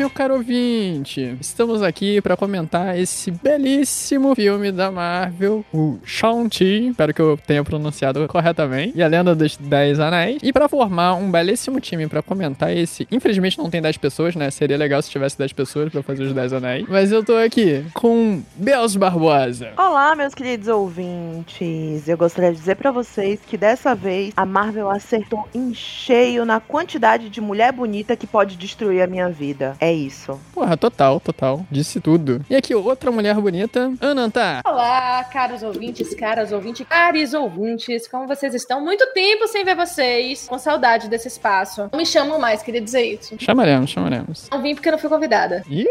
[0.00, 7.12] Meu caro ouvinte, estamos aqui para comentar esse belíssimo filme da Marvel, o Shang-Chi, espero
[7.12, 11.30] que eu tenha pronunciado corretamente, e a Lenda dos Dez Anéis, e para formar um
[11.30, 15.36] belíssimo time para comentar esse, infelizmente não tem 10 pessoas, né, seria legal se tivesse
[15.36, 19.72] 10 pessoas para fazer os 10 anéis, mas eu tô aqui com Belos Barbosa.
[19.76, 22.08] Olá, meus queridos ouvintes.
[22.08, 26.58] Eu gostaria de dizer pra vocês que dessa vez a Marvel acertou em cheio na
[26.58, 29.76] quantidade de mulher bonita que pode destruir a minha vida.
[29.78, 30.38] É isso.
[30.52, 32.44] Porra, total, total, disse tudo.
[32.48, 34.60] E aqui outra mulher bonita, Ananta.
[34.64, 38.80] Olá, caros ouvintes, caras ouvintes, caros ouvintes, como vocês estão?
[38.82, 41.88] Muito tempo sem ver vocês, com saudade desse espaço.
[41.92, 43.34] Não me chamam mais, queria dizer isso.
[43.38, 44.48] Chamaremos, chamaremos.
[44.50, 45.62] Não vim porque eu não fui convidada.
[45.68, 45.86] Ih,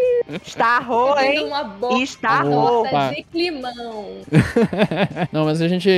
[0.46, 1.46] Estarrou, Eu hein?
[1.46, 2.82] uma boca Estarrou.
[2.86, 3.10] Opa.
[3.10, 4.06] de climão.
[5.32, 5.90] Não, mas a gente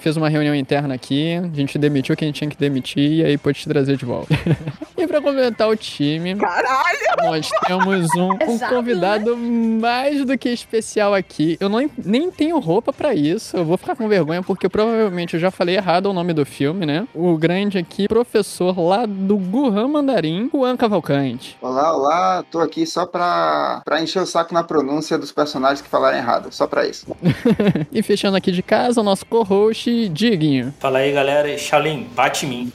[0.00, 3.60] fez uma reunião interna aqui, a gente demitiu quem tinha que demitir e aí pôde
[3.60, 4.34] te trazer de volta.
[4.96, 6.98] e pra comentar o time, Caralho!
[7.18, 11.56] nós temos um, um Exato, convidado mais do que especial aqui.
[11.60, 15.40] Eu não, nem tenho roupa pra isso, eu vou ficar com vergonha porque provavelmente eu
[15.40, 17.06] já falei errado o nome do filme, né?
[17.14, 21.56] O grande aqui, professor lá do Gurran Mandarim, Juan Cavalcante.
[21.60, 25.88] Olá, olá, tô aqui só pra, pra encher o saco na pronúncia dos personagens que
[25.88, 27.06] falaram errado, só pra isso.
[27.92, 30.74] E fechando aqui de casa, o nosso co-host, Diguinho.
[30.78, 31.56] Fala aí, galera.
[31.56, 32.72] Shaolin, bate em mim.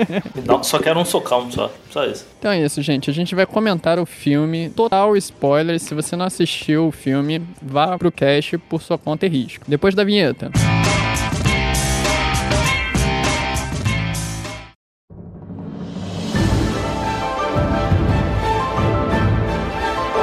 [0.62, 1.70] Só quero um socão, só.
[1.90, 2.26] Só isso.
[2.38, 3.10] Então é isso, gente.
[3.10, 4.70] A gente vai comentar o filme.
[4.70, 5.78] Total spoiler.
[5.78, 9.64] Se você não assistiu o filme, vá pro cast por sua conta e risco.
[9.68, 10.50] Depois da vinheta.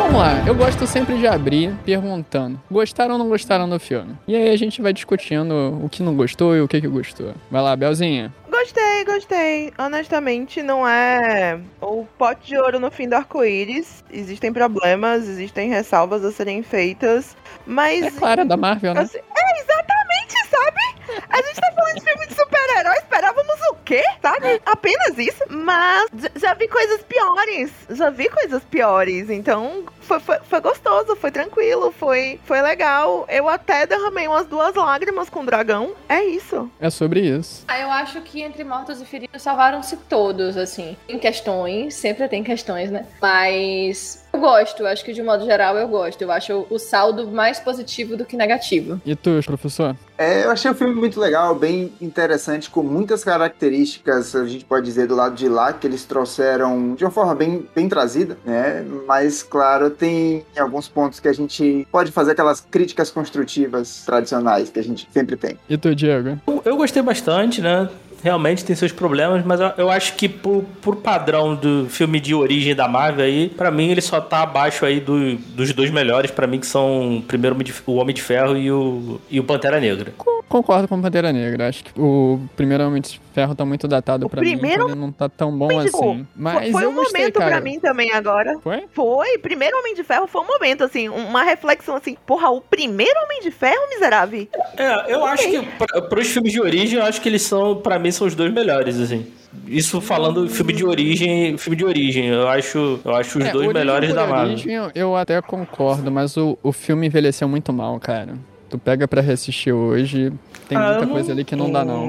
[0.09, 4.17] Vamos lá, eu gosto sempre de abrir perguntando: gostaram ou não gostaram do filme?
[4.27, 7.35] E aí a gente vai discutindo o que não gostou e o que, que gostou.
[7.51, 8.33] Vai lá, Belzinha.
[8.49, 9.71] Gostei, gostei.
[9.77, 14.03] Honestamente, não é o pote de ouro no fim do arco-íris.
[14.11, 17.37] Existem problemas, existem ressalvas a serem feitas,
[17.67, 19.01] mas É claro, é da Marvel, né?
[19.01, 20.98] Assim, é, exatamente, sabe?
[21.29, 24.61] A gente tá falando de filme de super-herói, esperávamos o quê, sabe?
[24.65, 25.43] Apenas isso.
[25.49, 27.71] Mas já vi coisas piores.
[27.89, 29.29] Já vi coisas piores.
[29.29, 33.25] Então, foi, foi, foi gostoso, foi tranquilo, foi, foi legal.
[33.29, 35.91] Eu até derramei umas duas lágrimas com o dragão.
[36.07, 36.69] É isso.
[36.79, 37.63] É sobre isso.
[37.67, 40.97] Ah, eu acho que entre mortos e feridos salvaram-se todos, assim.
[41.07, 43.05] Tem questões, sempre tem questões, né?
[43.21, 46.21] Mas eu gosto, acho que de modo geral eu gosto.
[46.21, 48.99] Eu acho o saldo mais positivo do que negativo.
[49.05, 49.95] E tu, professor?
[50.17, 54.85] É, eu achei o filme muito legal, bem interessante, com muitas características, a gente pode
[54.85, 58.85] dizer, do lado de lá, que eles trouxeram de uma forma bem, bem trazida, né?
[59.07, 64.79] Mas, claro, tem alguns pontos que a gente pode fazer aquelas críticas construtivas tradicionais que
[64.79, 65.57] a gente sempre tem.
[65.69, 66.37] E tu, Diego?
[66.45, 67.89] Eu, eu gostei bastante, né?
[68.23, 72.75] Realmente tem seus problemas, mas eu, acho que por, por padrão do filme de origem
[72.75, 76.45] da Marvel aí, pra mim ele só tá abaixo aí do- dos dois melhores, pra
[76.45, 80.11] mim, que são primeiro o Homem de Ferro e o, e o Pantera Negra.
[80.17, 81.69] Co- Concordo com o Pantera Negra.
[81.69, 84.51] Acho que o primeiro Homem de Ferro tá muito datado O pra mim.
[84.51, 86.27] primeiro então Ele não tá tão bom Homem de- assim.
[86.35, 87.51] Mas foi eu um gostei, momento cara.
[87.51, 88.57] pra mim também agora.
[88.63, 88.83] Foi?
[88.93, 93.13] Foi, primeiro Homem de Ferro foi um momento, assim, uma reflexão assim, porra, o primeiro
[93.23, 94.47] Homem de Ferro, miserável?
[94.77, 97.97] É, eu acho que pra, pros filmes de origem, eu acho que eles são, pra
[97.97, 99.25] mim, são os dois melhores, assim.
[99.65, 103.71] Isso falando filme de origem, filme de origem, eu acho, eu acho os É, dois
[103.73, 104.49] melhores da Marvel.
[104.53, 108.33] origem, eu, até concordo, mas o, o filme envelheceu muito mal, cara.
[108.69, 110.31] Tu pega pra reassistir hoje,
[110.67, 112.07] tem Ah, muita coisa ali que não dá, não.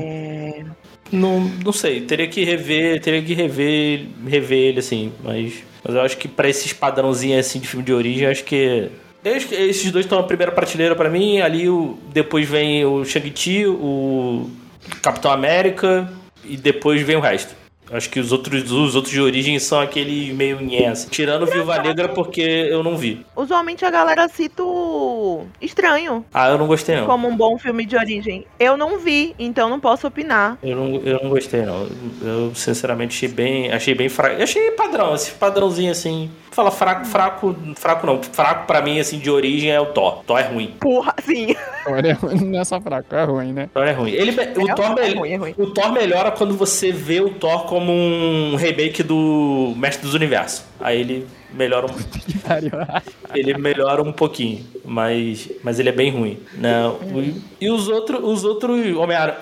[1.13, 5.55] Não, não sei, teria que rever, teria que rever, rever ele assim, mas,
[5.85, 8.91] mas eu acho que pra esses padrãozinhos assim de filme de origem, acho que
[9.25, 14.51] esses dois estão na primeira prateleira pra mim, ali o, depois vem o Shang-Chi, o
[15.03, 16.11] Capitão América
[16.45, 17.60] e depois vem o resto.
[17.93, 21.07] Acho que os outros, os outros de origem são aquele meio nhés.
[21.11, 23.25] Tirando Viúva Negra porque eu não vi.
[23.35, 27.07] Usualmente a galera cita o Estranho Ah, eu não gostei não.
[27.07, 28.47] como um bom filme de origem.
[28.59, 30.59] Eu não vi, então não posso opinar.
[30.63, 31.89] Eu não, eu não gostei, não.
[32.23, 34.37] Eu, sinceramente, achei bem, achei bem fraco.
[34.37, 36.31] Eu achei padrão, esse padrãozinho assim.
[36.53, 38.21] Fala fraco, fraco, fraco não.
[38.23, 40.25] Fraco pra mim, assim, de origem é o Thor.
[40.27, 40.75] Thor é ruim.
[40.81, 41.55] Porra, sim.
[41.87, 43.71] Olha, não é só fraco, é ruim, né?
[43.73, 44.11] Thor é ruim.
[44.11, 45.55] Ele, o, É Thor, ruim, é ruim, é ruim.
[45.57, 50.65] o Thor melhora quando você vê o Thor como um remake do Mestre dos Universos.
[50.81, 51.95] Aí ele melhora um,
[53.35, 56.87] ele melhora um pouquinho, mas, mas ele é bem ruim, né?
[56.89, 59.39] O- E os outros, os outros Homem-Aranha,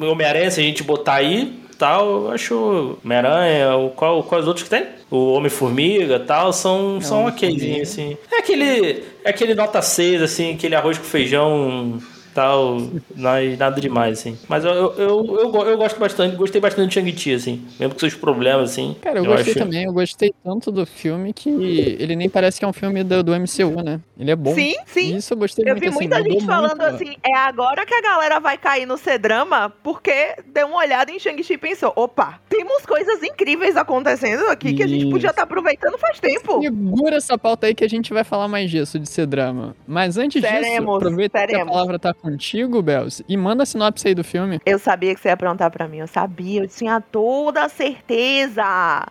[0.00, 4.70] Homem-Aranha, se a gente botar aí, tal, eu acho Homem-Aranha, o- qual, quais outros que
[4.70, 4.84] tem?
[5.10, 8.16] O Homem-Formiga, tal, são, são okzinho, assim.
[8.32, 12.00] É aquele, é aquele nota 6, assim, aquele arroz com feijão,
[12.36, 12.76] tal,
[13.16, 14.38] mas nada demais, assim.
[14.48, 17.94] Mas eu, eu, eu, eu, go- eu gosto bastante, gostei bastante de Shang-Chi, assim, mesmo
[17.94, 18.94] com seus problemas, assim.
[19.00, 21.48] Cara, eu, gostei acho- também, eu gostei tanto do filme que
[21.98, 24.00] ele nem parece que é um filme do, do MCU, né?
[24.18, 24.54] Ele é bom.
[24.54, 25.16] Sim, sim.
[25.16, 26.94] Isso eu gostei Eu muito, vi assim, muita gente falando muito.
[26.94, 31.18] assim, é agora que a galera vai cair no C-drama, porque deu uma olhada em
[31.18, 35.10] Shang-Chi e pensou, opa, temos coisas incríveis acontecendo aqui que a gente Isso.
[35.10, 36.60] podia estar aproveitando faz tempo.
[36.62, 39.74] Segura essa pauta aí que a gente vai falar mais disso, de ser drama.
[39.86, 44.08] Mas antes disso, Teremos, aproveita que a palavra tá contigo, Bels, e manda a sinopse
[44.08, 44.60] aí do filme.
[44.66, 49.06] Eu sabia que você ia perguntar pra mim, eu sabia, eu tinha toda certeza.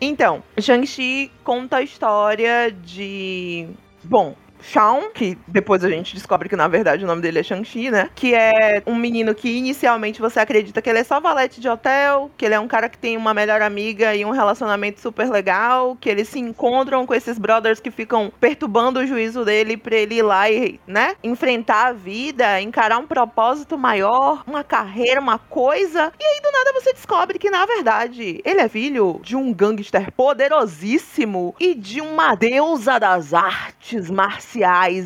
[0.00, 3.68] Então, Shang-Chi conta a história de.
[4.04, 4.36] Bom.
[4.62, 8.10] Shawn, que depois a gente descobre que na verdade o nome dele é Shang-Chi, né?
[8.14, 12.30] Que é um menino que inicialmente você acredita que ele é só valete de hotel,
[12.36, 15.96] que ele é um cara que tem uma melhor amiga e um relacionamento super legal,
[16.00, 20.16] que eles se encontram com esses brothers que ficam perturbando o juízo dele pra ele
[20.16, 26.12] ir lá e, né, enfrentar a vida, encarar um propósito maior, uma carreira, uma coisa.
[26.20, 30.12] E aí do nada você descobre que na verdade ele é filho de um gangster
[30.12, 34.49] poderosíssimo e de uma deusa das artes marciais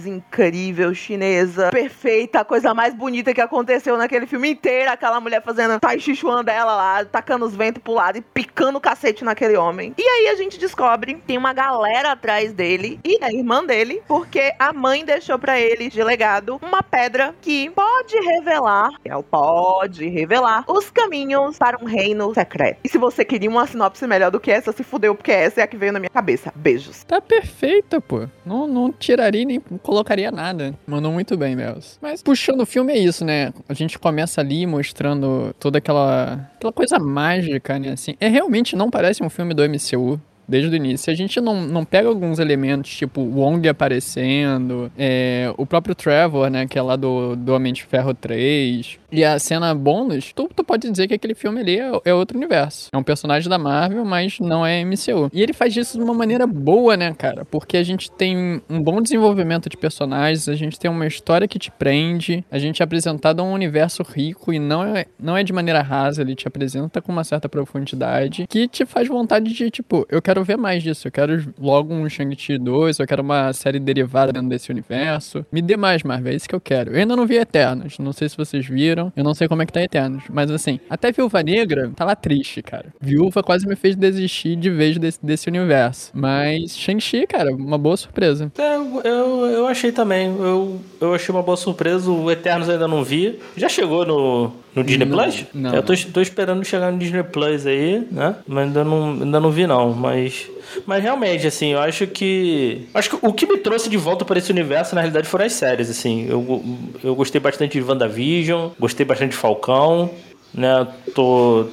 [0.06, 5.78] incrível chinesa, perfeita, a coisa mais bonita que aconteceu naquele filme inteiro, aquela mulher fazendo
[5.78, 9.56] tai chi chuan dela lá, tacando os ventos pro lado e picando o cacete naquele
[9.56, 9.94] homem.
[9.98, 14.02] E aí a gente descobre que tem uma galera atrás dele e a irmã dele,
[14.06, 19.22] porque a mãe deixou pra ele de legado uma pedra que pode revelar, é o
[19.22, 22.78] pode revelar os caminhos para um reino secreto.
[22.84, 25.64] E se você queria uma sinopse melhor do que essa, se fudeu, porque essa é
[25.64, 26.52] a que veio na minha cabeça.
[26.54, 27.04] Beijos.
[27.04, 28.26] Tá perfeita, pô.
[28.44, 30.74] Não, não tiraria nem colocaria nada.
[30.86, 31.98] Mandou muito bem, Bels.
[32.02, 33.54] Mas puxando o filme é isso, né?
[33.66, 37.92] A gente começa ali mostrando toda aquela, aquela coisa mágica, né?
[37.92, 40.20] Assim, é realmente não parece um filme do MCU.
[40.46, 41.12] Desde o início.
[41.12, 46.66] A gente não, não pega alguns elementos, tipo Wong aparecendo, é, o próprio Trevor, né,
[46.66, 50.64] que é lá do, do Homem de Ferro 3, e a cena bônus, tu, tu
[50.64, 52.88] pode dizer que aquele filme ali é, é outro universo.
[52.92, 55.30] É um personagem da Marvel, mas não é MCU.
[55.32, 57.44] E ele faz isso de uma maneira boa, né, cara?
[57.44, 61.60] Porque a gente tem um bom desenvolvimento de personagens, a gente tem uma história que
[61.60, 65.44] te prende, a gente é apresentado a um universo rico e não é, não é
[65.44, 69.70] de maneira rasa, ele te apresenta com uma certa profundidade, que te faz vontade de,
[69.70, 73.52] tipo, eu quero ver mais disso, eu quero logo um Shang-Chi 2, eu quero uma
[73.52, 75.44] série derivada dentro desse universo.
[75.52, 76.92] Me dê mais, Marvel, é isso que eu quero.
[76.92, 79.66] Eu ainda não vi Eternos, não sei se vocês viram, eu não sei como é
[79.66, 82.86] que tá Eternos, mas assim, até Viúva Negra tá lá triste, cara.
[83.00, 86.10] Viúva quase me fez desistir de vez desse, desse universo.
[86.14, 88.50] Mas Shang-Chi, cara, uma boa surpresa.
[88.58, 90.26] É, eu, eu, eu achei também.
[90.26, 92.10] Eu, eu achei uma boa surpresa.
[92.10, 93.38] O Eternos ainda não vi.
[93.56, 95.44] Já chegou no, no Disney Não, Plus?
[95.54, 95.74] não.
[95.74, 98.36] Eu tô, tô esperando chegar no Disney Plus aí, né?
[98.46, 99.92] Mas ainda não, ainda não vi, não.
[99.92, 100.48] Mas.
[100.86, 102.86] Mas realmente, assim, eu acho que.
[102.94, 105.52] Acho que o que me trouxe de volta para esse universo, na realidade, foram as
[105.52, 106.26] séries, assim.
[106.28, 106.64] Eu,
[107.02, 110.10] eu gostei bastante de WandaVision, gostei bastante de Falcão.
[110.54, 111.66] Né, tô,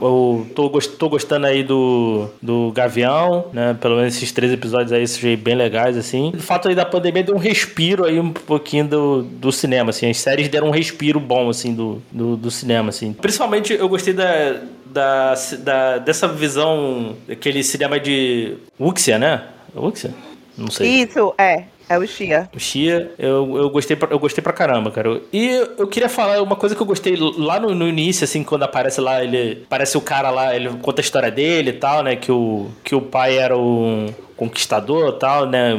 [0.00, 3.76] eu tô, tô gostando aí do, do Gavião, né?
[3.78, 6.32] Pelo menos esses três episódios aí achei bem legais, assim.
[6.34, 10.08] O fato aí da pandemia deu um respiro aí um pouquinho do, do cinema, assim.
[10.08, 13.12] As séries deram um respiro bom, assim, do, do, do cinema, assim.
[13.12, 19.42] Principalmente eu gostei da, da, da, dessa visão, aquele cinema de Wuxia, né?
[19.76, 20.14] Wuxia?
[20.56, 21.02] Não sei.
[21.02, 21.64] Isso, é.
[21.88, 22.48] É o Xia.
[22.54, 25.20] O Chia, eu, eu, gostei pra, eu gostei pra caramba, cara.
[25.32, 25.48] E
[25.78, 29.00] eu queria falar uma coisa que eu gostei lá no, no início, assim, quando aparece
[29.00, 29.62] lá, ele.
[29.66, 32.16] Aparece o cara lá, ele conta a história dele e tal, né?
[32.16, 35.74] Que o, que o pai era o, conquistador tal, né?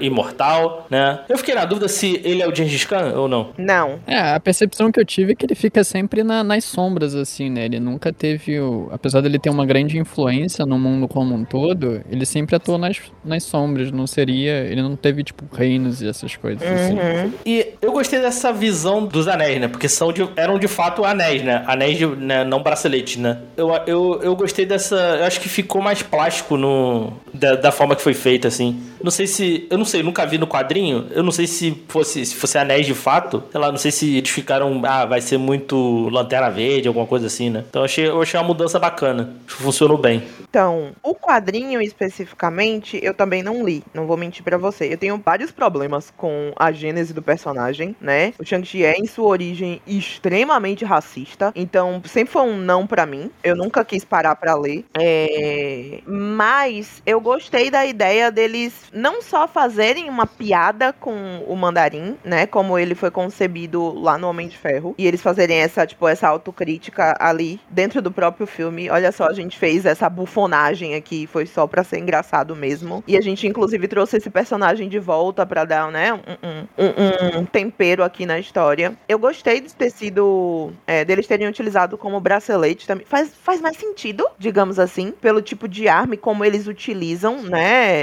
[0.00, 1.20] Imortal, né?
[1.28, 3.50] Eu fiquei na dúvida se ele é o Gengis Khan ou não.
[3.56, 3.98] Não.
[4.06, 7.50] É, a percepção que eu tive é que ele fica sempre na- nas sombras, assim,
[7.50, 7.64] né?
[7.64, 8.88] Ele nunca teve o.
[8.92, 13.00] Apesar dele ter uma grande influência no mundo como um todo, ele sempre atuou nas,
[13.24, 13.90] nas sombras.
[13.90, 14.52] Não seria.
[14.64, 16.62] Ele não teve, tipo, reinos e essas coisas.
[16.62, 16.94] assim.
[16.94, 17.32] Uhum.
[17.46, 19.68] E eu gostei dessa visão dos anéis, né?
[19.68, 21.62] Porque são de- eram de fato anéis, né?
[21.66, 22.44] Anéis de, né?
[22.44, 23.38] não braceletes, né?
[23.56, 24.96] Eu, eu, eu gostei dessa.
[24.96, 28.80] Eu acho que ficou mais plástico no, da, da forma que foi feita, assim.
[29.02, 29.66] Não sei se.
[29.70, 31.06] Eu não sei, eu nunca vi no quadrinho.
[31.10, 33.42] Eu não sei se fosse, se fosse anéis de fato.
[33.52, 34.80] Sei lá, não sei se eles ficaram.
[34.86, 37.64] Ah, vai ser muito lanterna verde, alguma coisa assim, né?
[37.68, 39.34] Então eu achei, eu achei uma mudança bacana.
[39.46, 40.22] Funcionou bem.
[40.48, 44.92] Então, o quadrinho especificamente, eu também não li, não vou mentir pra você.
[44.92, 48.32] Eu tenho vários problemas com a gênese do personagem, né?
[48.38, 53.30] O Shang-Chi é, em sua origem, extremamente racista, então sempre foi um não pra mim.
[53.42, 54.84] Eu nunca quis parar pra ler.
[54.96, 56.00] É...
[56.06, 62.46] Mas eu gostei da ideia deles não só fazerem uma piada com o mandarim, né?
[62.46, 66.28] Como ele foi concebido lá no Homem de Ferro, e eles fazerem essa, tipo, essa
[66.28, 68.88] autocrítica ali dentro do próprio filme.
[68.90, 73.02] Olha só, a gente fez essa bufonagem aqui, foi só pra ser engraçado mesmo.
[73.06, 77.38] E a gente, inclusive, trouxe esse personagem de volta pra dar, né, um, um- um-
[77.40, 78.94] um tempero aqui na história.
[79.08, 80.72] Eu gostei de ter sido.
[80.86, 83.04] é, deles terem utilizado como bracelete também.
[83.06, 87.53] Faz, faz mais sentido, digamos assim, pelo tipo de arma e como eles utilizam, né,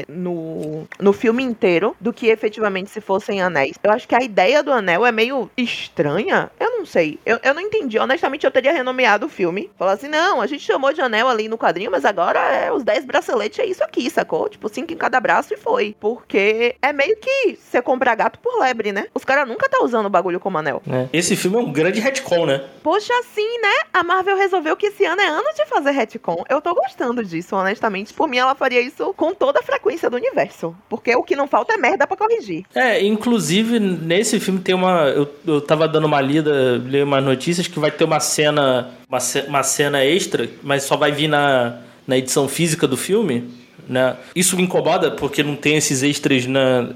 [0.07, 3.75] no, no filme inteiro, do que efetivamente se fossem anéis.
[3.83, 6.51] Eu acho que a ideia do anel é meio estranha.
[6.59, 7.19] Eu não sei.
[7.25, 7.97] Eu, eu não entendi.
[7.97, 9.69] Honestamente, eu teria renomeado o filme.
[9.77, 12.83] Falar assim, não, a gente chamou de anel ali no quadrinho, mas agora é os
[12.83, 14.47] 10 braceletes é isso aqui, sacou?
[14.49, 15.95] Tipo, cinco em cada braço e foi.
[15.99, 19.05] Porque é meio que você comprar gato por lebre, né?
[19.13, 20.81] Os caras nunca tá usando o bagulho como anel.
[20.85, 21.09] né?
[21.13, 22.63] Esse filme é um grande retcon, né?
[22.83, 23.73] Poxa, assim, né?
[23.93, 26.43] A Marvel resolveu que esse ano é ano de fazer retcon.
[26.49, 28.13] Eu tô gostando disso, honestamente.
[28.13, 30.75] Por mim, ela faria isso com toda a frequência do universo.
[30.87, 32.63] Porque o que não falta é merda pra corrigir.
[32.75, 35.07] É, inclusive nesse filme tem uma.
[35.07, 38.91] Eu, eu tava dando uma lida, li umas notícias que vai ter uma cena.
[39.09, 39.17] Uma,
[39.47, 43.49] uma cena extra, mas só vai vir na, na edição física do filme.
[43.87, 44.15] Né?
[44.35, 46.89] Isso me incomoda porque não tem esses extras na.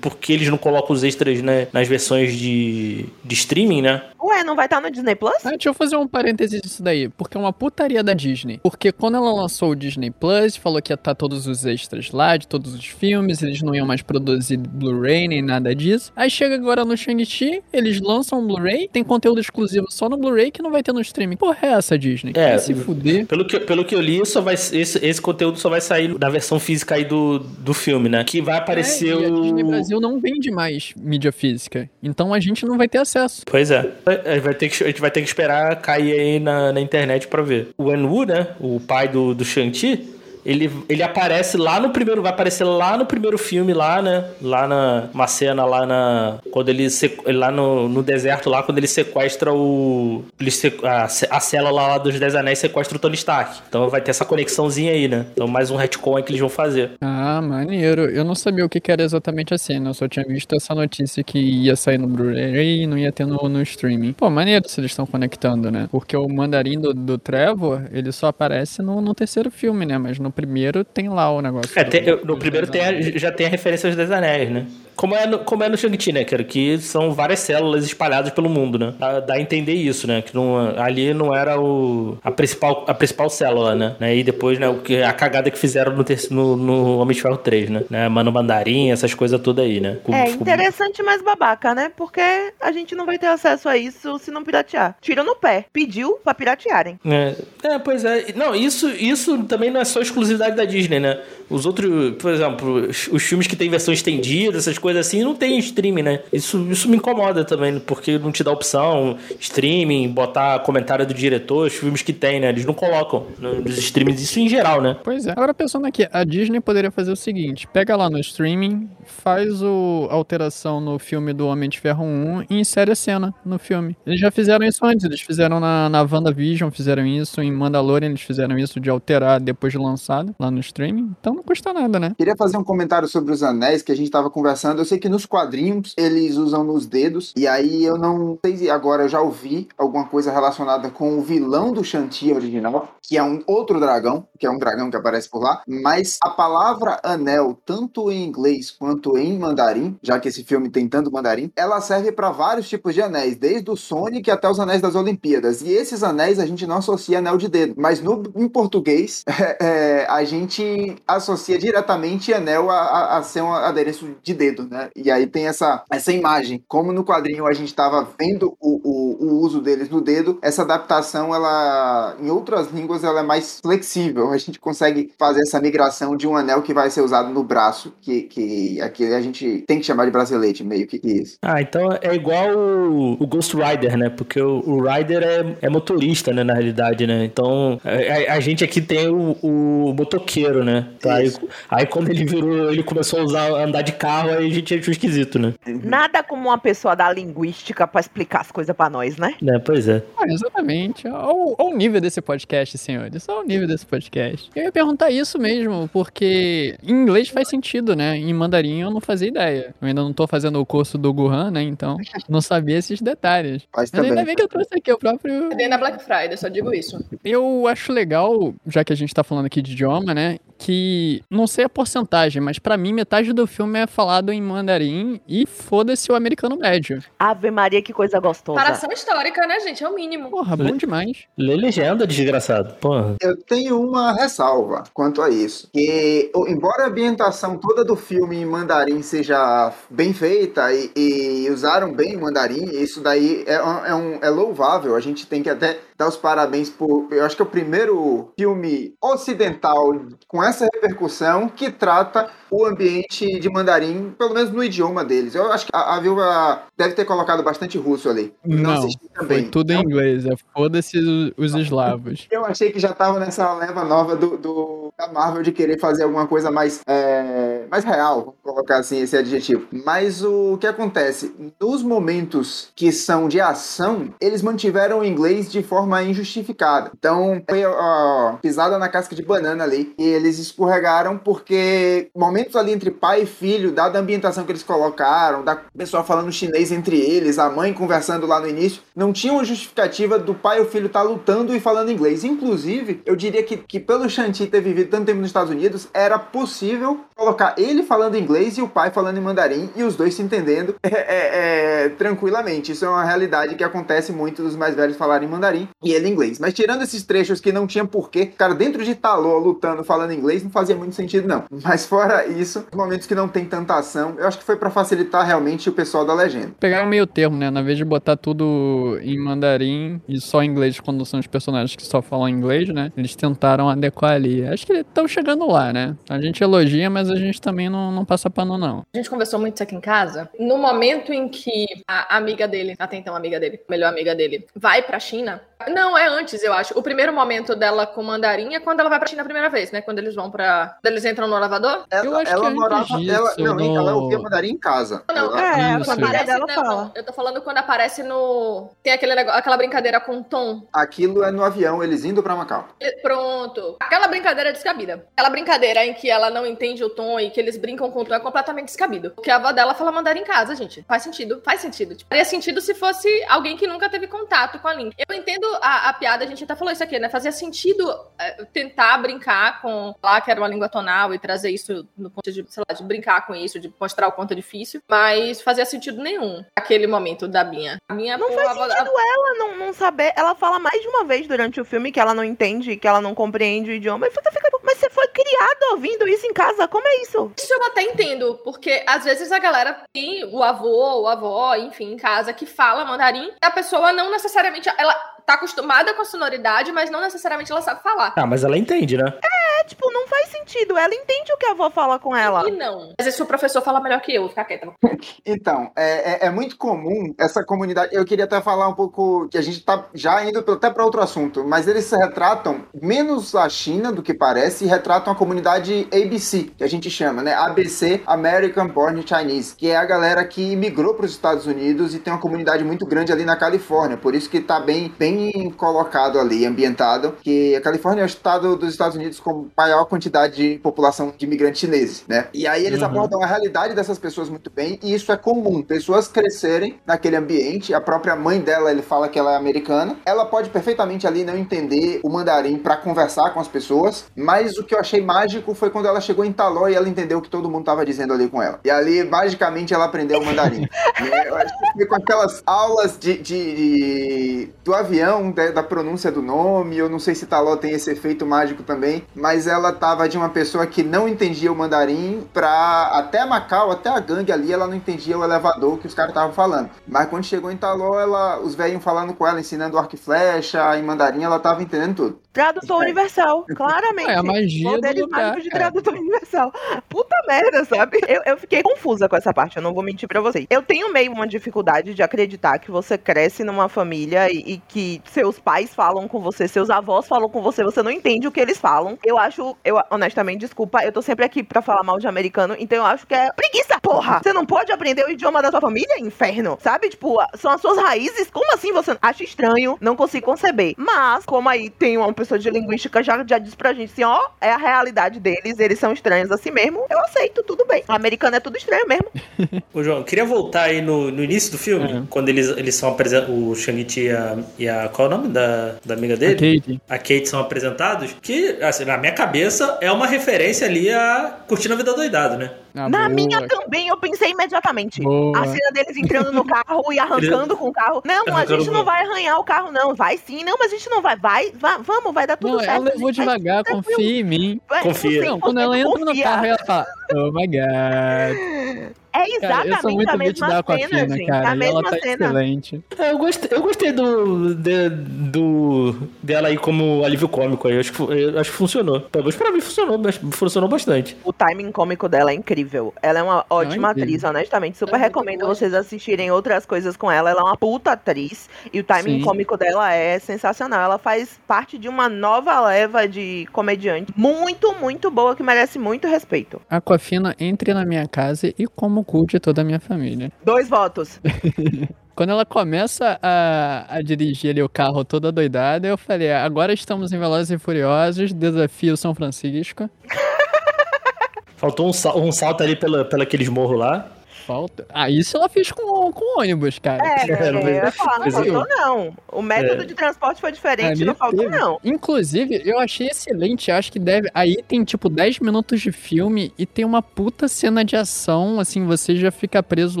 [0.00, 4.02] Porque eles não colocam os extras né, nas versões de, de streaming, né?
[4.22, 5.34] Ué, não vai estar no Disney Plus?
[5.44, 8.60] Ah, deixa eu fazer um parênteses disso daí, porque é uma putaria da Disney.
[8.62, 12.36] Porque quando ela lançou o Disney Plus, falou que ia estar todos os extras lá,
[12.36, 16.12] de todos os filmes, eles não iam mais produzir Blu-ray nem nada disso.
[16.14, 20.50] Aí chega agora no Shang-Chi, eles lançam um Blu-ray, tem conteúdo exclusivo só no Blu-ray
[20.50, 21.36] que não vai ter no streaming.
[21.36, 22.32] Porra, é essa, Disney?
[22.34, 23.26] É, Vai se fuder.
[23.26, 26.28] Pelo que, pelo que eu li, só vai, esse, esse conteúdo só vai sair da
[26.28, 28.22] versão física aí do, do filme, né?
[28.24, 29.68] Que vai aparecer É, e a Disney o.
[29.68, 31.88] Brasil não vende mais mídia física.
[32.02, 33.42] Então a gente não vai ter acesso.
[33.46, 33.90] Pois é.
[34.04, 36.80] A gente vai ter que, a gente vai ter que esperar cair aí na, na
[36.80, 37.68] internet pra ver.
[37.78, 38.48] O Wen-Wu, né?
[38.60, 42.22] O pai do, do Shang-Chi, ele, ele aparece lá no primeiro...
[42.22, 44.24] Vai aparecer lá no primeiro filme, lá, né?
[44.40, 45.08] Lá na...
[45.12, 46.38] Uma cena lá na...
[46.50, 46.86] Quando ele...
[47.26, 50.24] Lá no, no deserto, lá, quando ele sequestra o...
[50.38, 50.50] Ele
[50.84, 53.60] a, a lá dos Dez Anéis sequestra o Tony Stark.
[53.68, 55.26] Então vai ter essa conexãozinha aí, né?
[55.32, 56.92] Então mais um retcon que eles vão fazer.
[57.00, 58.02] Ah, maneiro.
[58.02, 59.90] Eu não sabia o que que era exatamente a cena.
[59.90, 63.26] Eu só tinha visto essa notícia que ia sair no Blu-ray e não ia ter
[63.26, 64.12] no, no streaming.
[64.12, 65.88] Pô, maneiro se eles estão conectando, né?
[65.90, 69.98] Porque o mandarim do, do Trevor, ele só aparece no, no terceiro filme, né?
[69.98, 71.70] Mas no primeiro tem lá o negócio.
[71.78, 74.50] É, do- tem- eu- no primeiro tem a- já tem a referência aos Dez Anéis,
[74.50, 74.66] né?
[74.96, 76.44] Como é no, como é no Shang-Chi, né, cara?
[76.44, 78.92] Que são várias células espalhadas pelo mundo, né?
[78.98, 80.20] Dá, dá a entender isso, né?
[80.20, 83.96] Que não, ali não era o, a, principal, a principal célula, né?
[83.98, 84.14] né?
[84.14, 87.38] E depois, né, o que, a cagada que fizeram no, no, no Homem de Ferro
[87.38, 87.82] 3, né?
[87.88, 88.08] né?
[88.10, 89.94] Mano Mandarim, essas coisas todas aí, né?
[89.94, 91.90] Ficou- É interessante, mas babaca, né?
[91.96, 92.20] Porque
[92.60, 94.96] a gente não vai ter acesso a isso se não piratear.
[95.00, 95.64] Tiro no pé.
[95.72, 97.00] Pediu pra piratearem.
[97.06, 98.26] É, é, pois é.
[98.36, 101.20] Não, isso, isso também não é só exclusividade da Disney, né?
[101.48, 105.58] Os outros, por exemplo, os, filmes que tem versão estendida, essas coisas assim, não tem
[105.58, 106.20] streaming, né?
[106.32, 111.66] Isso, isso me incomoda também, porque não te dá opção, streaming, botar comentário do diretor,
[111.66, 112.50] os filmes que tem, né?
[112.50, 114.96] Eles não colocam nos streamings, isso em geral, né?
[115.02, 115.32] Pois é.
[115.32, 120.06] Agora pensando aqui, a Disney poderia fazer o seguinte: pega lá no streaming, faz o
[120.08, 123.96] a alteração no filme do Homem de Ferro 1 e insere a cena no filme.
[124.06, 128.22] Eles já fizeram isso antes, eles fizeram na, na WandaVision, fizeram isso, em Mandalorian eles
[128.22, 129.78] fizeram isso de alterar depois de
[130.10, 131.14] lançado lá no streaming.
[131.20, 132.12] Então não custa nada, né?
[132.18, 135.08] Queria fazer um comentário sobre os anéis, que a gente estava conversando Eu sei que
[135.08, 139.20] nos quadrinhos eles usam nos dedos, e aí eu não sei se agora eu já
[139.20, 144.26] ouvi alguma coisa relacionada com o vilão do Shanti original, que é um outro dragão,
[144.38, 148.70] que é um dragão que aparece por lá, mas a palavra anel, tanto em inglês
[148.70, 152.94] quanto em mandarim, já que esse filme tem tanto mandarim, ela serve para vários tipos
[152.94, 155.62] de anéis, desde o Sonic até os anéis das Olimpíadas.
[155.62, 159.22] E esses anéis a gente não associa anel de dedo, mas no, em português
[159.60, 164.66] é, é, a gente associa diretamente anel a, a, a ser um adereço de dedo,
[164.68, 164.88] né?
[164.94, 166.62] E aí tem essa, essa imagem.
[166.68, 170.62] Como no quadrinho a gente estava vendo o, o, o uso deles no dedo, essa
[170.62, 174.30] adaptação, ela, em outras línguas, ela é mais flexível.
[174.30, 177.92] A gente consegue fazer essa migração de um anel que vai ser usado no braço,
[178.00, 181.36] que, que aqui a gente tem que chamar de bracelete, meio que isso.
[181.42, 184.08] Ah, então é igual o, o Ghost Rider, né?
[184.10, 186.44] Porque o, o Rider é, é motorista, né?
[186.44, 187.24] Na realidade, né?
[187.24, 190.88] Então a, a gente aqui tem o, o motoqueiro, né?
[190.96, 191.32] Então, aí,
[191.68, 194.92] aí quando ele virou, ele começou a usar, andar de carro, aí a gente achou
[194.92, 195.54] esquisito, né?
[195.66, 199.34] Nada como uma pessoa da linguística pra explicar as coisas pra nós, né?
[199.46, 200.02] É, pois é.
[200.18, 201.06] Ah, exatamente.
[201.08, 203.28] Olha o nível desse podcast, senhores.
[203.28, 204.50] Olha o nível desse podcast.
[204.54, 208.16] Eu ia perguntar isso mesmo, porque em inglês faz sentido, né?
[208.16, 209.74] Em mandarim eu não fazia ideia.
[209.80, 211.62] Eu ainda não tô fazendo o curso do Guhan, né?
[211.62, 211.96] Então
[212.28, 213.62] não sabia esses detalhes.
[213.72, 214.26] Faz Mas ainda também.
[214.26, 215.50] bem que eu trouxe aqui o próprio.
[215.56, 217.02] Dei na Black Friday, só digo isso.
[217.24, 220.38] Eu acho legal, já que a gente tá falando aqui de idioma, né?
[220.62, 225.18] Que não sei a porcentagem, mas pra mim metade do filme é falado em mandarim
[225.26, 227.02] e foda-se o americano médio.
[227.18, 228.58] Ave Maria, que coisa gostosa.
[228.58, 229.82] Comparação histórica, né, gente?
[229.82, 230.30] É o mínimo.
[230.30, 231.24] Porra, bom demais.
[231.36, 232.74] Lê legenda, desgraçado.
[232.74, 233.16] Porra.
[233.22, 235.70] Eu tenho uma ressalva quanto a isso.
[235.72, 241.94] Que, embora a ambientação toda do filme em mandarim seja bem feita e, e usaram
[241.94, 244.94] bem o mandarim, isso daí é, é, um, é louvável.
[244.94, 247.08] A gente tem que até dar os parabéns por.
[247.10, 249.94] Eu acho que é o primeiro filme ocidental
[250.28, 255.34] com essa repercussão que trata o ambiente de mandarim, pelo menos no idioma deles.
[255.34, 258.32] Eu acho que a, a viúva deve ter colocado bastante russo ali.
[258.44, 259.42] Não, também.
[259.42, 262.26] Foi tudo em inglês, é foda-se os- os eslavos.
[262.30, 266.02] Eu achei que já tava nessa leva nova do, do- da Marvel de querer fazer
[266.04, 269.66] alguma coisa mais, é, mais real, vamos colocar assim esse adjetivo.
[269.72, 271.34] Mas o que acontece?
[271.60, 276.90] Nos momentos que são de ação, eles mantiveram o inglês de forma injustificada.
[276.98, 279.94] Então, foi ó, pisada na casca de banana ali.
[279.98, 282.10] E eles escorregaram porque
[282.40, 286.32] momentos ali entre pai e filho, dada a ambientação que eles colocaram, da pessoa falando
[286.32, 290.58] chinês entre eles, a mãe conversando lá no início, não tinha uma justificativa do pai
[290.58, 292.24] e o filho estar lutando e falando inglês.
[292.24, 296.18] Inclusive, eu diria que, que pelo Shanti ter vivido tanto tempo nos Estados Unidos, era
[296.18, 300.22] possível colocar ele falando inglês e o pai falando em mandarim e os dois se
[300.22, 302.72] entendendo é, é, é, tranquilamente.
[302.72, 306.38] Isso é uma realidade que acontece muito dos mais velhos falarem mandarim e ele inglês.
[306.38, 310.42] Mas tirando esses trechos que não tinha porquê, cara, dentro de Talô lutando falando inglês
[310.42, 311.44] não fazia muito sentido, não.
[311.62, 314.70] Mas fora isso, os momentos que não tem tanta ação, eu acho que foi pra
[314.70, 316.52] facilitar realmente o pessoal da legenda.
[316.58, 317.50] Pegaram meio termo, né?
[317.50, 321.86] Na vez de botar tudo em mandarim e só inglês quando são os personagens que
[321.86, 322.90] só falam inglês, né?
[322.96, 324.42] Eles tentaram adequar ali.
[324.46, 325.94] Acho que eles estão chegando lá, né?
[326.08, 328.84] A gente elogia, mas a gente também não, não passa pano, não.
[328.92, 330.28] A gente conversou muito isso aqui em casa.
[330.38, 334.82] No momento em que a amiga dele, até então amiga dele, melhor amiga dele, vai
[334.82, 335.42] pra China.
[335.68, 336.76] Não, é antes, eu acho.
[336.78, 339.70] O primeiro momento dela com mandarim é quando ela vai pra China a primeira vez,
[339.70, 339.82] né?
[339.82, 340.76] Quando eles vão pra.
[340.82, 341.84] Quando eles entram no lavador.
[341.92, 342.84] Eu acho que ela antes morava.
[342.84, 345.04] disso, ela, não, no- ela ouvia mandarim em casa.
[345.08, 345.84] Não, Ela- É, a Isso.
[345.84, 346.68] família Aparece, dela não, fala.
[346.84, 346.92] não.
[346.94, 348.70] Eu tô falando quando aparece no.
[348.82, 350.62] Tem aquele negócio, aquela brincadeira com o Tom.
[350.72, 352.68] Aquilo é no avião, eles indo pra Macau.
[353.02, 353.76] Pronto.
[353.80, 355.04] Aquela brincadeira é descabida.
[355.12, 358.04] Aquela brincadeira em que ela não entende o tom e que eles brincam com o
[358.04, 359.10] tom é completamente descabido.
[359.12, 360.82] Porque a avó dela fala mandarim em casa, gente.
[360.86, 361.40] Faz sentido.
[361.44, 361.94] Faz sentido.
[361.94, 364.92] Tipo, faria sentido se fosse alguém que nunca teve contato com a língua.
[365.08, 367.08] Eu entendo a, a piada, a gente até falou isso aqui, né?
[367.08, 371.86] Fazia sentido é, tentar brincar com lá que era uma língua tonal e trazer isso
[371.96, 374.80] no ponto de, sei lá, de brincar com isso, de mostrar o quanto é difícil.
[374.88, 377.78] Mas fazia sentido nenhum aquele momento da Binha.
[377.88, 380.12] A minha Não faz a avó- a- sentido ela não, não saber.
[380.16, 383.00] Ela fala mais de uma vez durante o filme que ela não entende, que ela
[383.00, 384.06] não compreende o idioma.
[384.06, 384.30] E fica,
[384.62, 386.68] mas você foi criado ouvindo isso em casa?
[386.68, 387.32] Como é isso?
[387.36, 391.92] Isso eu até entendo, porque às vezes a galera tem o avô, o avó, enfim,
[391.92, 394.68] em casa que fala mandarim, a pessoa não necessariamente.
[394.78, 394.94] Ela
[395.30, 398.12] tá acostumada com a sonoridade, mas não necessariamente ela sabe falar.
[398.16, 399.12] Ah, mas ela entende, né?
[399.22, 400.76] É, tipo, não faz sentido.
[400.76, 402.48] Ela entende o que a avó fala com ela.
[402.48, 402.92] E não.
[402.98, 404.68] Às vezes o professor fala melhor que eu, fica quieta.
[405.24, 407.94] Então, é, é- é muito comum essa comunidade.
[407.94, 411.00] Eu queria até falar um pouco que a gente tá já indo até para outro
[411.00, 415.88] assunto, mas eles se retratam menos a China do que parece e retratam a comunidade
[415.92, 417.34] ABC, que a gente chama, né?
[417.34, 421.98] ABC, American Born Chinese, que é a galera que migrou para os Estados Unidos e
[421.98, 423.96] tem uma comunidade muito grande ali na Califórnia.
[423.96, 425.19] Por isso que tá bem, bem
[425.56, 430.36] colocado ali, ambientado, que a Califórnia é o estado dos Estados Unidos com maior quantidade
[430.36, 432.26] de população de imigrantes chineses, né?
[432.32, 432.86] E aí eles Uhum.
[432.86, 435.62] abordam a realidade dessas pessoas muito bem, e isso é comum.
[435.62, 440.24] Pessoas crescerem naquele ambiente, a própria mãe dela, ele fala que ela é americana, ela
[440.24, 444.74] pode perfeitamente ali não entender o mandarim pra conversar com as pessoas, mas o que
[444.74, 447.50] eu achei mágico foi quando ela chegou em Taló e ela entendeu o que todo
[447.50, 448.60] mundo tava dizendo ali com ela.
[448.64, 450.66] E ali, magicamente, ela aprendeu o mandarim.
[451.26, 454.99] Eu acho que com aquelas aulas de, de- de- do avião,
[455.32, 459.04] da, da pronúncia do nome, eu não sei se Taló tem esse efeito mágico também,
[459.14, 463.88] mas ela tava de uma pessoa que não entendia o mandarim pra até Macau, até
[463.88, 466.70] a gangue ali, ela não entendia o elevador que os caras estavam falando.
[466.86, 470.76] Mas quando chegou em Taló, ela, os velhos falando com ela, ensinando arco e flecha,
[470.78, 472.18] em mandarim, ela tava entendendo tudo.
[472.32, 474.10] Tradutor universal, claramente.
[474.10, 475.64] É a magia do Poderes lugar, de cara.
[475.64, 476.52] tradutor universal.
[476.88, 477.98] Puta merda, sabe?
[478.06, 480.46] Eu, eu fiquei confusa com essa parte, eu não vou mentir pra vocês.
[480.48, 485.02] Eu tenho meio uma dificuldade de acreditar que você cresce numa família e, e que
[485.06, 488.40] seus pais falam com você, seus avós falam com você, você não entende o que
[488.40, 488.96] eles falam.
[489.04, 492.78] Eu acho, eu honestamente, desculpa, eu tô sempre aqui pra falar mal de americano, então
[492.78, 494.20] eu acho que é preguiça, porra!
[494.22, 496.56] Você não pode aprender o idioma da sua família, inferno?
[496.60, 496.88] Sabe?
[496.90, 498.30] Tipo, são as suas raízes.
[498.30, 499.76] Como assim você acha estranho?
[499.80, 500.74] Não consigo conceber.
[500.76, 504.28] Mas, como aí tem uma pessoa de linguística já, já diz pra gente assim, ó,
[504.40, 507.82] é a realidade deles, eles são estranhos assim mesmo, eu aceito, tudo bem.
[507.88, 509.06] O americano é tudo estranho mesmo.
[509.74, 512.06] Ô, João, queria voltar aí no, no início do filme, Uhum.
[512.06, 515.28] quando eles, eles são apresentados, o Shang-Chi e a, e a- Qual é o nome
[515.28, 516.60] da, da amiga A dele?
[516.60, 516.80] Kate.
[516.88, 521.74] A Kate são apresentados, que, assim, na minha cabeça, é uma referência ali a Curtindo
[521.74, 522.50] a Vida Doidado, né?
[522.74, 523.08] Ah, Na boa.
[523.08, 525.02] minha também, eu pensei imediatamente.
[525.02, 525.36] Boa.
[525.40, 528.00] A cena deles entrando no carro e arrancando com o carro.
[528.04, 529.92] Não, a gente não vai arranhar o carro, não.
[529.94, 531.16] Vai sim, não, mas a gente não vai.
[531.16, 532.70] Vai, va- vamos, vai dar tudo Não, certo.
[532.76, 534.60] ela levou devagar, confia em mim.
[534.82, 535.24] Confia.
[535.24, 538.92] Não, quando ela entra no carro, ela fala, oh my god.
[539.12, 541.26] É Cara, eu sou exatamente muito a mesma cena, Aquafina, gente.
[541.26, 541.38] cara.
[541.38, 542.24] a ela mesma tá cena.
[542.26, 542.84] excelente.
[542.96, 547.74] É, Eu gostei, eu gostei do, de- do dela aí como alívio cômico aí.
[547.74, 549.00] Eu acho que, eu acho que funcionou.
[549.00, 551.16] Pelo menos pra mim funcionou, mas funcionou bastante.
[551.24, 552.94] O timing cômico dela é incrível.
[553.02, 554.04] Ela é uma ótima incrível.
[554.04, 554.78] atriz, honestamente.
[554.78, 557.30] Super É recomendo vocês assistirem outras coisas com ela.
[557.30, 558.48] Ela é uma puta atriz.
[558.72, 559.24] E o timing Sim.
[559.24, 560.80] cômico dela é sensacional.
[560.82, 566.06] Ela faz parte de uma nova leva de comediante muito, muito boa, que merece muito
[566.06, 566.60] respeito.
[567.00, 570.30] Aquafina, entre na minha casa e como cuide toda a minha família.
[570.44, 571.18] Dois votos.
[572.14, 577.12] Quando ela começa a, a dirigir ali o carro toda doidada, eu falei, agora estamos
[577.12, 579.88] em Velozes e Furiosos, desafio São Francisco.
[581.56, 584.06] Faltou um, sal- um salto ali pela, pela aqueles morros lá.
[584.46, 584.86] Falta.
[584.90, 587.02] Ah, isso ela fez com, com ônibus, cara.
[587.04, 589.14] É, não eu fez- ia falar, não faltou não.
[589.30, 589.86] O método É.
[589.86, 591.56] de transporte foi diferente, Ali não faltou teve.
[591.56, 591.78] não.
[591.84, 593.70] Inclusive, eu achei excelente.
[593.70, 594.28] Acho que deve.
[594.34, 598.58] Aí tem tipo 10 minutos de filme e tem uma puta cena de ação.
[598.58, 600.00] Assim, você já fica preso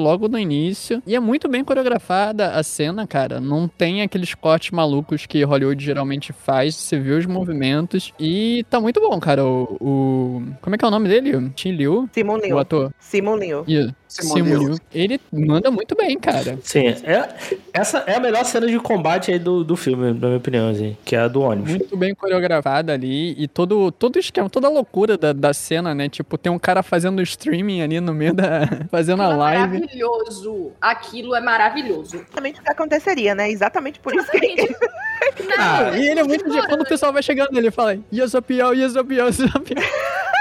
[0.00, 1.02] logo no início.
[1.06, 3.40] E é muito bem coreografada a cena, cara.
[3.40, 6.74] Não tem aqueles cortes malucos que Hollywood geralmente faz.
[6.74, 8.12] Você vê os movimentos.
[8.18, 9.44] E tá muito bom, cara.
[9.44, 9.76] O.
[9.80, 11.50] o- Como é que é o nome dele?
[11.54, 12.08] Tim Liu?
[12.12, 12.58] Simon O Liu.
[12.58, 12.92] ator.
[12.98, 13.64] Simon Liu.
[13.66, 14.68] Ih, Simon Simu Liu.
[14.70, 14.78] Liu.
[14.92, 16.58] Ele manda muito bem, cara.
[16.64, 17.28] Sim, é,
[17.72, 20.96] essa é a melhor cena de combate aí do, do filme, na minha opinião, assim,
[21.04, 21.70] que é a do ônibus.
[21.70, 25.94] Muito bem coreografada ali e todo, todo o esquema, toda a loucura da, da cena,
[25.94, 26.08] né?
[26.08, 28.62] Tipo, tem um cara fazendo streaming ali no meio da.
[28.90, 29.78] fazendo a Aquilo é live.
[29.80, 30.72] maravilhoso.
[30.80, 32.16] Aquilo é maravilhoso.
[32.16, 33.48] Exatamente o que aconteceria, né?
[33.50, 34.40] Exatamente por isso que.
[35.46, 36.66] Não, Ah, e ele é muito de.
[36.66, 39.82] Quando o pessoal vai chegando, ele fala: Yasopiel, Yasopiel, Yasopiel.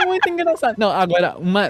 [0.00, 0.76] É muito engraçado.
[0.78, 1.68] Não, agora, uma,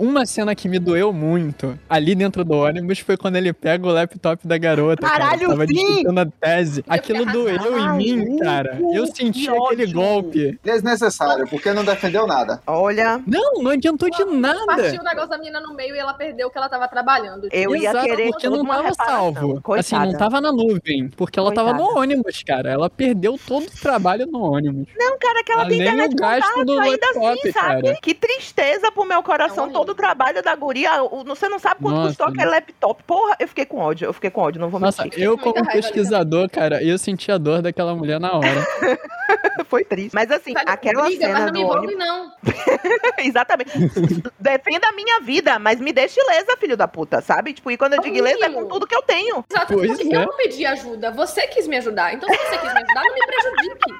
[0.00, 3.90] uma cena que me doeu muito ali dentro do ônibus foi quando ele pega o
[3.92, 5.06] laptop da garota.
[5.06, 5.74] Caralho, cara, tava sim!
[5.74, 6.84] discutindo a tese.
[6.86, 8.78] Eu Aquilo doeu em mim, cara.
[8.92, 9.92] Eu senti Que aquele ódio.
[9.94, 10.58] golpe.
[10.64, 12.60] Desnecessário, porque não defendeu nada.
[12.66, 14.64] Olha, Não, não adiantou de nada.
[14.66, 17.48] Partiu o negócio da menina no meio e ela perdeu o que ela tava trabalhando.
[17.52, 19.60] eu ia Exato, querer porque não tava salvo.
[19.60, 19.80] Coitada.
[20.04, 21.08] Assim, não tava na nuvem.
[21.16, 22.00] Porque ela tava no Coitada.
[22.00, 22.70] ônibus, cara.
[22.70, 24.86] Ela perdeu todo o trabalho no ônibus.
[24.96, 27.82] Não, cara, que ela tem internet contato ainda laptop, assim, sabe?
[27.82, 27.98] cara.
[28.02, 31.02] Que tristeza pro meu coração, Não, todo o trabalho da guria.
[31.02, 32.32] O- Você não sabe quanto Nossa, custou né?
[32.34, 33.02] aquele laptop.
[33.04, 35.22] Porra, eu fiquei com ódio, eu fiquei com ódio, não vou Nossa, mentir.
[35.22, 38.48] eu como pesquisador, cara, eu senti a dor daquela mulher na hora.
[39.68, 40.14] Foi triste.
[40.14, 42.04] Mas assim, Sabe, aquela briga, mas cena não me envolve, ônibus.
[42.04, 42.32] não.
[43.18, 43.70] Exatamente.
[44.40, 47.52] Defenda a minha vida, mas me deixe ilesa, filho da puta, sabe?
[47.52, 49.44] Tipo, e quando eu digo ilesa é com tudo que eu tenho.
[49.50, 50.16] Exato, Pois porque é.
[50.16, 51.10] eu não pedi ajuda.
[51.12, 52.12] Você quis me ajudar.
[52.14, 53.94] Então, se você quis me ajudar, não me prejudique.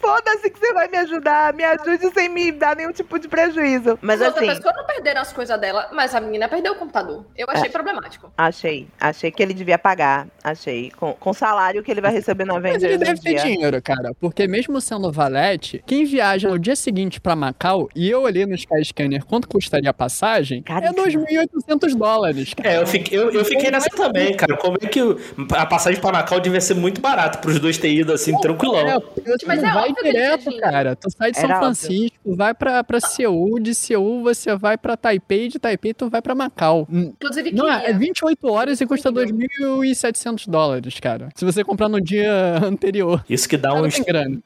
[0.00, 1.52] Foda-se que você vai me ajudar.
[1.54, 3.98] Me ajude sem me dar nenhum tipo de prejuízo.
[4.00, 6.76] Mas As outras assim, pessoas não perderam as coisas dela, mas a menina perdeu o
[6.76, 7.24] computador.
[7.36, 8.32] Eu achei problemático.
[8.36, 8.88] achei.
[9.00, 10.26] Achei que ele devia pagar.
[10.42, 10.90] Achei.
[10.92, 13.30] Com, com o salário que ele vai receber na Mas venda ele no deve ter
[13.34, 13.42] dia.
[13.42, 14.12] dinheiro, cara.
[14.20, 18.54] Porque mesmo sendo valete, quem viaja no dia seguinte pra Macau, e eu olhei no
[18.54, 21.24] Skyscanner quanto custaria a passagem, é Caríssimo.
[21.26, 22.70] 2.800 dólares, cara.
[22.70, 24.56] É, eu fiquei, eu, eu fiquei nessa também, cara.
[24.56, 25.00] Como é que
[25.56, 28.78] a passagem pra Macau devia ser muito barata pros dois ter ido assim, tranquilão.
[28.88, 28.98] É,
[29.46, 30.96] Mas não é vai vai óbvio direto, cara.
[30.96, 31.74] Tu sai de São Era óbvio.
[31.74, 36.20] Francisco, vai pra, pra Seul, de Seul você vai pra Taipei, de Taipei tu vai
[36.22, 36.86] pra Macau.
[36.90, 37.98] Hum, Inclusive, Não, é queria.
[37.98, 41.28] 28 horas e custa 2.700 dólares, cara.
[41.34, 42.30] Se você comprar no dia
[42.64, 43.24] anterior.
[43.28, 43.94] Isso que dá uns,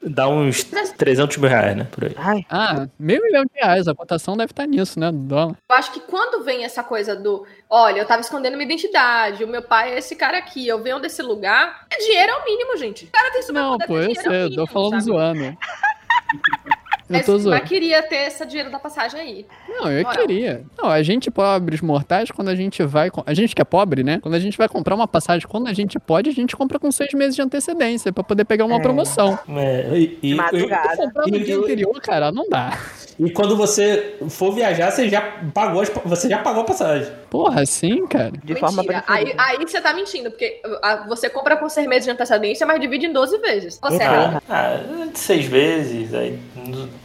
[0.03, 0.63] dá uns
[0.97, 1.87] 300 mil reais, né?
[1.91, 2.15] Por aí.
[2.17, 3.87] Ai, Ah, meio milhão de reais.
[3.87, 5.11] A cotação deve estar nisso, né?
[5.11, 5.55] Do dólar.
[5.69, 9.47] Eu acho que quando vem essa coisa do, olha, eu tava escondendo minha identidade, o
[9.47, 12.77] meu pai é esse cara aqui, eu venho desse lugar, é dinheiro é o mínimo,
[12.77, 13.05] gente.
[13.05, 15.57] O cara tem super Não, pô, eu sei, eu tô falando zoando.
[17.07, 17.59] Eu Mas, tô zoando.
[17.59, 19.45] mas queria ter esse dinheiro da passagem aí.
[19.69, 20.21] Não, eu Moral.
[20.25, 20.63] queria.
[20.75, 23.11] Não, a gente pobres mortais, quando a gente vai.
[23.27, 24.19] A gente que é pobre, né?
[24.23, 26.91] Quando a gente vai comprar uma passagem, quando a gente pode, a gente compra com
[26.91, 28.81] seis meses de antecedência pra poder pegar uma É.
[28.81, 29.37] promoção.
[29.49, 30.97] É, e, e- madrugada.
[30.97, 32.75] Comprar no dia anterior, cara, não dá.
[33.19, 35.21] e quando você for viajar, você já
[35.53, 37.11] pagou, as- você já pagou a passagem.
[37.29, 38.31] Porra, assim, cara.
[38.43, 39.03] de forma Mentira.
[39.07, 39.43] Aí, preferida.
[39.43, 43.05] aí você tá mentindo, porque ah, você compra com seis meses de antecedência, mas divide
[43.05, 43.79] em 12 vezes.
[43.79, 44.79] Você é Ah, ah,
[45.13, 46.39] seis vezes, aí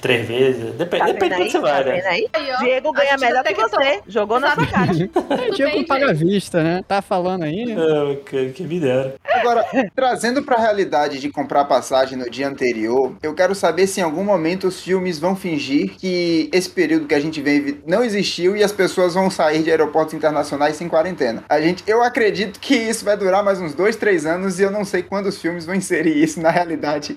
[0.00, 0.74] três vezes.
[0.74, 2.08] Depende, Tá depende de onde você vai, Tá vendo né?
[2.10, 2.28] aí?
[2.60, 3.80] Diego a ganha melhor que detectou.
[3.80, 4.00] você.
[4.08, 4.90] Jogou na sua cara.
[5.70, 6.24] É, paga gente.
[6.24, 6.84] vista, né?
[6.86, 7.74] Tá falando aí.
[7.80, 9.14] Ah, que, que me dera.
[9.24, 14.02] Agora, trazendo pra realidade de comprar passagem no dia anterior, eu quero saber se em
[14.02, 18.56] algum momento os filmes vão fingir que esse período que a gente vive não existiu
[18.56, 21.42] e as pessoas vão sair de aeroportos internacionais sem quarentena.
[21.48, 24.70] A gente, eu acredito que isso vai durar mais uns dois, três anos e eu
[24.70, 27.16] não sei quando os filmes vão inserir isso na realidade.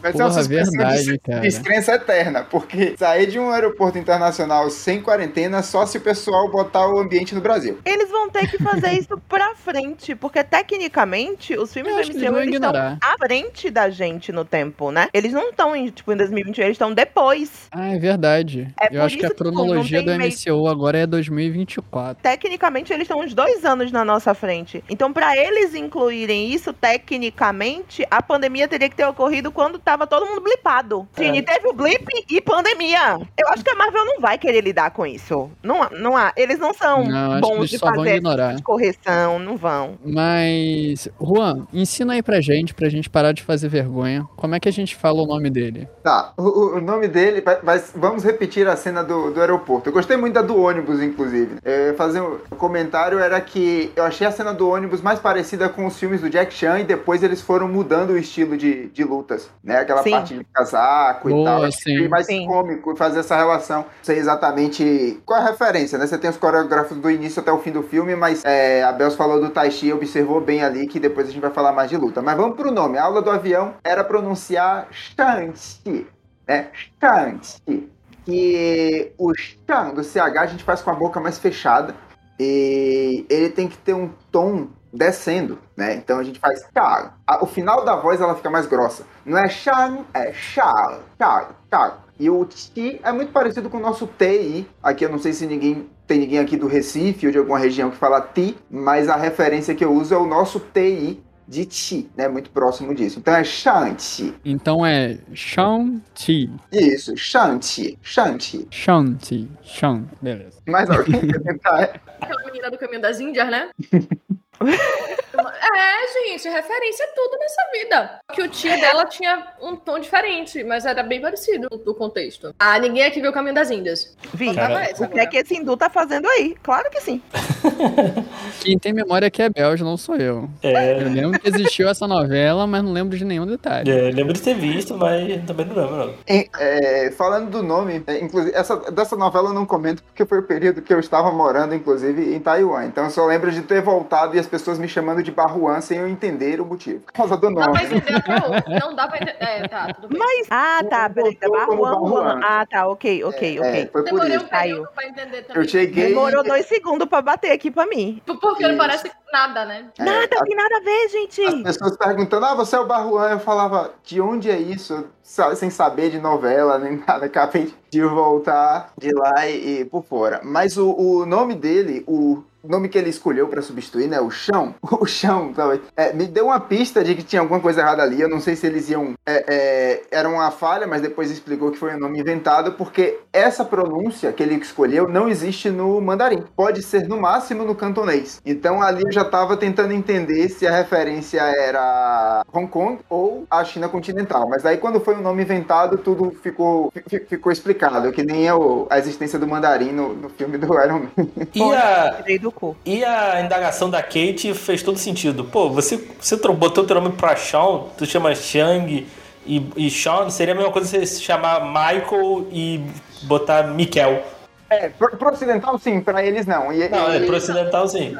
[0.00, 1.40] vai ser uma Porra, suspensão verdade, de cara.
[1.40, 6.86] descrença eterna, porque sair de um aeroporto internacional sem quarentena só se o pessoal botar
[6.88, 7.78] o ambiente no Brasil.
[7.84, 12.54] Eles vão ter que fazer isso pra frente, porque tecnicamente os filmes do MCU eles
[12.54, 15.08] estão à frente da gente no tempo, né?
[15.12, 17.66] Eles não estão em, tipo, em 2021, eles estão depois.
[17.70, 18.68] Ah, é verdade.
[18.80, 22.22] É eu por acho que a cronologia do meio- MCU agora é 2024.
[22.22, 24.82] Tecnicamente eles estão uns dois anos na nossa frente.
[24.88, 30.26] Então, pra eles incluírem isso, tecnicamente, a pandemia teria que ter ocorrido quando tava todo
[30.26, 31.08] mundo blipado.
[31.16, 31.32] É.
[31.34, 33.18] Sim, teve o blip e pandemia.
[33.38, 35.50] Eu acho que a Marvel não vai querer lidar com isso.
[35.62, 36.32] Não, há- não há.
[36.36, 39.96] Eles não são Não, bons eles de fazer essa correção, não vão.
[40.04, 44.26] Mas, Juan, ensina aí pra gente, pra gente parar de fazer vergonha.
[44.36, 45.88] Como é que a gente fala o nome dele?
[46.02, 49.88] Tá, o, o- nome dele, vai- vai- vamos repetir a cena do, do aeroporto.
[49.88, 51.56] Eu gostei muito da do ônibus, inclusive.
[51.64, 55.86] É, fazer um comentário era que eu achei a cena do ônibus mais parecida com
[55.86, 59.48] os filmes do Jack Chan e depois eles foram mudando o estilo de, de lutas,
[59.64, 59.78] né?
[59.78, 60.10] Aquela Sim.
[60.10, 61.64] parte de casaco e Boa, tal.
[61.64, 62.08] Acho que sim.
[62.08, 62.46] mais Sim.
[62.46, 63.80] cômico fazer essa relação.
[63.82, 66.06] Não sei exatamente qual a referência, né?
[66.06, 69.14] Você tem os coreógrafos do início até o fim do filme, mas é, a Bels
[69.14, 71.96] falou do Tai Chi, observou bem ali que depois a gente vai falar mais de
[71.96, 72.20] luta.
[72.22, 72.98] Mas vamos pro nome.
[72.98, 76.06] A aula do avião era pronunciar Shang-Chi,
[76.46, 76.68] né?
[77.00, 77.90] Shang-Chi.
[78.24, 81.94] Que o Shang do CH a gente faz com a boca mais fechada
[82.40, 85.94] e ele tem que ter um tom descendo, né?
[85.94, 87.10] Então a gente faz Shang.
[87.26, 89.04] A- O final da voz ela fica mais grossa.
[89.26, 91.94] Não é Shang, é Shang, Shang, Shang.
[92.18, 94.68] E o Ti é muito parecido com o nosso TI.
[94.80, 97.90] Aqui eu não sei se ninguém tem ninguém aqui do Recife ou de alguma região
[97.90, 102.08] que fala Ti, mas a referência que eu uso é o nosso TI de Ti,
[102.16, 102.28] né?
[102.28, 103.18] Muito próximo disso.
[103.18, 104.32] Então é Shang-Chi.
[104.44, 106.48] Então é Shang-Chi.
[106.70, 108.68] Isso, Shang-Chi, Shang-Chi.
[108.70, 109.50] Shang-Chi.
[109.64, 110.06] Shang.
[110.22, 110.60] Beleza.
[110.68, 112.00] Mais alguém quer tentar?
[112.20, 113.70] Aquela menina do caminho das Índias, né?
[115.48, 118.20] é, gente, referência é tudo nessa vida.
[118.32, 122.54] Que o tio dela tinha um tom diferente, mas era bem parecido no contexto.
[122.58, 124.16] Ah, ninguém aqui viu o caminho das Índias.
[124.34, 126.56] Vi, o que é que esse hindu tá fazendo aí?
[126.62, 127.22] Claro que sim.
[128.60, 130.48] Quem tem memória aqui é Belge, não sou eu.
[130.62, 133.90] É, Eu lembro que existiu essa novela, mas não lembro de nenhum detalhe.
[133.90, 136.14] é, lembro de ter visto, mas também não lembro, não.
[136.26, 140.38] É, é, falando do nome, é, inclusive, essa, dessa novela eu não comento porque foi
[140.38, 142.84] o período que eu estava morando, inclusive, em Taiwan.
[142.86, 145.98] Então eu só lembro de ter voltado e as pessoas me chamando de Barruan sem
[145.98, 147.00] eu entender o motivo.
[147.00, 147.96] Por causa do Não dá pra nome.
[147.96, 148.80] entender até.
[148.80, 149.36] Não dá pra entender.
[149.38, 150.18] É, tá, tudo bem.
[150.18, 150.46] Mas.
[150.50, 151.34] Ah, tá, peraí.
[151.36, 152.40] Tá Juan.
[152.42, 153.88] Ah, tá, ok, ok, É, ok.
[153.92, 154.44] foi por Demorei isso.
[154.44, 154.86] um período Caiu.
[154.94, 155.62] pra entender também.
[155.62, 156.08] Eu cheguei.
[156.08, 158.20] Demorou dois segundos pra bater aqui pra mim.
[158.26, 158.78] Porque não Isso.
[158.78, 159.86] parece nada, né?
[159.98, 161.42] É, Nada, a- tem nada a ver, gente.
[161.44, 163.30] As pessoas perguntando, ah, você é o Barruan?
[163.30, 165.06] Eu falava, de onde é isso?
[165.22, 167.26] Sem saber de novela nem nada.
[167.26, 170.40] Acabei de voltar de lá e, e por fora.
[170.42, 174.20] Mas o, o nome dele, o nome que ele escolheu pra substituir, né?
[174.20, 174.74] O Chão.
[174.98, 175.80] O Chão, talvez.
[175.96, 178.20] é, me deu uma pista de que tinha alguma coisa errada ali.
[178.20, 179.12] Eu não sei se eles iam.
[179.26, 183.64] é, é, era uma falha, mas depois explicou que foi um nome inventado, porque essa
[183.64, 186.42] pronúncia que ele escolheu não existe no mandarim.
[186.56, 188.40] Pode ser no máximo no cantonês.
[188.44, 193.62] Então ali eu já tava tentando entender se a referência era Hong Kong ou a
[193.64, 194.48] China continental.
[194.48, 198.10] Mas aí quando foi um nome inventado, tudo ficou, fi- ficou explicado.
[198.12, 201.26] Que nem é o- a existência do mandarim no, no filme do Iron Man.
[201.54, 202.50] E a, do
[202.84, 205.44] e a indagação da Kate fez todo sentido.
[205.44, 209.06] Pô, você, você botou teu nome pra Shawn, tu chama Shang,
[209.46, 212.80] e, e Sean seria a mesma coisa você se chamar Michael e
[213.22, 214.22] botar Mikel.
[214.68, 216.72] É, pro, pro ocidental sim, pra eles não.
[216.72, 218.16] E, Não, é e- pro ocidental sim.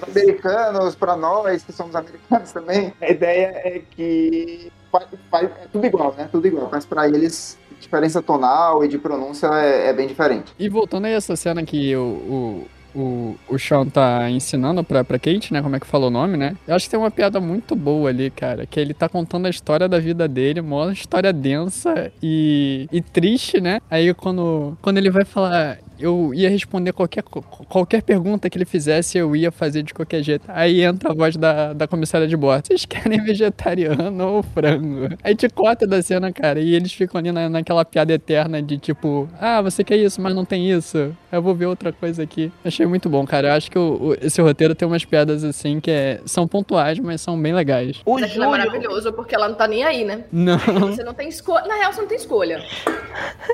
[0.00, 5.66] Os americanos, pra nós que somos americanos também, a ideia é que faz, faz- é
[5.70, 6.26] tudo igual, né?
[6.32, 6.68] Tudo igual.
[6.72, 10.54] Mas pra eles, diferença tonal e de pronúncia é, é bem diferente.
[10.58, 15.04] E voltando aí a essa cena que o, o, o, o Sean tá ensinando pra,
[15.04, 15.62] pra Kate, né?
[15.62, 16.56] Como é que falou o nome, né?
[16.66, 18.66] Eu acho que tem uma piada muito boa ali, cara.
[18.66, 23.60] Que ele tá contando a história da vida dele, uma história densa e, e triste,
[23.60, 23.80] né?
[23.90, 25.78] Aí quando, quando ele vai falar.
[26.00, 30.44] Eu ia responder qualquer, qualquer pergunta que ele fizesse, eu ia fazer de qualquer jeito.
[30.48, 32.66] Aí entra a voz da, da comissária de bordo.
[32.66, 35.08] Vocês querem vegetariano ou frango?
[35.22, 38.78] Aí te corta da cena, cara, e eles ficam ali na, naquela piada eterna de
[38.78, 41.14] tipo, ah, você quer isso, mas não tem isso.
[41.30, 42.50] Eu vou ver outra coisa aqui.
[42.64, 43.48] Achei muito bom, cara.
[43.48, 46.98] Eu acho que o- o- esse roteiro tem umas piadas assim que é- são pontuais,
[46.98, 48.00] mas são bem legais.
[48.04, 48.50] O aquilo é Júlio.
[48.50, 50.24] maravilhoso, porque ela não tá nem aí, né?
[50.32, 50.58] Não.
[50.58, 51.66] Você não tem escolha.
[51.66, 52.62] Na real, você não tem escolha.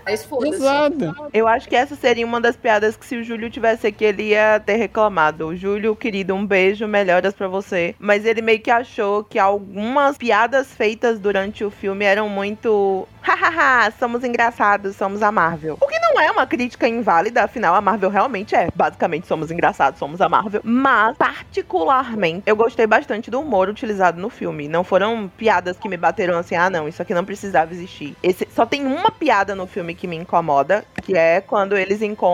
[0.05, 0.55] Mas foda-se.
[0.55, 1.15] Exato.
[1.33, 4.31] Eu acho que essa seria uma das piadas que se o Júlio tivesse aqui, ele
[4.31, 5.55] ia ter reclamado.
[5.57, 7.95] Júlio, querido, um beijo, melhoras pra você.
[7.99, 13.07] Mas ele meio que achou que algumas piadas feitas durante o filme eram muito.
[13.21, 15.77] Hahaha, somos engraçados, somos a Marvel.
[15.81, 18.69] O que não é uma crítica inválida, afinal, a Marvel realmente é.
[18.75, 20.61] Basicamente, somos engraçados, somos a Marvel.
[20.63, 24.69] Mas, particularmente, eu gostei bastante do humor utilizado no filme.
[24.69, 28.17] Não foram piadas que me bateram assim, ah, não, isso aqui não precisava existir.
[28.23, 32.26] Esse, só tem uma piada no filme que me incomoda, que é quando eles encontram,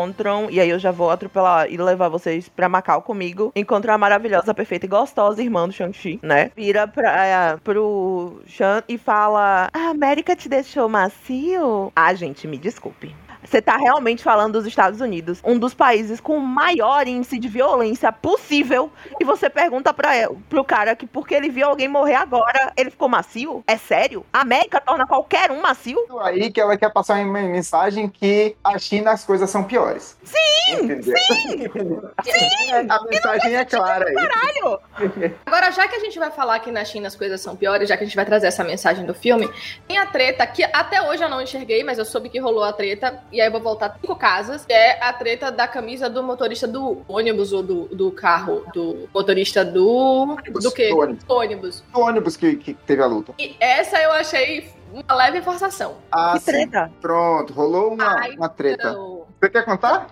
[0.50, 4.54] e aí eu já vou atropelar e levar vocês pra Macau comigo, encontram a maravilhosa,
[4.54, 6.50] perfeita e gostosa irmã do Shang-Chi, né?
[6.56, 11.92] Vira pra, pro Shan e fala: A América te deixou macio?
[11.94, 13.14] Ah, gente, me desculpe.
[13.44, 17.48] Você tá realmente falando dos Estados Unidos, um dos países com o maior índice de
[17.48, 22.14] violência possível, e você pergunta pra, el- pro cara que porque ele viu alguém morrer
[22.14, 23.62] agora, ele ficou macio?
[23.66, 24.24] É sério?
[24.32, 25.98] A América torna qualquer um macio?
[26.22, 30.16] Aí que ela quer passar uma mensagem que a China as coisas são piores.
[30.24, 31.02] Sim!
[31.02, 31.70] Sim!
[32.88, 34.14] A mensagem é clara aí.
[34.14, 34.78] Caralho!
[35.44, 37.96] Agora, já que a gente vai falar que na China as coisas são piores, já
[37.96, 39.50] que a gente vai trazer essa mensagem do filme,
[39.86, 42.72] tem a treta que até hoje eu não enxerguei, mas eu soube que rolou a
[42.72, 46.22] treta, e aí eu vou voltar cinco casas, que é a treta da camisa do
[46.22, 50.36] motorista do ônibus ou do, do carro, do motorista do...
[50.60, 50.90] do quê?
[50.90, 51.24] Do ônibus.
[51.24, 51.84] Do ônibus.
[51.94, 53.32] O ônibus que, que teve a luta.
[53.38, 55.96] E essa eu achei uma leve forçação.
[56.10, 56.52] Ah, Que sim.
[56.52, 56.92] treta!
[57.00, 58.92] Pronto, rolou uma, Ai, uma treta.
[58.92, 59.24] Não.
[59.40, 60.06] Você quer contar?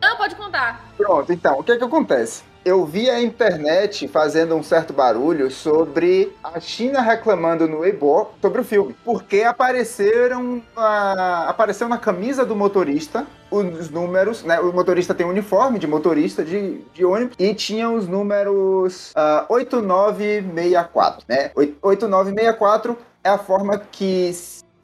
[0.00, 0.84] Não, pode contar.
[0.96, 2.42] Pronto, então, o que é que acontece?
[2.66, 8.60] Eu vi a internet fazendo um certo barulho sobre a China reclamando no Weibo sobre
[8.60, 8.96] o filme.
[9.04, 14.58] Porque apareceram na, apareceu na camisa do motorista os números, né?
[14.58, 19.46] O motorista tem um uniforme de motorista de, de ônibus e tinha os números ah,
[19.48, 21.52] 8964, né?
[21.54, 24.32] Oit- 8964 é a forma que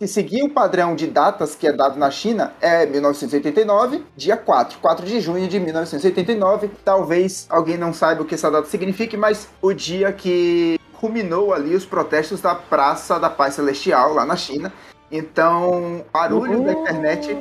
[0.06, 4.78] se seguir o padrão de datas que é dado na China, é 1989, dia 4,
[4.78, 6.70] 4 de junho de 1989.
[6.84, 11.74] Talvez alguém não saiba o que essa data signifique, mas o dia que culminou ali
[11.74, 14.72] os protestos da Praça da Paz Celestial, lá na China.
[15.10, 17.36] Então, barulho da internet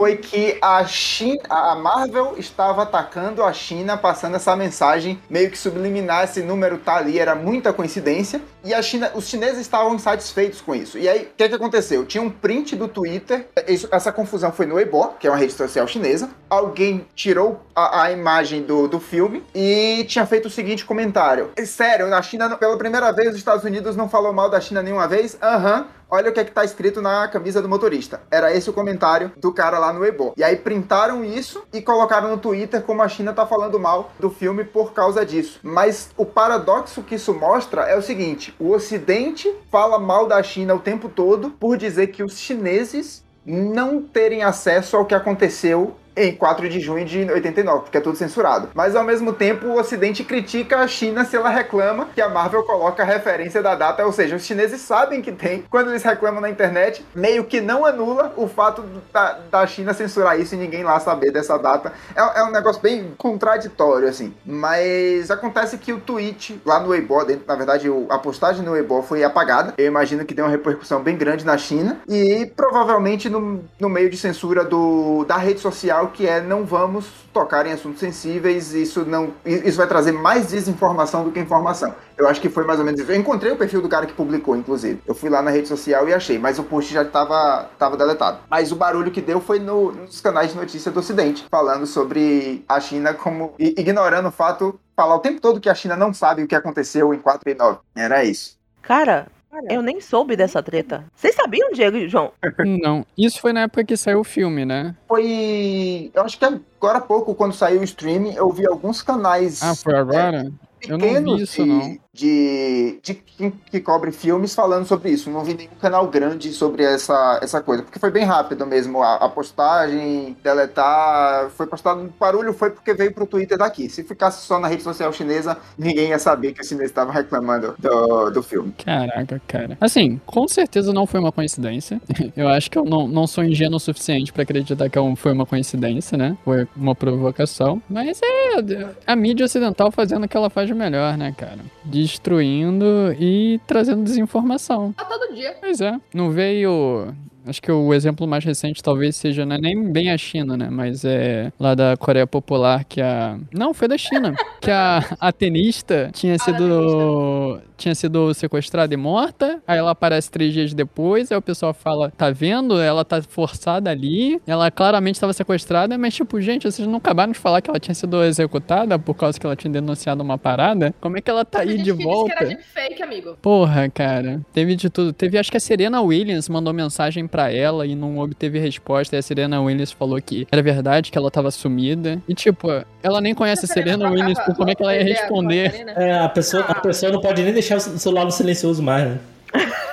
[0.00, 5.58] foi que a China, a Marvel estava atacando a China, passando essa mensagem meio que
[5.58, 8.40] subliminar, esse número tá ali, era muita coincidência.
[8.64, 10.96] E a China, os chineses estavam insatisfeitos com isso.
[10.98, 12.06] E aí, o que, que aconteceu?
[12.06, 15.52] Tinha um print do Twitter, isso- essa confusão foi no Weibo, que é uma rede
[15.52, 16.30] social chinesa.
[16.48, 21.50] Alguém tirou a, a imagem do, do filme e tinha feito o seguinte comentário.
[21.66, 25.06] Sério, na China, pela primeira vez, os Estados Unidos não falou mal da China nenhuma
[25.06, 25.36] vez?
[25.42, 25.86] Aham.
[26.10, 28.22] Olha o que é que tá escrito na camisa do motorista.
[28.30, 30.34] Era esse o comentário do cara lá no Weibo.
[30.36, 34.28] E aí printaram isso e colocaram no Twitter como a China tá falando mal do
[34.28, 35.60] filme por causa disso.
[35.62, 40.74] Mas o paradoxo que isso mostra é o seguinte: o Ocidente fala mal da China
[40.74, 45.96] o tempo todo por dizer que os chineses não terem acesso ao que aconteceu
[46.28, 48.68] em 4 de junho de 89, porque é tudo censurado.
[48.74, 52.62] Mas ao mesmo tempo, o Ocidente critica a China se ela reclama que a Marvel
[52.64, 56.40] coloca a referência da data, ou seja, os chineses sabem que tem, quando eles reclamam
[56.40, 60.82] na internet, meio que não anula o fato da, da China censurar isso e ninguém
[60.84, 61.92] lá saber dessa data.
[62.14, 64.34] É, é um negócio bem contraditório, assim.
[64.44, 68.72] Mas acontece que o tweet lá no Weibo, dentro, na verdade, o- a postagem no
[68.72, 69.74] Weibo foi apagada.
[69.78, 72.00] Eu imagino que deu uma repercussão bem grande na China.
[72.08, 77.06] E provavelmente no, no meio de censura do, da rede social, que é não vamos
[77.32, 79.32] tocar em assuntos sensíveis, isso não.
[79.44, 81.94] Isso vai trazer mais desinformação do que informação.
[82.18, 83.10] Eu acho que foi mais ou menos isso.
[83.10, 85.00] Eu encontrei o perfil do cara que publicou, inclusive.
[85.06, 88.40] Eu fui lá na rede social e achei, mas o post já estava tava deletado.
[88.50, 92.64] Mas o barulho que deu foi no- nos canais de notícia do Ocidente, falando sobre
[92.68, 93.54] a China como.
[93.58, 97.14] ignorando o fato, falar o tempo todo que a China não sabe o que aconteceu
[97.14, 97.78] em 4 e 9.
[97.96, 98.58] Era isso.
[98.82, 99.28] Cara,
[99.68, 101.04] Eu nem soube dessa treta.
[101.14, 102.32] Vocês sabiam, Diego e João?
[102.64, 104.94] Não, isso foi na época que saiu o filme, né?
[105.08, 106.10] Foi.
[106.14, 109.74] Eu acho que agora há pouco, quando saiu o streaming, eu vi alguns canais Ah,
[109.74, 110.50] foi agora?
[110.82, 111.98] Eu não vi pequenos isso, não.
[112.12, 115.30] De, de que, que cobre filmes falando sobre isso.
[115.30, 119.02] Não vi nenhum canal grande sobre essa, essa coisa, porque foi bem rápido mesmo.
[119.02, 122.02] A, a postagem, deletar, foi postado.
[122.02, 123.88] O barulho foi porque veio pro Twitter daqui.
[123.88, 127.74] Se ficasse só na rede social chinesa, ninguém ia saber que o chinês estava reclamando
[127.78, 128.74] do, do filme.
[128.84, 129.78] Caraca, cara.
[129.80, 132.00] Assim, com certeza não foi uma coincidência.
[132.36, 135.32] Eu acho que eu não, não sou ingênuo o suficiente pra acreditar que é foi
[135.32, 136.36] uma coincidência, né?
[136.44, 137.82] Foi uma provocação.
[137.88, 141.58] Mas é a mídia ocidental fazendo o que ela faz de melhor, né, cara?
[142.02, 142.84] Destruindo
[143.18, 144.92] e trazendo desinformação.
[144.92, 145.56] Tá todo dia.
[145.60, 145.98] Pois é.
[146.14, 147.14] Não veio.
[147.46, 150.68] Acho que o exemplo mais recente talvez seja, não é nem bem a China, né?
[150.70, 153.38] Mas é lá da Coreia Popular que a.
[153.52, 154.34] Não, foi da China.
[154.60, 157.60] que a, a tenista tinha sido.
[157.80, 159.58] Tinha sido sequestrada e morta.
[159.66, 161.32] Aí ela aparece três dias depois.
[161.32, 162.78] Aí o pessoal fala: tá vendo?
[162.78, 164.38] Ela tá forçada ali.
[164.46, 165.96] Ela claramente estava sequestrada.
[165.96, 169.40] Mas, tipo, gente, vocês não acabaram de falar que ela tinha sido executada por causa
[169.40, 170.94] que ela tinha denunciado uma parada?
[171.00, 172.34] Como é que ela tá aí de volta?
[172.34, 173.38] que era deepfake, amigo.
[173.40, 174.42] Porra, cara.
[174.52, 175.14] Teve de tudo.
[175.14, 179.16] Teve, acho que a Serena Williams mandou mensagem pra ela e não obteve resposta.
[179.16, 182.20] E a Serena Williams falou que era verdade, que ela tava sumida.
[182.28, 182.68] E, tipo,
[183.02, 185.86] ela nem conhece a Serena Williams, por como é que ela ia responder?
[185.96, 189.20] É, a pessoa, a pessoa não pode nem deixar o celular no silencioso mais, né?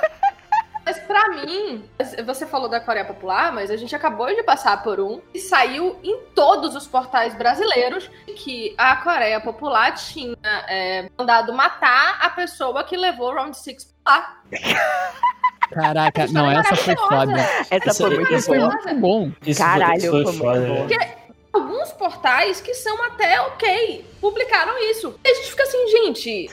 [0.88, 1.84] Mas pra mim,
[2.24, 5.98] você falou da Coreia Popular, mas a gente acabou de passar por um e saiu
[6.02, 10.34] em todos os portais brasileiros que a Coreia Popular tinha
[10.66, 14.40] é, mandado matar a pessoa que levou o Round 6 lá.
[15.70, 17.34] Caraca, não, essa foi foda.
[17.70, 18.70] Essa Isso foi muito foi boa.
[18.70, 19.32] muito bom.
[19.46, 21.17] Isso Caralho, foi, foi foi muito foda, boa.
[21.52, 25.18] Alguns portais que são até ok, publicaram isso.
[25.24, 26.48] E a gente fica assim, gente,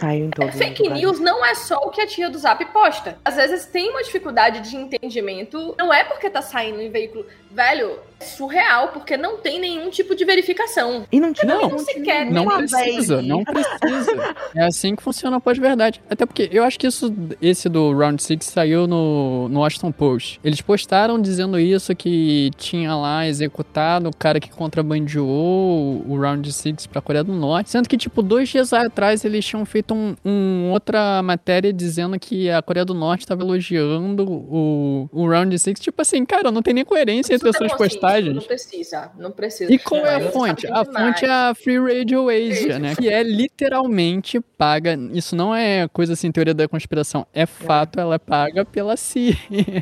[0.48, 1.02] É, fake os lugares.
[1.04, 3.20] news não é só o que a tia do Zap posta.
[3.24, 5.76] Às vezes tem uma dificuldade de entendimento.
[5.78, 7.26] Não é porque tá saindo em veículo.
[7.52, 11.06] Velho, surreal, porque não tem nenhum tipo de verificação.
[11.12, 13.28] E não tinha Não, não, sequer Não precisa, vez.
[13.28, 14.36] não precisa.
[14.56, 16.02] É assim que funciona a pós-verdade.
[16.10, 20.40] Até porque eu acho que isso, esse do Round 6 saiu no, no Washington Post.
[20.44, 26.88] Eles postaram dizendo isso, que tinha lá executado o cara que contrabandeou o, Round 6
[26.88, 27.70] pra Coreia do Norte.
[27.70, 32.50] Sendo que, tipo, dois dias atrás eles tinham feito um, um outra matéria dizendo que
[32.50, 35.80] a Coreia do Norte estava elogiando o, o Round 6.
[35.80, 37.74] Tipo assim, cara, não tem nem coerência entre as Isso suas
[38.18, 38.46] é consciente, Não postagens.
[38.48, 39.74] precisa, não precisa.
[39.74, 40.68] E qual é a fonte?
[40.68, 42.96] A fonte é a Free Radio Asia, né?
[42.96, 44.98] Que é literalmente paga.
[45.14, 47.26] Isso não é coisa assim, teoria da conspiração.
[47.34, 49.36] É fato, ela é paga pela CIA.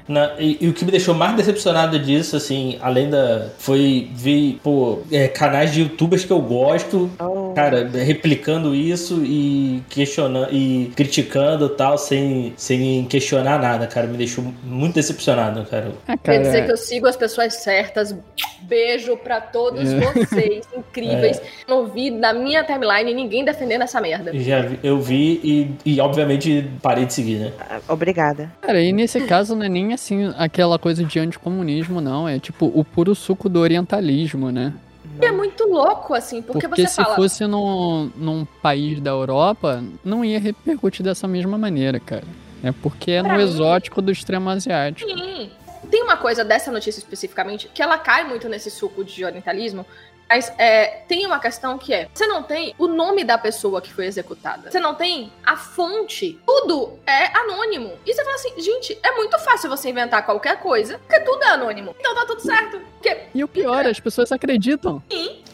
[0.07, 3.49] Na- e, e o que me deixou mais decepcionado disso, assim, além da.
[3.57, 7.53] Foi ver, pô, é, canais de youtubers que eu gosto, Oh.
[7.53, 14.07] cara, replicando isso e questionando e criticando e tal, sem, sem questionar nada, cara.
[14.07, 15.91] Me deixou muito decepcionado, cara.
[16.07, 16.73] Ah, Quer dizer que cara.
[16.73, 18.12] eu sigo as pessoas certas.
[18.61, 19.99] Beijo pra todos É.
[20.13, 21.41] vocês, incríveis.
[21.67, 24.31] Não vi na minha timeline ninguém defendendo essa merda.
[24.39, 25.39] Já vi- eu vi
[25.85, 27.53] e, e, obviamente, parei de seguir, né?
[27.89, 28.51] Obrigada.
[28.61, 32.27] Cara, e nesse caso não é nem assim aquela coisa de anticomunismo, não.
[32.27, 34.73] É tipo o puro suco do orientalismo, né?
[35.21, 37.15] E é muito louco, assim, porque, Porque, você se fala.
[37.15, 42.23] fosse num, num país da Europa, não ia repercutir dessa mesma maneira, cara.
[42.63, 45.07] É porque é Pra no mim- exótico do extremo asiático.
[45.11, 45.49] Sim.
[45.93, 49.85] Tem uma coisa dessa notícia especificamente que ela cai muito nesse suco de orientalismo.
[50.33, 53.93] Mas é, tem uma questão que é: você não tem o nome da pessoa que
[53.93, 54.71] foi executada.
[54.71, 56.39] Você não tem a fonte.
[56.43, 57.91] Tudo é anônimo.
[58.03, 61.49] E você fala assim, gente, é muito fácil você inventar qualquer coisa, porque tudo é
[61.49, 61.95] anônimo.
[61.99, 62.81] Então tá tudo certo.
[62.93, 65.03] Porque E o pior, as pessoas acreditam.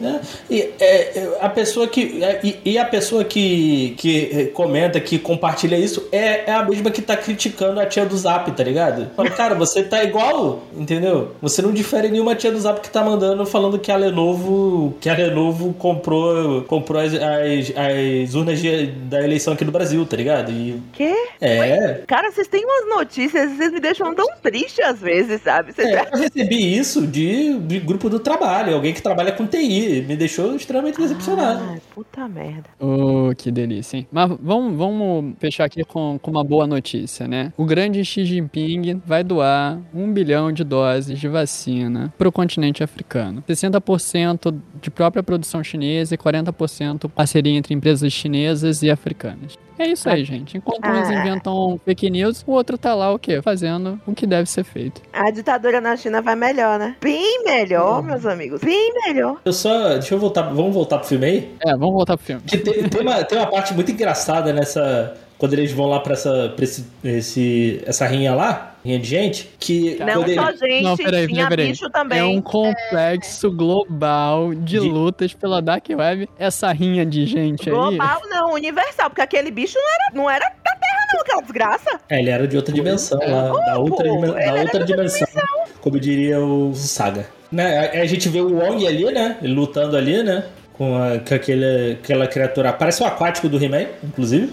[0.00, 0.20] né?
[0.48, 4.98] E é, é, a pessoa que é, e, e a pessoa que, que é, comenta,
[4.98, 8.64] que compartilha isso é, é a mesma que tá criticando a tia do Zap, tá
[8.64, 9.10] ligado?
[9.14, 11.34] Fala, cara, você tá igual, entendeu?
[11.42, 14.69] Você não difere nenhuma tia do Zap que tá mandando falando que a Lenovo
[15.00, 20.04] que a Lenovo comprou comprou as, as, as urnas de- da eleição aqui do Brasil,
[20.06, 20.50] tá ligado?
[20.50, 21.14] E Quê?
[21.40, 25.72] é, Cara, vocês têm umas notícias, vocês me deixam tão triste às vezes, sabe?
[25.72, 30.04] Vocês é, eu recebi isso de, de grupo do trabalho, alguém que trabalha com TI,
[30.06, 31.62] me deixou extremamente decepcionado.
[31.70, 32.64] Ai, puta merda.
[32.78, 34.06] Oh, que delícia, hein?
[34.10, 37.52] Mas vamos, vamos fechar aqui com, com uma boa notícia, né?
[37.56, 42.82] O grande Xi Jinping vai doar um bilhão de doses de vacina para o continente
[42.82, 43.42] africano.
[43.48, 44.49] 60%
[44.80, 49.58] de própria produção chinesa e 40% parceria entre empresas chinesas e africanas.
[49.78, 50.58] É isso aí, gente.
[50.58, 51.14] Enquanto uns Ah.
[51.14, 53.40] inventam fake news, o outro tá lá o quê?
[53.40, 55.00] Fazendo o que deve ser feito.
[55.12, 56.96] A ditadura na China vai melhor, né?
[57.00, 58.60] Bem melhor, meus amigos.
[58.60, 59.36] Bem melhor.
[59.42, 59.90] Eu só.
[59.94, 60.42] Deixa eu voltar.
[60.42, 61.54] Vamos voltar pro filme aí?
[61.66, 62.42] É, vamos voltar pro filme.
[62.42, 65.14] Que tem, tem uma, tem uma parte muito engraçada nessa.
[65.40, 69.50] Quando eles vão lá pra essa, pra esse, esse- essa rinha lá, rinha de gente,
[69.58, 71.68] que Não ele- só gente, Não, peraí, tinha peraí.
[71.68, 72.18] bicho também.
[72.18, 76.28] É um complexo global de De- lutas pela Dark Web.
[76.38, 77.74] Essa rinha de gente aí.
[77.74, 82.00] Global não, universal, porque aquele bicho não era, não era da Terra não, aquela desgraça.
[82.08, 85.06] É, ele era de outra dimensão lá, da outra, pô, da era outra de outra
[85.08, 85.42] dimensão,
[85.80, 87.26] como diria o Saga.
[87.50, 91.18] Né, a, a gente vê o Wong ali, né, ele lutando ali, né, com, a-
[91.18, 94.52] com aquele, aquela criatura, parece o aquático do He-Man, inclusive.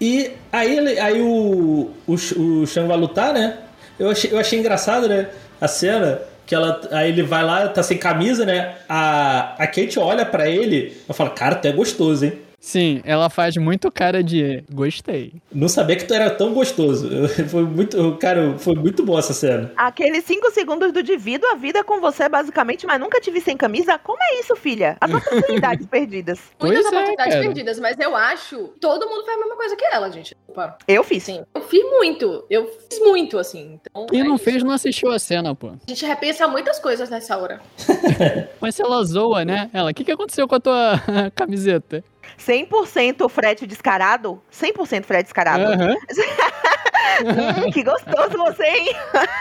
[0.00, 3.58] E aí, ele, aí o, o, o Shang vai lutar, né,
[3.98, 5.28] eu achei, eu achei engraçado, né,
[5.60, 6.20] a cena...
[6.44, 8.74] Que ela, aí ele vai lá, tá sem camisa, né?
[8.88, 12.41] A, a Kate olha pra ele e fala: Cara, tu é gostoso, hein?
[12.62, 15.34] Sim, ela faz muito cara de gostei.
[15.52, 17.10] Não sabia que tu era tão gostoso.
[17.50, 19.72] Foi muito, cara, foi muito boa essa cena.
[19.76, 23.56] Aqueles cinco segundos do divido a vida com você, basicamente, mas nunca te vi sem
[23.56, 23.98] camisa.
[23.98, 24.96] Como é isso, filha?
[25.00, 26.38] As oportunidades perdidas.
[26.60, 27.44] Muitas Pois é, oportunidades cara.
[27.46, 30.36] perdidas, mas eu acho todo mundo faz a mesma coisa que ela, gente.
[30.46, 30.78] Opa.
[30.86, 31.24] Eu fiz.
[31.24, 32.44] Sim, eu fiz muito.
[32.48, 33.80] Eu fiz muito, assim.
[33.82, 34.44] Então, Quem é não isso.
[34.44, 35.70] fez não assistiu a cena, pô.
[35.70, 37.60] A gente repensa muitas coisas nessa hora.
[38.60, 39.68] Mas se ela zoa, né?
[39.72, 41.00] Ela, o que, que aconteceu com a tua
[41.34, 42.04] camiseta?
[42.46, 44.42] 100% frete descarado?
[44.52, 45.64] 100% frete descarado.
[45.64, 45.96] Aham.
[47.20, 48.94] Hum, que gostoso você, hein?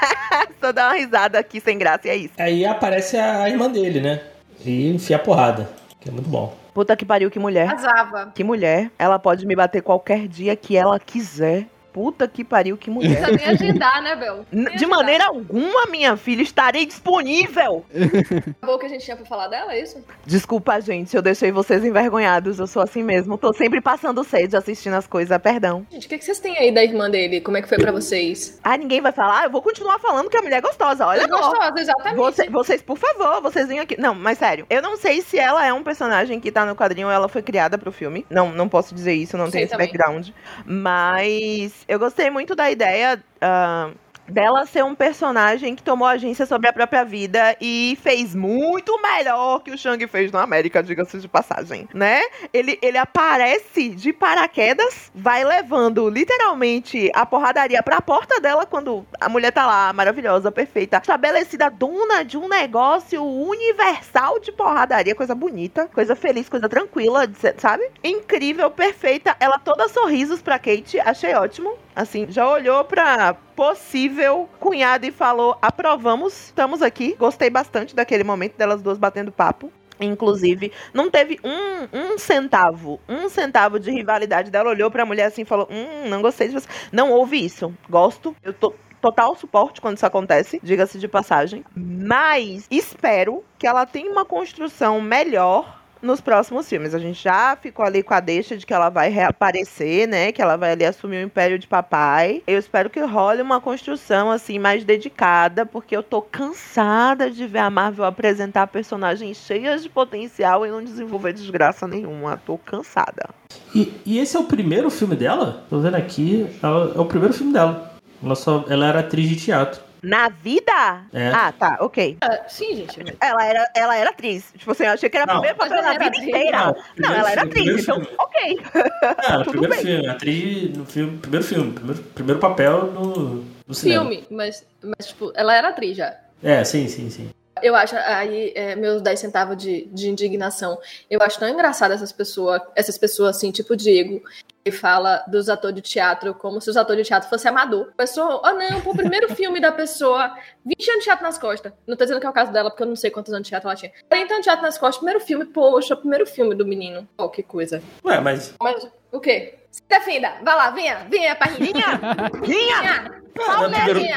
[0.59, 2.33] Só dá uma risada aqui sem graça e é isso.
[2.37, 4.19] Aí aparece a irmã dele, né?
[4.65, 5.69] E enfia a porrada.
[5.99, 6.53] Que é muito bom.
[6.73, 7.67] Puta que pariu, que mulher.
[7.67, 8.31] Arrasava.
[8.33, 8.91] Que mulher.
[8.97, 11.67] Ela pode me bater qualquer dia que ela quiser.
[11.93, 13.21] Puta que pariu, que Não mulher.
[13.21, 14.45] precisa nem agendar, né, Bel?
[14.51, 14.89] Nem De agendar.
[14.97, 17.85] maneira alguma, minha filha, estarei disponível.
[18.57, 20.03] Acabou o que a gente tinha pra falar dela, é isso?
[20.25, 22.59] Desculpa, gente, eu deixei vocês envergonhados.
[22.59, 23.37] Eu sou assim mesmo.
[23.37, 25.85] Tô sempre passando sede assistindo as coisas, perdão.
[25.91, 27.41] Gente, o que, que vocês têm aí da irmã dele?
[27.41, 28.59] Como é que foi pra vocês?
[28.63, 29.43] Ah, ninguém vai falar?
[29.43, 31.05] Eu vou continuar falando que a mulher é gostosa.
[31.05, 31.37] Olha É só.
[31.37, 32.15] gostosa, exatamente.
[32.17, 33.99] Você- vocês, por favor, vocês venham aqui.
[33.99, 37.07] Não, mas sério, eu não sei se ela é um personagem que tá no quadrinho
[37.07, 38.25] ou ela foi criada pro filme.
[38.29, 39.87] Não, não posso dizer isso, não Sim, tenho esse também.
[39.87, 40.29] background.
[40.65, 43.23] Mas eu gostei muito da ideia.
[43.41, 43.91] ah,
[44.31, 49.59] dela ser um personagem que tomou agência sobre a própria vida e fez muito melhor
[49.59, 52.21] que o Shang fez no América, diga-se de passagem, né?
[52.53, 59.27] Ele, ele aparece de paraquedas, vai levando literalmente a porradaria pra porta dela quando a
[59.27, 65.87] mulher tá lá, maravilhosa, perfeita, estabelecida, dona de um negócio universal de porradaria, coisa bonita,
[65.93, 67.83] coisa feliz, coisa tranquila, sabe?
[68.03, 71.77] Incrível, perfeita, ela toda sorrisos pra Kate, achei ótimo.
[71.95, 77.15] Assim, já olhou pra possível cunhada e falou: aprovamos, estamos aqui.
[77.17, 79.71] Gostei bastante daquele momento delas duas batendo papo.
[79.99, 84.69] Inclusive, não teve um, um centavo, um centavo de rivalidade dela.
[84.69, 86.67] Olhou pra mulher assim e falou: Hum, não gostei de você.
[86.91, 87.73] Não houve isso.
[87.89, 88.35] Gosto.
[88.43, 88.73] Eu tô.
[89.01, 91.65] Total suporte quando isso acontece, diga-se de passagem.
[91.75, 96.93] Mas espero que ela tenha uma construção melhor nos próximos filmes.
[96.93, 100.31] A gente já ficou ali com a deixa de que ela vai reaparecer, né?
[100.31, 102.41] Que ela vai ali assumir o império de papai.
[102.47, 107.59] Eu espero que role uma construção assim mais dedicada, porque eu tô cansada de ver
[107.59, 112.41] a Marvel apresentar personagens cheias de potencial e não desenvolver desgraça nenhuma.
[112.45, 113.29] Tô cansada.
[113.75, 115.65] E, e esse é o primeiro filme dela?
[115.69, 116.47] Tô vendo aqui.
[116.61, 117.91] É o primeiro filme dela.
[118.23, 119.90] Ela, só, ela era atriz de teatro.
[120.01, 121.03] Na vida?
[121.13, 121.27] É.
[121.29, 122.17] Ah, tá, ok.
[122.21, 122.97] Ah, sim, gente.
[123.03, 124.51] mas- Ela era, ela era atriz.
[124.57, 125.41] Tipo assim, eu achei que era o Não.
[125.41, 126.23] primeiro papel Mas na vida atriz.
[126.27, 126.57] inteira.
[126.57, 128.59] Não, Não, ela era filme, atriz, primeiro então, ok.
[129.23, 129.83] Ah, no Tudo primeiro bem.
[129.85, 130.07] filme.
[130.09, 131.71] Atriz no filme, primeiro filme.
[131.73, 134.01] Primeiro, primeiro papel no, no cinema.
[134.09, 136.15] Filme, mas, mas, tipo, ela era atriz já.
[136.41, 137.29] É, sim, sim, sim.
[137.61, 140.79] Eu acho, aí, é, meus 10 centavos de, de indignação.
[141.09, 144.23] Eu acho tão engraçado essas pessoas, essas pessoas assim, tipo o Diego,
[144.63, 147.89] que fala dos atores de teatro como se os atores de teatro fossem amador.
[147.89, 150.35] A pessoa, oh não, pô, o primeiro filme da pessoa,
[150.65, 151.73] 20 anos de teatro nas costas.
[151.87, 153.49] Não tô dizendo que é o caso dela, porque eu não sei quantos anos de
[153.49, 153.91] teatro ela tinha.
[154.07, 157.07] 40 anos de teatro nas costas, primeiro filme, poxa, primeiro filme do menino.
[157.17, 157.81] Oh, que coisa.
[158.03, 158.53] Ué, mas.
[158.61, 159.60] Mas, o quê?
[159.71, 161.99] Se defenda, vai lá, venha, venha, parrinha.
[162.43, 163.21] Vinha!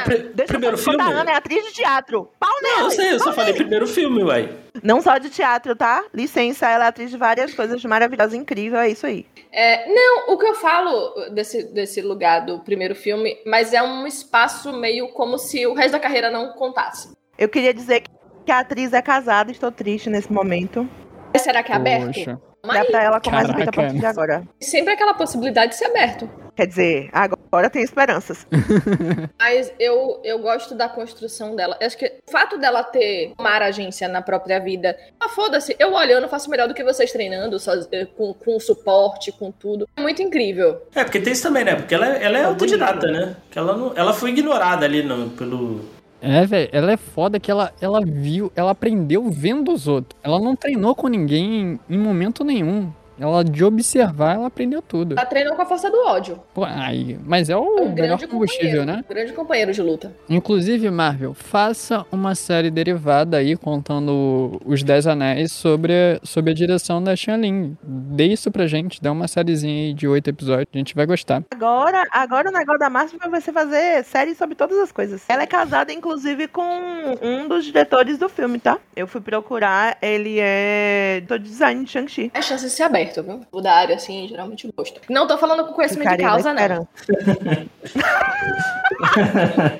[0.03, 1.01] Pri- Deixa primeiro eu filme?
[1.01, 2.29] a Ana é atriz de teatro.
[2.37, 4.53] Pau Não, eu sei, eu só falei primeiro filme, uai.
[4.83, 6.03] Não só de teatro, tá?
[6.13, 9.25] Licença, ela é atriz de várias coisas maravilhosas, incrível, é isso aí.
[9.53, 14.05] É, não, o que eu falo desse, desse lugar do primeiro filme, mas é um
[14.05, 17.09] espaço meio como se o resto da carreira não contasse.
[17.37, 18.03] Eu queria dizer
[18.45, 20.87] que a atriz é casada, estou triste nesse momento.
[21.37, 22.07] Será que é aberto?
[22.07, 22.39] Poxa.
[22.73, 23.71] Dá pra ela começa a a Caraca.
[23.71, 24.43] partir de agora.
[24.61, 26.29] Sempre aquela possibilidade de ser aberto.
[26.55, 28.47] Quer dizer, agora tem esperanças.
[29.37, 31.77] Mas eu, eu gosto da construção dela.
[31.81, 34.97] Eu acho que o fato dela ter tomar agência na própria vida.
[35.19, 38.33] Ah, foda-se, eu olho, eu não faço melhor do que vocês treinando, só, eh, com,
[38.33, 39.87] com suporte, com tudo.
[39.97, 40.81] É muito incrível.
[40.95, 41.75] É, porque tem isso também, né?
[41.75, 43.35] Porque ela, ela é É autodidata, né?
[43.51, 45.81] Que ela, não, ela foi ignorada ali no, pelo.
[46.21, 50.19] É, velho, ela é foda que ela, ela viu, ela aprendeu vendo os outros.
[50.23, 52.91] Ela não treinou com ninguém em, em momento nenhum.
[53.19, 55.13] Ela, de observar, ela aprendeu tudo.
[55.13, 56.39] Ela treinou com a força do ódio.
[56.53, 59.03] Pô, aí, mas é o um melhor combustível, né?
[59.09, 60.13] Grande companheiro de luta.
[60.29, 67.01] Inclusive, Marvel, faça uma série derivada aí contando os Dez Anéis sobre, sobre a direção
[67.01, 67.77] da Xianlin.
[67.81, 71.43] Dê isso pra gente, dá uma sériezinha aí de oito episódios, a gente vai gostar.
[71.51, 75.23] Agora, agora o negócio da Marvel vai ser fazer série sobre todas as coisas.
[75.27, 76.63] Ela é casada, inclusive, com
[77.21, 78.77] um dos diretores do filme, tá?
[78.95, 82.31] Eu fui procurar, ele é do design de Shang-Chi.
[82.33, 83.41] É chance de ser aberto, viu?
[83.51, 85.01] O da área, assim, geralmente gosto.
[85.09, 86.87] Não tô falando com conhecimento de Ficaria causa, na né?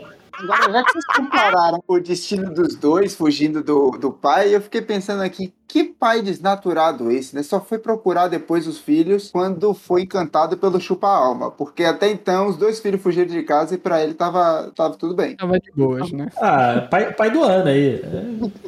[0.37, 4.81] Agora, já que vocês compararam o destino dos dois fugindo do, do pai, eu fiquei
[4.81, 7.41] pensando aqui, que pai desnaturado esse, né?
[7.41, 11.51] Só foi procurar depois os filhos quando foi encantado pelo chupa-alma.
[11.51, 15.15] Porque até então os dois filhos fugiram de casa e pra ele tava, tava tudo
[15.15, 15.35] bem.
[15.37, 16.27] Tava de boas, né?
[16.37, 18.01] Ah, pai, pai do ano aí.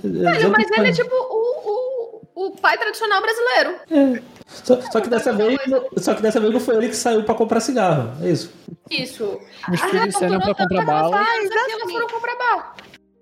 [0.03, 4.27] Velho, mas ele é tipo o, o, o pai tradicional brasileiro.
[4.47, 5.59] Só, só que dessa vez,
[5.97, 8.13] só que dessa vez não foi ele que saiu pra comprar cigarro.
[8.23, 8.51] É isso.
[8.89, 9.39] Isso.
[9.71, 11.17] Os filhos saíram pra comprar bala.
[11.17, 12.75] Elas foram comprar bala.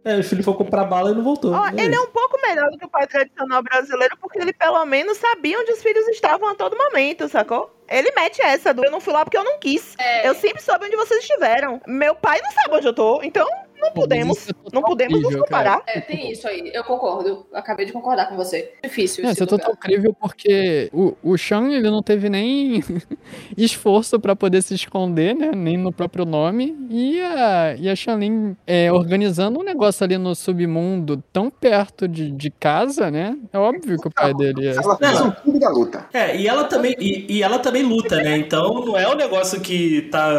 [0.07, 1.51] É, o filho foi comprar bala e não voltou.
[1.51, 2.03] Ó, É ele é isso.
[2.03, 5.71] um pouco melhor do que o pai tradicional brasileiro, porque ele pelo menos sabia onde
[5.71, 7.75] os filhos estavam a todo momento, sacou?
[7.89, 9.95] Ele mete essa do eu não fui lá porque eu não quis.
[9.97, 10.27] É.
[10.29, 11.81] Eu sempre soube onde vocês estiveram.
[11.87, 13.47] Meu pai não sabe onde eu tô, então
[13.79, 15.81] não podemos, é não podemos nos comparar.
[15.87, 16.71] É, tem isso aí.
[16.73, 17.29] Eu concordo.
[17.29, 18.73] Eu acabei de concordar com você.
[18.83, 19.77] Difícil esse isso é total lugar.
[19.77, 22.83] incrível porque o, o Sean, ele não teve nem
[23.57, 25.51] esforço pra poder se esconder, né?
[25.55, 26.75] Nem no próprio nome.
[26.89, 32.31] E a, e a Shanlin é, organizando um negócio ali no submundo tão perto de,
[32.31, 33.37] de casa, né?
[33.51, 34.75] É óbvio que o pai dele é.
[34.75, 36.05] Ela fez um clube da luta.
[36.13, 38.37] É, e ela também, e, e ela também luta, né?
[38.37, 40.29] Então não é um negócio que tá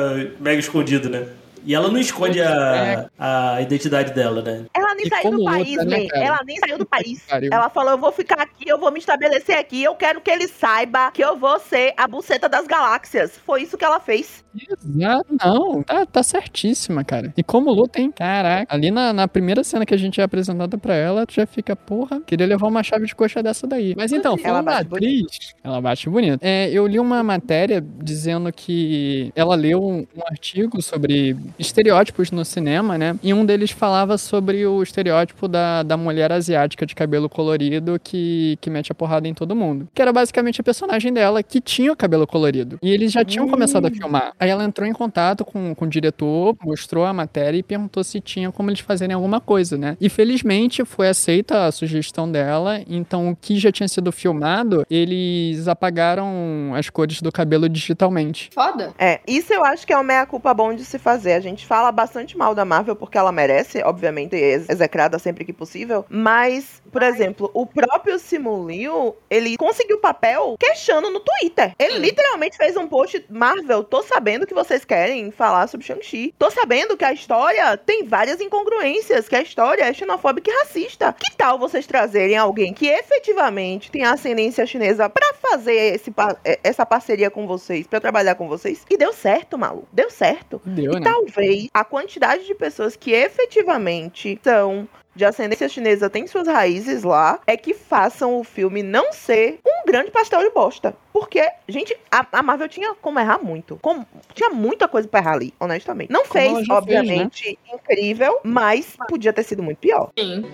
[0.41, 1.27] mega escondido, né?
[1.67, 4.65] E ela não esconde a, a identidade dela, né?
[4.73, 6.07] Ela nem E saiu do país, luta, né?
[6.15, 7.27] Ela nem saiu do país.
[7.29, 10.47] Ela falou: eu vou ficar aqui, eu vou me estabelecer aqui, eu quero que ele
[10.47, 13.37] saiba que eu vou ser a buceta das galáxias.
[13.45, 14.46] Foi isso que ela fez.
[14.71, 17.33] Exato, não, tá, tá certíssima, cara.
[17.37, 18.13] E como luta, hein?
[18.15, 21.47] Caraca, ali na, na primeira cena que a gente é apresentada pra ela, tu já
[21.47, 23.95] fica, porra, queria levar uma chave de coxa dessa daí.
[23.97, 26.39] Mas então, Ela falando da atriz, ela bate bonito.
[26.43, 32.45] É, eu li uma matéria dizendo que ela leu um, um artigo sobre estereótipos no
[32.45, 33.19] cinema, né?
[33.23, 38.59] E um deles falava sobre o estereótipo da, da mulher asiática de cabelo colorido que,
[38.61, 39.89] que mete a porrada em todo mundo.
[39.95, 42.79] Que era basicamente a personagem dela que tinha o cabelo colorido.
[42.83, 44.33] E eles já tinham começado a filmar.
[44.47, 48.21] Aí ela entrou em contato com, com o diretor, mostrou a matéria e perguntou se
[48.21, 49.97] tinha como eles fazerem alguma coisa, né?
[50.01, 55.67] E felizmente foi aceita a sugestão dela, então o que já tinha sido filmado, eles
[55.67, 58.51] apagaram as cores do cabelo digitalmente.
[58.55, 58.95] Foda.
[58.99, 61.33] É, isso eu acho que é uma meia-culpa bom de se fazer.
[61.33, 65.53] A gente fala bastante mal da Marvel porque ela merece, obviamente, ex- execrada sempre que
[65.53, 66.05] possível.
[66.09, 71.73] Mas, por exemplo, o próprio Simu Liu, ele conseguiu papel queixando no Twitter.
[71.79, 72.01] Ele Sim.
[72.01, 76.35] literalmente fez um post, Marvel, tô sabendo que vocês querem falar sobre Shang-Chi.
[76.37, 81.13] Tô sabendo que a história tem várias incongruências, que a história é xenofóbica e racista.
[81.13, 86.13] Que tal vocês trazerem alguém que efetivamente tem ascendência chinesa pra fazer esse,
[86.45, 88.85] eh, essa parceria com vocês, pra trabalhar com vocês?
[88.91, 89.87] E deu certo, maluco.
[89.93, 90.61] Deu certo.
[90.65, 91.09] Deu, E né?
[91.09, 97.41] talvez a quantidade de pessoas que efetivamente são de ascendência chinesa, tem suas raízes lá,
[97.47, 100.95] é que façam o filme não ser um grande pastel de bosta.
[101.13, 103.79] Porque, gente, a, a Marvel tinha como errar muito.
[103.81, 106.13] Como- tinha muita coisa pra errar ali, honestamente.
[106.13, 110.11] Não fez, já fez, obviamente, incrível, mas podia ter sido muito pior.
[110.19, 110.45] Sim.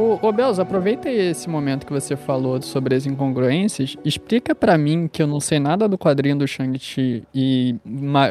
[0.00, 3.98] Ô, ô Belza, aproveita esse momento que você falou sobre as incongruências.
[4.02, 7.76] Explica pra mim, que eu não sei nada do quadrinho do Shang-Chi e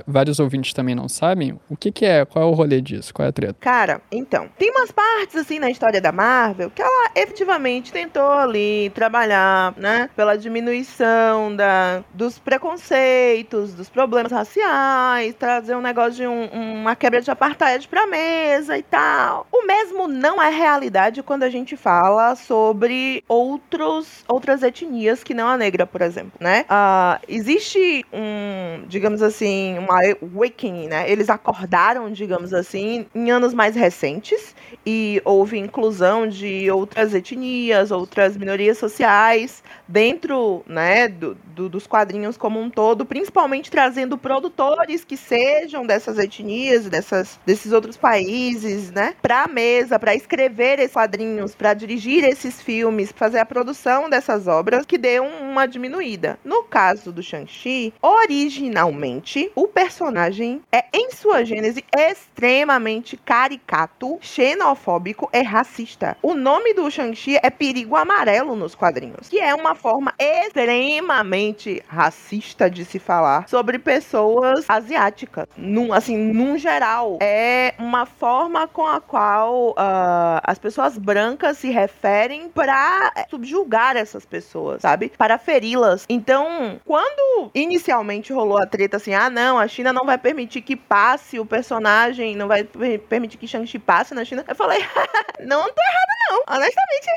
[0.07, 3.28] vários ouvintes também não sabem, o que que é, qual é o rolê disso, qual
[3.28, 3.55] é a treta?
[3.59, 8.89] Cara, então, tem umas partes assim na história da Marvel que ela efetivamente tentou ali
[8.95, 16.80] trabalhar, né, pela diminuição da, dos preconceitos, dos problemas raciais, trazer um negócio de um-
[16.82, 19.45] uma quebra de apartheid pra mesa e tal.
[19.51, 25.47] O mesmo não é realidade quando a gente fala sobre outros, outras etnias que não
[25.47, 26.66] a negra, por exemplo, né?
[26.70, 31.10] Ah, existe um, digamos assim, uma awakening, né?
[31.10, 34.55] Eles acordaram, digamos assim, em anos mais recentes
[34.86, 42.37] e houve inclusão de outras etnias, outras minorias sociais dentro, né, do, do- dos quadrinhos
[42.37, 49.15] como um todo, principalmente trazendo produtores que sejam dessas etnias, dessas, desses outros países, né,
[49.21, 54.85] pra mesa, pra escrever esses quadrinhos pra dirigir esses filmes, fazer a produção dessas obras,
[54.85, 56.37] que deu uma diminuída.
[56.45, 65.41] No caso do Shang-Chi, originalmente, o personagem é, em sua gênese, extremamente caricato, xenofóbico e
[65.41, 66.15] racista.
[66.21, 72.69] O nome do Shang-Chi é Perigo Amarelo nos quadrinhos, que é uma forma extremamente racista
[72.69, 75.47] de se falar sobre pessoas asiáticas.
[75.57, 81.69] Num, assim, num geral, é uma forma com a qual ah, as pessoas brancas se
[81.69, 85.11] referem para subjugar essas pessoas, sabe?
[85.17, 86.05] Para feri-las.
[86.09, 90.75] Então, quando inicialmente rolou a treta assim, ah, não, a China não vai permitir que
[90.75, 94.80] passe o personagem, não vai per- permitir que Shang-Chi passe na China, eu falei,
[95.39, 96.55] não tô errada não.
[96.55, 97.07] Honestamente,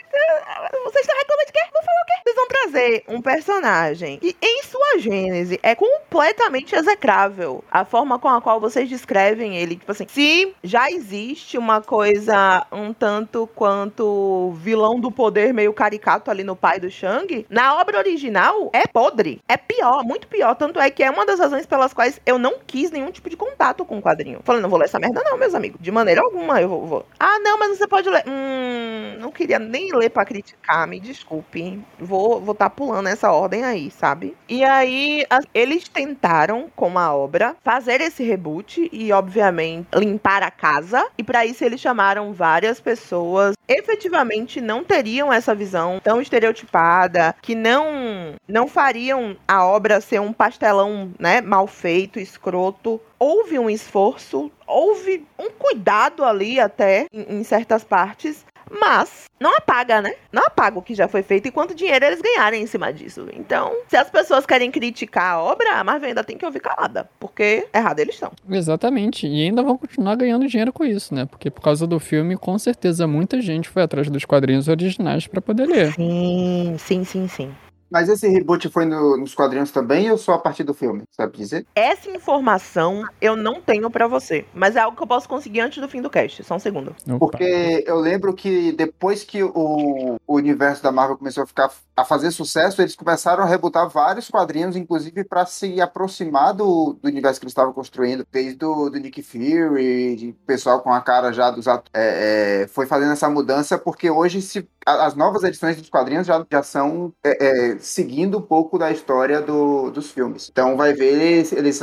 [0.84, 1.60] vocês estão reclamando de quê?
[1.72, 2.12] Vou falar o quê?
[2.24, 7.64] Vocês vão trazer um personagem que, em sua gênese, é completamente execrável.
[7.70, 12.66] A forma com a qual vocês descrevem ele, tipo assim, se já existe uma coisa
[12.70, 17.98] um tanto quanto vilão do poder meio caricato ali no pai do Shang, na obra
[17.98, 19.40] original é podre.
[19.48, 20.55] É pior, muito pior.
[20.55, 23.36] Tanto é que é uma das razões pelas quais eu não quis nenhum tipo de
[23.36, 24.40] contato com o quadrinho.
[24.44, 25.80] Falei, não vou ler essa merda, não, meus amigos.
[25.80, 26.86] De maneira alguma eu vou.
[26.86, 27.07] vou.
[27.18, 28.24] Ah, não, mas você pode ler.
[28.26, 31.80] Hum, não queria nem ler pra criticar, me desculpe.
[31.98, 34.36] Vou vou tá pulando essa ordem aí, sabe?
[34.49, 35.24] E aí,
[35.55, 41.07] eles tentaram, com a obra, fazer esse reboot e, obviamente, limpar a casa.
[41.16, 47.55] E pra isso eles chamaram várias pessoas efetivamente não teriam essa visão tão estereotipada, que
[47.55, 53.01] não não fariam a obra ser um pastelão, né, mal feito, escroto.
[53.18, 58.45] Houve um esforço, houve um cuidado ali até em, em certas partes,
[58.80, 60.14] mas não apaga, né?
[60.32, 63.26] Não apaga o que já foi feito e quanto dinheiro eles ganharem em cima disso.
[63.32, 67.08] Então, se as pessoas querem criticar a obra, a Marvel ainda tem que ouvir calada,
[67.18, 68.32] porque errado eles estão.
[68.48, 69.26] Exatamente.
[69.26, 71.26] E ainda vão continuar ganhando dinheiro com isso, né?
[71.26, 75.42] Porque por causa do filme, com certeza muita gente foi atrás dos quadrinhos originais pra
[75.42, 75.92] poder ler.
[75.92, 77.54] Sim, sim, sim, sim.
[77.93, 81.03] Mas esse reboot foi no- nos quadrinhos também ou só a partir do filme?
[81.11, 81.66] Sabe dizer?
[81.74, 85.80] Essa informação eu não tenho pra você, mas é algo que eu posso conseguir antes
[85.80, 86.43] do fim do cast.
[86.43, 86.97] Só um segundo.
[87.07, 87.18] Opa.
[87.18, 92.05] Porque eu lembro que depois que o, o universo da Marvel começou a ficar a
[92.05, 97.38] fazer sucesso, eles começaram a rebutar vários quadrinhos, inclusive para se aproximar do, do universo
[97.38, 101.51] que eles estavam construindo, desde o do Nick Fury, de pessoal com a cara já
[101.51, 105.89] dos atu- é, é, foi fazendo essa mudança, porque hoje se, as novas edições dos
[105.89, 110.49] quadrinhos já, já são é, é, seguindo um pouco da história do- dos filmes.
[110.51, 111.80] Então vai ver eles, eles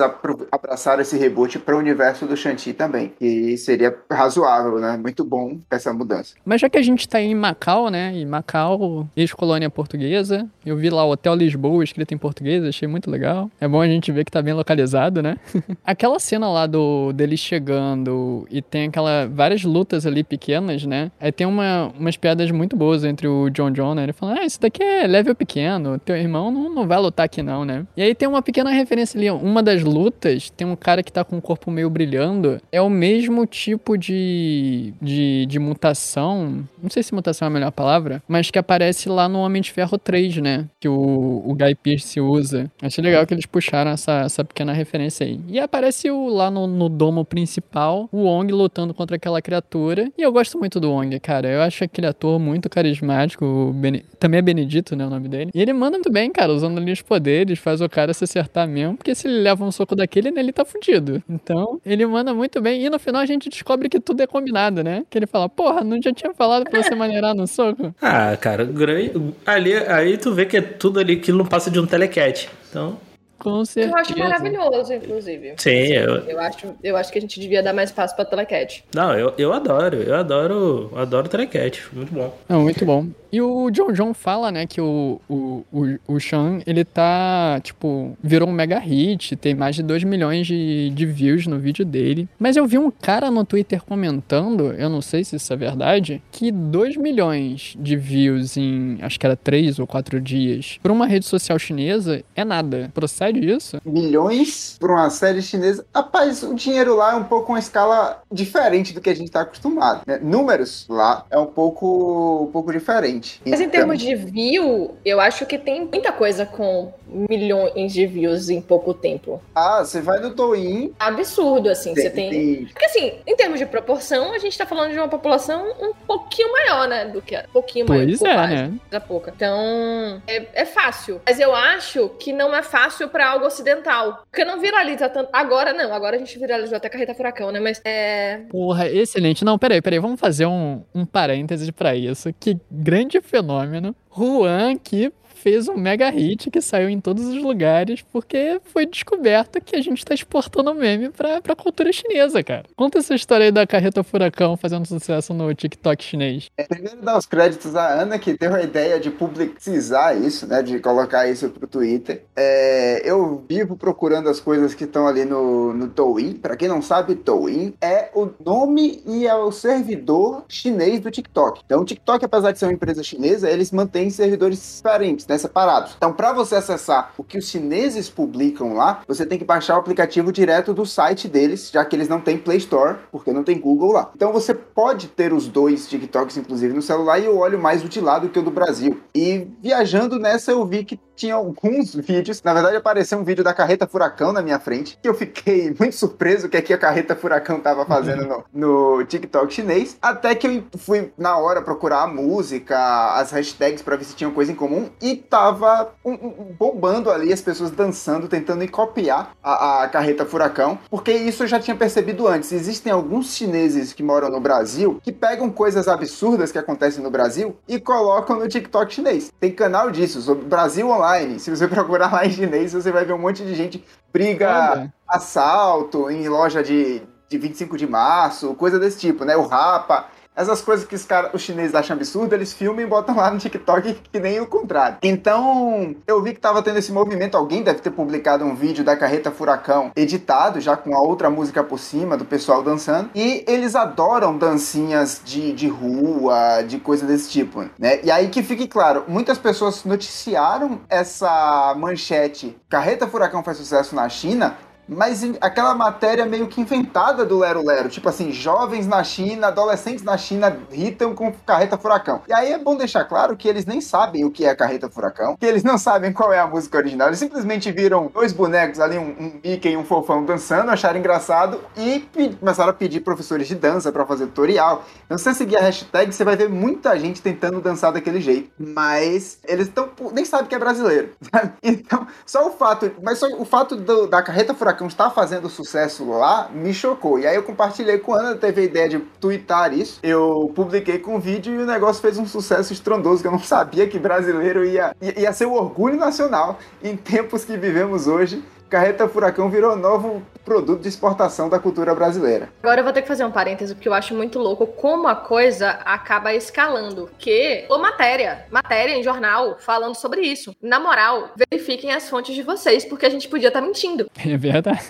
[0.51, 4.97] abraçaram esse reboot para o universo do Shanti também, que seria razoável, né?
[4.97, 6.35] Muito bom essa mudança.
[6.45, 8.13] Mas já que a gente tá em Macau, né?
[8.15, 13.09] E Macau, ex-colônia portuguesa, eu vi lá o Hotel Lisboa escrito em português, achei muito
[13.09, 13.49] legal.
[13.59, 15.37] É bom a gente ver que tá bem localizado, né?
[15.85, 21.11] aquela cena lá do dele chegando e tem aquela várias lutas ali pequenas, né?
[21.19, 24.03] Aí tem uma, umas piadas muito boas entre o John John, né?
[24.03, 27.41] Ele falando, ah, isso daqui é level pequeno, teu irmão não, não vai lutar aqui
[27.41, 27.85] não, né?
[27.95, 31.23] E aí tem uma pequena referência ali, uma das lutas, tem um cara que tá
[31.23, 37.03] com o corpo meio brilhando, é o mesmo tipo de, de, de mutação, não sei
[37.03, 40.37] se mutação é a melhor palavra, mas que aparece lá no Homem de Ferro 3,
[40.37, 40.67] né?
[40.79, 42.71] Que o, o Guy Pearce usa.
[42.81, 45.39] Achei legal que eles puxaram essa, essa pequena referência aí.
[45.47, 50.11] E aparece o, lá no, no domo principal, o Wong lutando contra aquela criatura.
[50.17, 51.47] E eu gosto muito do Wong, cara.
[51.47, 53.45] Eu acho aquele ator muito carismático.
[53.45, 55.05] o Bene- Também é Benedito, né?
[55.05, 55.51] O nome dele.
[55.53, 58.67] E ele manda muito bem, cara, usando ali os poderes, faz o cara se acertar
[58.67, 58.95] mesmo.
[58.97, 61.21] Porque se ele leva um soco daquele, né, ele tá fudido.
[61.29, 62.83] Então, ele manda muito bem.
[62.85, 65.03] E no final a gente descobre que tudo é combinado, né?
[65.09, 67.93] Que ele fala, porra, não já tinha falado pra você maneirar no soco?
[68.01, 69.11] Ah, cara, grande-
[69.45, 72.49] ali, aí tu vê que é tudo ali que não passa de um telecat.
[72.69, 72.97] Então,
[73.39, 73.95] Com certeza.
[73.95, 75.53] Eu acho maravilhoso, inclusive.
[75.57, 78.83] sim, eu, Eu acho, eu acho que a gente devia dar mais espaço pra Telecat.
[78.93, 82.37] não, eu, eu adoro, eu adoro, eu adoro telecat, muito bom.
[82.47, 83.07] Não, muito bom.
[83.31, 88.17] E o John John fala, né, que o, o, o, o Sean, ele tá, tipo,
[88.23, 92.27] virou um mega hit, tem mais de 2 milhões de, de views no vídeo dele.
[92.39, 96.23] Mas eu vi um cara no Twitter comentando, eu não sei se isso é verdade,
[96.31, 101.05] que 2 milhões de views em, acho que era 3 ou 4 dias, pra uma
[101.05, 102.89] rede social chinesa, é nada.
[102.95, 103.79] Procede isso?
[103.85, 105.85] Milhões para uma série chinesa.
[105.93, 109.41] Rapaz, o dinheiro lá é um pouco uma escala diferente do que a gente está
[109.41, 110.01] acostumado.
[110.07, 110.19] né?
[110.21, 113.41] Números lá é um pouco, um pouco diferente.
[113.45, 118.05] Mas em Então, termos de view, eu acho que tem muita coisa com milhões de
[118.05, 119.41] views em pouco tempo.
[119.53, 120.93] Ah, você vai no Douyin.
[120.99, 121.93] Absurdo, assim.
[121.95, 122.65] Você tem.
[122.65, 126.51] Porque assim, em termos de proporção, a gente tá falando de uma população um pouquinho
[126.51, 127.05] maior, né?
[127.05, 127.45] Do que a.
[127.49, 128.33] Um pouquinho Pois maior.
[128.33, 128.79] é, bobagem, né?
[128.91, 129.33] coisa pouca.
[129.35, 131.21] Então, é, é fácil.
[131.25, 134.23] Mas eu acho que não é fácil pra algo ocidental.
[134.29, 135.29] Porque não viraliza tanto.
[135.33, 137.59] Agora não, agora a gente viralizou até Carreta Furacão, né?
[137.59, 138.41] Mas é.
[138.49, 139.45] Porra, excelente.
[139.45, 142.33] Não, peraí, peraí, vamos fazer um, um parêntese pra isso.
[142.39, 143.95] Que grande fenômeno.
[144.11, 149.61] Juan que fez um mega hit que saiu em todos os lugares porque foi descoberto
[149.61, 152.65] que a gente tá exportando meme pra, pra cultura chinesa, cara.
[152.75, 156.49] Conta essa história aí da carreta furacão fazendo sucesso no TikTok chinês.
[156.57, 160.61] É, primeiro dar os créditos à Ana, que teve a ideia de publicizar isso, né?
[160.61, 162.23] De colocar isso pro Twitter.
[162.35, 166.33] É, eu vivo procurando as coisas que estão ali no, no Douyin.
[166.33, 171.61] Pra quem não sabe, Douyin é o nome e é o servidor chinês do TikTok.
[171.65, 175.37] Então, o TikTok, apesar de ser uma empresa chinesa, eles mantêm servidores diferentes, né?
[175.37, 175.93] Separados.
[175.95, 179.79] Então, para você acessar o que os chineses publicam lá, você tem que baixar o
[179.79, 183.59] aplicativo direto do site deles, já que eles não têm Play Store, porque não tem
[183.59, 184.11] Google lá.
[184.15, 187.87] Então, você pode ter os dois TikToks, inclusive, no celular, e eu olho mais o
[187.87, 188.99] de lá do que o do Brasil.
[189.13, 192.41] E viajando nessa, eu vi que tinha alguns vídeos.
[192.41, 195.95] Na verdade, apareceu um vídeo da carreta furacão na minha frente, que eu fiquei muito
[195.95, 198.45] surpreso que aqui a carreta furacão tava fazendo no,
[198.97, 199.97] no TikTok chinês.
[200.01, 204.31] Até que eu fui na hora procurar a música, as hashtags para ver se tinha
[204.31, 209.83] coisa em comum e tava um, um, bombando ali as pessoas dançando, tentando copiar a,
[209.83, 212.51] a carreta furacão, porque isso eu já tinha percebido antes.
[212.51, 217.57] Existem alguns chineses que moram no Brasil que pegam coisas absurdas que acontecem no Brasil
[217.67, 219.31] e colocam no TikTok chinês.
[219.39, 221.08] Tem canal disso, sobre Brasil Online
[221.39, 226.09] se você procurar lá em chinês, você vai ver um monte de gente briga, assalto
[226.09, 229.35] em loja de, de 25 de março, coisa desse tipo, né?
[229.35, 230.07] O Rapa.
[230.39, 233.37] Essas coisas que os, cara, os chineses acham absurdo, eles filmam e botam lá no
[233.37, 234.97] TikTok que nem o contrário.
[235.03, 237.35] Então, eu vi que tava tendo esse movimento.
[237.35, 241.61] Alguém deve ter publicado um vídeo da Carreta Furacão editado, já com a outra música
[241.61, 243.09] por cima, do pessoal dançando.
[243.13, 247.99] E eles adoram dancinhas de, de rua, de coisa desse tipo, né?
[248.01, 252.55] E aí que fique claro, muitas pessoas noticiaram essa manchete.
[252.69, 254.55] Carreta Furacão faz sucesso na China
[254.89, 260.03] mas aquela matéria meio que inventada do Lero Lero, tipo assim, jovens na China, adolescentes
[260.03, 262.21] na China irritam com carreta furacão.
[262.27, 265.35] E aí é bom deixar claro que eles nem sabem o que é carreta furacão,
[265.37, 268.97] que eles não sabem qual é a música original, eles simplesmente viram dois bonecos ali,
[268.97, 271.99] um, um Mickey e um fofão dançando, acharam engraçado e
[272.39, 274.83] começaram a pedir professores de dança pra fazer tutorial.
[275.05, 278.49] Então se você seguir a hashtag, você vai ver muita gente tentando dançar daquele jeito,
[278.57, 281.09] mas eles estão nem sabem que é brasileiro.
[281.31, 281.53] sabe?
[281.61, 286.09] Então, só o fato, mas só o fato do- da carreta furacão estar fazendo sucesso
[286.09, 287.19] lá me chocou.
[287.19, 289.99] E aí eu compartilhei com a Ana, teve a ideia de twittar isso.
[290.03, 293.87] Eu publiquei com vídeo e o negócio fez um sucesso estrondoso que eu não sabia
[293.87, 298.43] que brasileiro ia, ia, ia ser o orgulho nacional em tempos que vivemos hoje.
[298.69, 302.49] Carreta Furacão virou novo produto de exportação da cultura brasileira.
[302.61, 305.15] Agora eu vou ter que fazer um parêntese, porque eu acho muito louco como a
[305.15, 307.09] coisa acaba escalando.
[307.17, 310.55] Que, ou matéria, matéria em jornal falando sobre isso.
[310.61, 314.09] Na moral, verifiquem as fontes de vocês, porque a gente podia estar mentindo.
[314.29, 314.85] É verdade.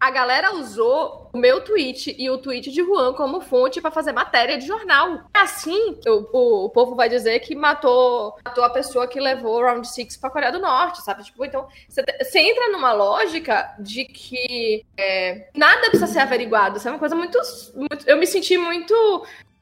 [0.00, 4.12] A galera usou o meu tweet e o tweet de Juan como fonte pra fazer
[4.12, 5.22] matéria de jornal.
[5.34, 9.56] É assim, o, o, o povo vai dizer que matou, matou a pessoa que levou
[9.58, 11.24] o Round 6 pra Coreia do Norte, sabe?
[11.24, 16.76] Tipo, então, você entra numa lógica de que é, nada precisa ser averiguado.
[16.78, 17.38] Isso é uma coisa muito,
[17.74, 18.94] muito- Eu me senti muito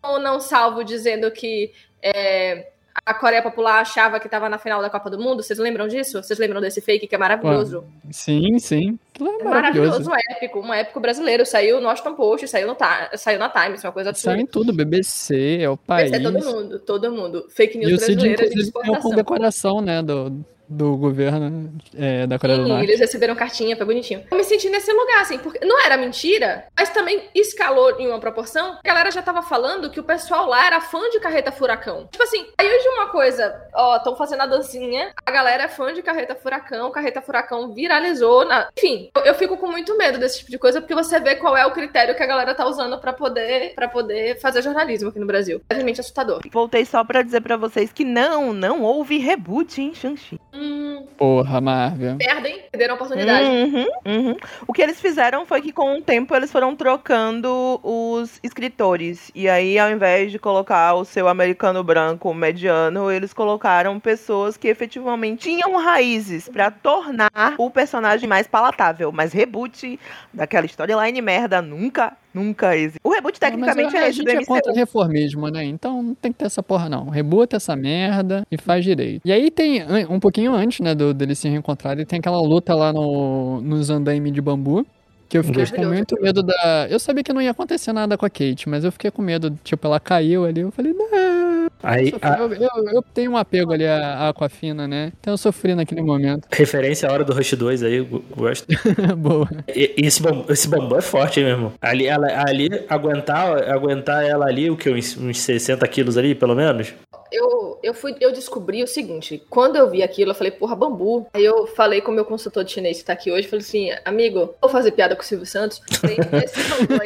[0.03, 1.73] ou não salvo dizendo que
[2.03, 2.73] é,
[3.05, 5.43] a Coreia Popular achava que tava na final da Copa do Mundo.
[5.43, 6.23] Vocês lembram disso?
[6.23, 7.85] Vocês lembram desse fake que é maravilhoso?
[8.11, 8.99] Sim, sim.
[9.21, 10.11] É É maravilhoso.
[10.11, 11.45] um épico, um épico brasileiro.
[11.45, 12.77] Saiu no Washington Post, saiu, no
[13.17, 14.41] saiu na Times, uma coisa absurda.
[14.41, 16.11] em tudo, BBC, é o país.
[16.13, 17.47] Esse é todo mundo, todo mundo.
[17.51, 22.27] Fake news E o Cid, de inclusive, tem uma condecoração, né, do, do governo é,
[22.27, 22.85] da Coreia do Sim, Norte.
[22.85, 24.25] eles receberam cartinha, foi bonitinho.
[24.31, 28.19] Eu me senti nesse lugar, assim, porque não era mentira, mas também escalou em uma
[28.19, 28.79] proporção.
[28.85, 32.09] A galera já tava falando que o pessoal lá era fã de Carreta Furacão.
[32.11, 35.93] Tipo assim, aí hoje uma coisa, ó, estão fazendo a dancinha, a galera é fã
[35.93, 38.45] de Carreta Furacão, Carreta Furacão viralizou.
[38.45, 38.69] Na...
[38.77, 41.57] Enfim, eu, eu fico com muito medo desse tipo de coisa, porque você vê qual
[41.57, 45.19] é o critério que a galera tá usando pra poder, pra poder fazer jornalismo aqui
[45.19, 45.61] no Brasil.
[45.71, 46.41] Levemente assustador.
[46.51, 50.41] Voltei só pra dizer pra vocês que não, não houve reboot em Shang-Chi.
[50.57, 52.17] Hum, Porra, Marvel.
[52.17, 53.47] perdem, perderam a oportunidade.
[53.47, 54.37] Uhum, uhum.
[54.67, 59.31] O que eles fizeram foi que com o tempo eles foram trocando os escritores.
[59.35, 64.69] E aí, ao invés de colocar o seu americano branco mediano, eles colocaram pessoas que
[64.69, 69.13] efetivamente tinham raízes pra tornar o personagem mais palatável.
[69.13, 69.99] Mas reboot
[70.33, 73.01] daquela storyline merda nunca, nunca existe.
[73.03, 75.65] O reboot tecnicamente Mas é a gente é contra reformismo, né?
[75.65, 77.09] Então não tem que ter essa porra, não.
[77.09, 79.23] Rebuta essa merda e faz direito.
[79.25, 82.93] E aí tem, um pouquinho antes, né, do, deles se reencontrarem, tem aquela luta lá
[82.93, 84.87] no, nos andaime de bambu.
[85.29, 86.87] Que eu fiquei com muito medo da.
[86.89, 89.59] Eu sabia que não ia acontecer nada com a Kate, mas eu fiquei com medo.
[89.65, 90.61] Tipo, ela caiu ali.
[90.61, 91.67] Eu falei, não.
[91.83, 92.29] Aí, Sofri.
[92.29, 95.13] a Eu, eu- eu tenho um apego ali à Aquafina, né?
[95.21, 96.47] Então eu sofri naquele momento.
[96.53, 98.67] referência à hora do Rush 2 aí, eu gosto.
[99.19, 99.49] Boa.
[99.69, 101.73] E, e esse, bambu, esse bambu é forte, hein, meu irmão.
[101.83, 104.89] Ali, ela, ali aguentar, aguentar ela ali, o que?
[104.91, 106.95] Uns, uns 60 quilos ali, pelo menos?
[107.31, 111.27] Eu, eu, fui, eu descobri o seguinte: quando eu vi aquilo, eu falei, porra, bambu.
[111.33, 113.91] Aí eu falei com o meu consultor de chinês que tá aqui hoje, falei assim,
[114.05, 115.81] amigo, vou fazer piada com o Silvio Santos.
[116.01, 116.17] Falei,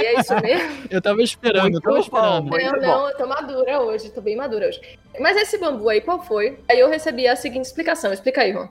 [0.07, 0.81] é isso mesmo?
[0.91, 2.51] Eu tava esperando, eu tava Muito bom, esperando.
[2.51, 2.87] Muito não, bom.
[2.87, 4.81] não, eu tô madura hoje, tô bem madura hoje.
[5.21, 6.59] Mas esse bambu aí, qual foi?
[6.69, 8.13] Aí eu recebi a seguinte explicação.
[8.13, 8.69] Explica aí, Ron.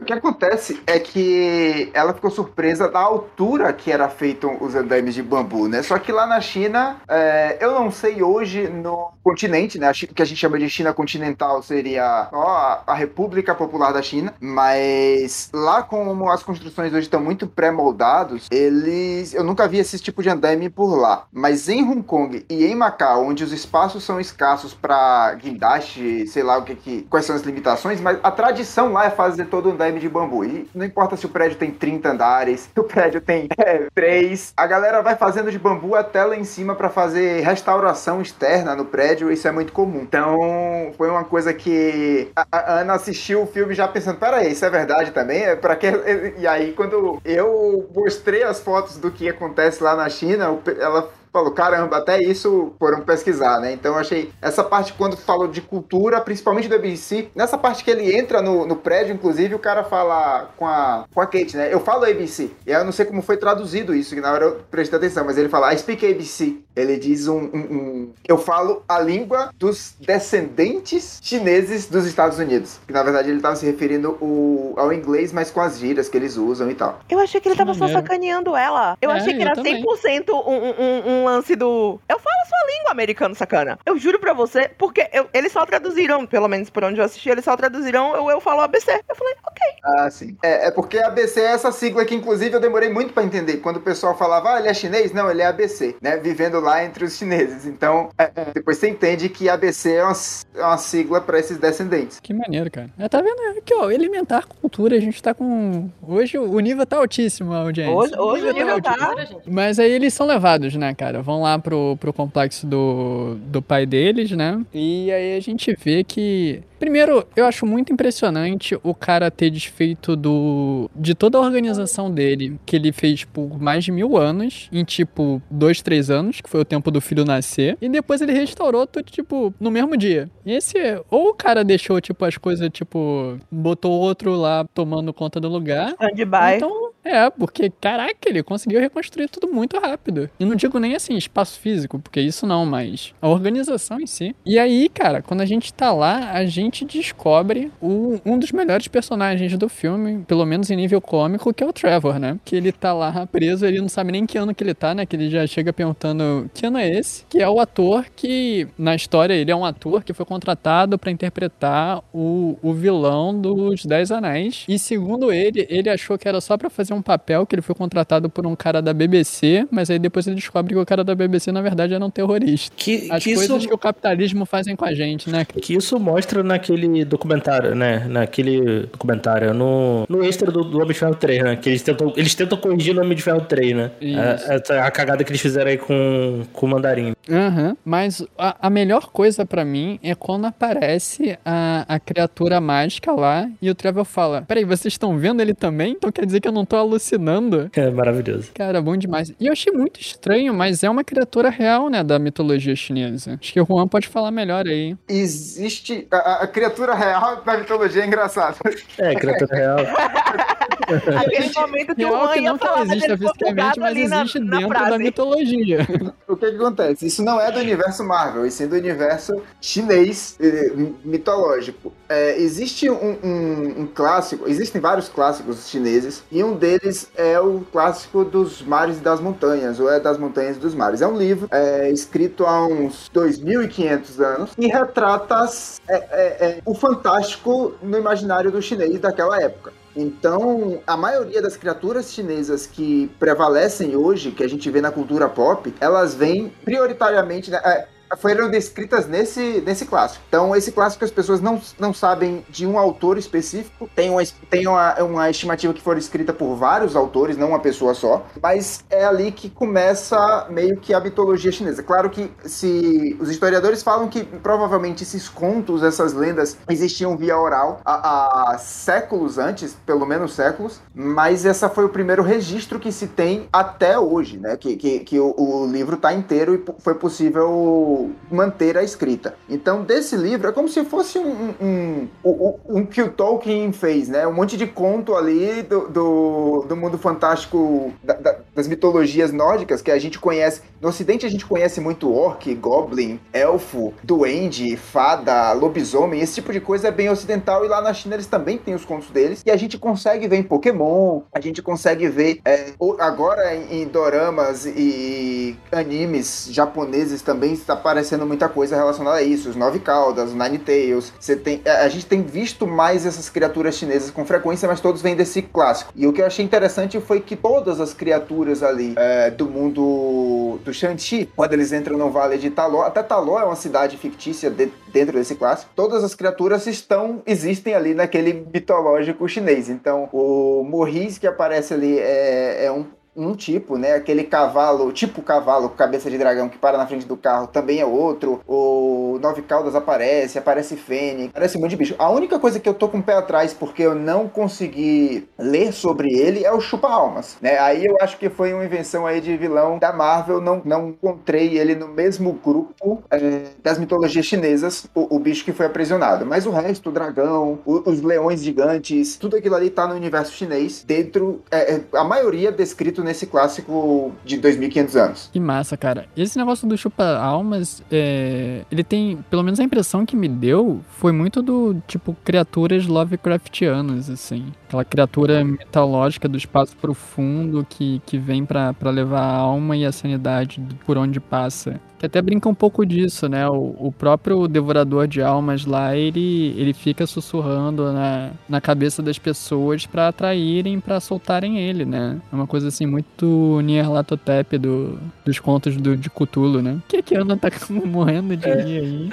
[0.00, 5.14] O que acontece é que ela ficou surpresa da altura que era feito os andames
[5.14, 5.82] de bambu, né?
[5.82, 9.90] Só que lá na China, é, eu não sei hoje no continente, né?
[9.90, 14.34] O que a gente chama de China continental seria ó, a, República Popular da China,
[14.38, 20.22] mas lá como as construções hoje estão muito pré-moldados, eles, eu nunca vi esse tipo
[20.22, 21.24] de andame por lá.
[21.32, 25.34] Mas em Hong Kong e em Macau, onde os espaços são escassos para
[25.78, 29.46] sei lá o que que, quais são as limitações, mas a tradição lá é fazer
[29.46, 30.44] todo andaime de bambu.
[30.44, 34.52] E não importa se o prédio tem 30 andares, se o prédio tem é, 3,
[34.56, 38.84] a galera vai fazendo de bambu até lá em cima para fazer restauração externa no
[38.84, 40.00] prédio, isso é muito comum.
[40.00, 44.64] Então, foi uma coisa que a, a Ana assistiu o filme já pensando, peraí, isso
[44.64, 45.42] é verdade também?
[45.42, 45.86] É para que
[46.38, 51.52] e aí quando eu mostrei as fotos do que acontece lá na China, ela falou,
[51.52, 53.72] caramba, até isso foram pesquisar, né?
[53.72, 57.90] Então eu achei essa parte quando falou de cultura, principalmente do ABC, nessa parte que
[57.90, 61.72] ele entra no, no prédio, inclusive, o cara fala com a, com a Kate, né?
[61.72, 62.50] Eu falo ABC.
[62.66, 65.38] E eu não sei como foi traduzido isso, que na hora eu prestei atenção, mas
[65.38, 66.56] ele fala, I speak ABC.
[66.76, 72.78] Ele diz um, um- um- Eu falo a língua dos descendentes chineses dos Estados Unidos.
[72.86, 76.16] Que na verdade ele estava se referindo o- ao inglês, mas com as gírias que
[76.16, 77.00] eles usam e tal.
[77.10, 78.96] Eu achei que ele Que tava só sacaneando ela.
[79.02, 79.82] Eu É, achei que eu era também.
[79.82, 82.00] 100% um, um, um- um lance do.
[82.08, 83.78] Eu falo a sua língua, americano sacana.
[83.84, 87.28] Eu juro pra você, porque eu- eles só traduziram, pelo menos por onde eu assisti,
[87.28, 88.90] eles só traduziram eu, eu falo ABC.
[89.08, 89.62] Eu falei, ok.
[89.84, 90.36] Ah, sim.
[90.42, 93.58] É, é porque ABC é essa sigla que, inclusive, eu demorei muito pra entender.
[93.58, 95.12] Quando o pessoal falava, ah, ele é chinês?
[95.12, 96.16] Não, ele é ABC, né?
[96.16, 97.66] Vivendo lá entre os chineses.
[97.66, 100.14] Então, é, é, depois você entende que ABC é uma,
[100.56, 102.20] é uma sigla pra esses descendentes.
[102.20, 102.88] Que maneiro, cara.
[102.98, 103.40] É, tá vendo?
[103.58, 105.88] Aqui, ó, elementar cultura, a gente tá com.
[106.06, 107.94] Hoje o nível tá altíssimo, a audiência.
[107.94, 108.92] Hoje, hoje o nível tá.
[108.94, 109.50] Agora, gente.
[109.50, 111.09] Mas aí eles são levados, né, cara?
[111.18, 114.64] Vão lá pro, pro complexo do, do pai deles, né?
[114.72, 116.62] E aí a gente vê que.
[116.78, 120.90] Primeiro, eu acho muito impressionante o cara ter desfeito do.
[120.94, 125.42] de toda a organização dele, que ele fez por mais de mil anos, em tipo
[125.50, 127.76] dois, três anos, que foi o tempo do filho nascer.
[127.80, 130.30] E depois ele restaurou tudo, tipo, no mesmo dia.
[130.44, 130.78] E esse.
[131.10, 135.92] Ou o cara deixou, tipo, as coisas, tipo, botou outro lá tomando conta do lugar.
[135.92, 136.56] Stand-by.
[136.56, 140.28] Então, é, porque, caraca, ele conseguiu reconstruir tudo muito rápido.
[140.38, 144.34] E não digo nem assim, espaço físico, porque isso não, mas a organização em si.
[144.44, 148.88] E aí, cara, quando a gente tá lá, a gente descobre o- um dos melhores
[148.88, 152.38] personagens do filme, pelo menos em nível cômico, que é o Trevor, né?
[152.44, 155.06] Que ele tá lá preso, ele não sabe nem que ano que ele tá, né?
[155.06, 157.24] Que ele já chega perguntando que ano é esse?
[157.28, 161.10] Que é o ator que, na história, ele é um ator que foi contratado pra
[161.10, 164.64] interpretar o, o vilão dos Dez Anéis.
[164.68, 167.74] E segundo ele, ele achou que era só pra fazer um papel, que ele foi
[167.74, 171.14] contratado por um cara da BBC, mas aí depois ele descobre que o cara da
[171.14, 172.74] BBC, na verdade, era um terrorista.
[172.76, 175.44] Que, As que coisas isso, que o capitalismo fazem com a gente, né?
[175.44, 178.06] que isso mostra naquele documentário, né?
[178.08, 181.56] Naquele documentário, no, no extra do, do Homem de Ferro 3, né?
[181.56, 183.90] Que eles tentam, eles tentam corrigir no Homem de Ferro 3, né?
[184.00, 187.14] É, essa é a cagada que eles fizeram aí com, com o Mandarim.
[187.28, 193.12] Aham, mas a, a melhor coisa pra mim é quando aparece a, a criatura mágica
[193.12, 195.92] lá e o Trevor fala: Peraí, vocês estão vendo ele também?
[195.92, 197.70] Então quer dizer que eu não tô alucinando?
[197.74, 198.50] É maravilhoso.
[198.54, 199.32] Cara, bom demais.
[199.38, 203.38] E eu achei muito estranho, mas é uma criatura real, né, da mitologia chinesa.
[203.40, 204.96] Acho que o Juan pode falar melhor aí.
[205.08, 206.06] Existe.
[206.10, 208.56] A, a- criatura real da mitologia é engraçada.
[208.98, 209.78] É, criatura real.
[210.90, 214.20] Aquele momento que o Real Juan que não que falar, ela exista fisicamente, mas na,
[214.22, 214.98] existe na dentro da frase.
[215.02, 215.78] mitologia.
[216.30, 217.06] O que, que acontece?
[217.06, 220.70] Isso não é do universo Marvel, e sim do universo chinês eh,
[221.04, 221.92] mitológico.
[222.08, 226.69] É, existe um, um- um clássico, existem vários clássicos chineses, e um deles
[227.16, 231.00] é o clássico dos mares e das montanhas, ou é das montanhas e dos mares.
[231.00, 235.48] É um livro é, escrito há uns 2.500 anos e retrata
[235.88, 239.72] é, é, é, o fantástico no imaginário do chinês daquela época.
[239.94, 245.28] Então, a maioria das criaturas chinesas que prevalecem hoje, que a gente vê na cultura
[245.28, 247.50] pop, elas vêm prioritariamente.
[247.50, 247.88] né, é,
[248.18, 250.24] foram descritas nesse, nesse clássico.
[250.28, 253.88] Então, esse clássico as pessoas não, não sabem de um autor específico.
[253.94, 257.94] Tem, uma, tem uma, uma estimativa que foi escrita por vários autores, não uma pessoa
[257.94, 258.26] só.
[258.42, 261.82] Mas é ali que começa meio que a mitologia chinesa.
[261.82, 267.80] Claro que se os historiadores falam que provavelmente esses contos, essas lendas existiam via oral
[267.84, 273.06] há, há séculos antes, pelo menos séculos, mas essa foi o primeiro registro que se
[273.06, 274.56] tem até hoje, né?
[274.56, 277.99] Que, que, que o, o livro está inteiro e foi possível
[278.30, 279.34] manter a escrita.
[279.48, 284.08] Então, desse livro, é como se fosse um, um, um, um que o Tolkien fez,
[284.08, 284.26] né?
[284.26, 289.80] Um monte de conto ali do, do, do mundo fantástico da, da, das mitologias nórdicas
[289.80, 290.60] que a gente conhece.
[290.80, 296.20] No Ocidente, a gente conhece muito orc, goblin, elfo, duende, fada, lobisomem.
[296.20, 298.84] Esse tipo de coisa é bem ocidental e lá na China eles também têm os
[298.84, 299.42] contos deles.
[299.46, 304.66] E a gente consegue ver em Pokémon, a gente consegue ver é, agora em, doramas
[304.66, 309.48] e animes japoneses também está aparecendo muita coisa relacionada a isso.
[309.48, 311.12] Os Nove Caudas, os Nine Tails.
[311.18, 315.16] Você tem, a gente tem visto mais essas criaturas chinesas com frequência, mas todos vêm
[315.16, 315.92] desse clássico.
[315.96, 320.58] E o que eu achei interessante foi que todas as criaturas ali é, do mundo
[320.64, 324.50] do Shanxi, quando eles entram no Vale de Taló, até Taló é uma cidade fictícia
[324.50, 329.68] de, dentro desse clássico, todas as criaturas estão, existem ali naquele mitológico chinês.
[329.68, 332.84] Então, o Morris que aparece ali é, é um
[333.16, 333.94] um tipo, né?
[333.94, 337.86] Aquele cavalo, tipo cavalo cabeça de dragão que para na frente do carro também é
[337.86, 338.40] outro.
[338.46, 341.94] O Nove Caldas aparece, aparece Fênix, aparece um monte de bicho.
[341.98, 345.72] A única coisa que eu tô com o pé atrás porque eu não consegui ler
[345.72, 347.58] sobre ele é o Chupa-Almas, né?
[347.58, 351.58] Aí eu acho que foi uma invenção aí de vilão da Marvel, não, não encontrei
[351.58, 356.24] ele no mesmo grupo é, das mitologias chinesas, o, o, bicho que foi aprisionado.
[356.24, 360.32] Mas o resto, o dragão, o, os leões gigantes, tudo aquilo ali tá no universo
[360.32, 365.30] chinês, dentro, é a maioria descrito nesse clássico de 2500 anos.
[365.32, 366.06] Que massa, cara.
[366.16, 368.64] Esse negócio do chupa-almas, é...
[368.70, 374.08] ele tem, pelo menos a impressão que me deu, foi muito do, tipo, criaturas Lovecraftianas,
[374.10, 374.52] assim.
[374.70, 379.90] Aquela criatura mitológica do espaço profundo que, que vem para levar a alma e a
[379.90, 381.80] sanidade por onde passa.
[381.98, 383.46] Que até brinca um pouco disso, né?
[383.46, 389.18] O, o próprio devorador de almas lá, ele, ele fica sussurrando na, na cabeça das
[389.18, 392.18] pessoas para atraírem, para soltarem ele, né?
[392.32, 396.78] É uma coisa assim muito Nyarlathotep do, dos contos do, de Cthulhu, né?
[396.78, 399.10] O que que Ana tá morrendo de é, rir aí?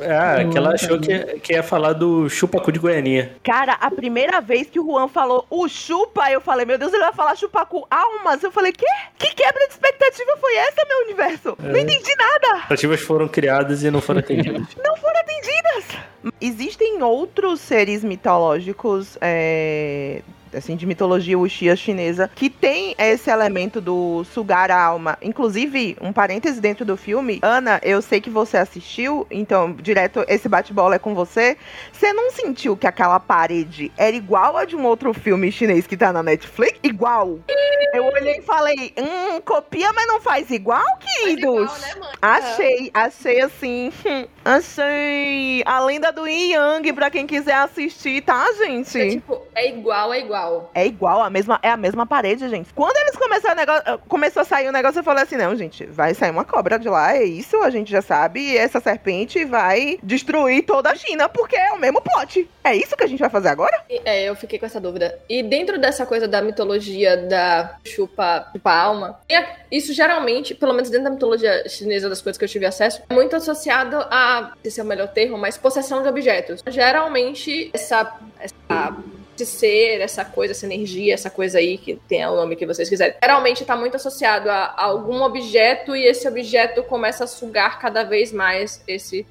[0.00, 3.30] É, é, que ela achou que, que ia falar do chupacu de Goianinha.
[3.42, 7.02] Cara, a primeira vez que o Juan falou o chupa, eu falei, meu Deus, ele
[7.02, 8.42] vai falar chupacu almas.
[8.42, 8.86] Eu falei, quê?
[9.18, 11.56] Que quebra de expectativa foi essa, meu universo?
[11.62, 11.68] É.
[11.68, 12.56] Não entendi entendi nada.
[12.56, 14.66] Expectativas foram criadas e não foram atendidas.
[14.82, 15.84] não foram atendidas.
[16.40, 20.22] Existem outros seres mitológicos é,
[20.54, 25.16] assim, de mitologia wuxia chinesa, que tem esse elemento do sugar a alma.
[25.22, 30.48] Inclusive, um parêntese dentro do filme, Ana, eu sei que você assistiu, então, direto, esse
[30.48, 31.56] bate-bola é com você.
[31.92, 35.96] Você não sentiu que aquela parede era igual a de um outro filme chinês que
[35.96, 36.78] tá na Netflix?
[36.82, 37.38] Igual.
[37.92, 41.70] Eu olhei e falei, hum, copia, mas não faz igual, queridos?
[41.70, 43.92] Faz igual, né, achei, achei assim,
[44.44, 49.00] achei a lenda do Yin Yang pra quem quiser assistir, tá, gente?
[49.00, 50.70] É tipo, é igual, é igual igual.
[50.74, 52.72] É igual, a mesma, é a mesma parede, gente.
[52.72, 55.84] Quando eles começaram a negócio, começou a sair o negócio, eu falei assim: não, gente,
[55.86, 58.40] vai sair uma cobra de lá, é isso, a gente já sabe.
[58.40, 62.48] E essa serpente vai destruir toda a China, porque é o mesmo plot.
[62.64, 63.84] É isso que a gente vai fazer agora?
[64.04, 65.18] É, eu fiquei com essa dúvida.
[65.28, 69.20] E dentro dessa coisa da mitologia da chupa, chupa alma,
[69.70, 73.14] isso geralmente, pelo menos dentro da mitologia chinesa, das coisas que eu tive acesso, é
[73.14, 76.62] muito associado a, se é o melhor termo, mas possessão de objetos.
[76.66, 78.54] Geralmente, essa, essa
[79.42, 82.88] esse ser, essa coisa, essa energia, essa coisa aí, que tem o nome que vocês
[82.88, 87.78] quiserem, geralmente está muito associado a, a, algum objeto e esse objeto começa a sugar
[87.78, 89.26] cada vez mais esse,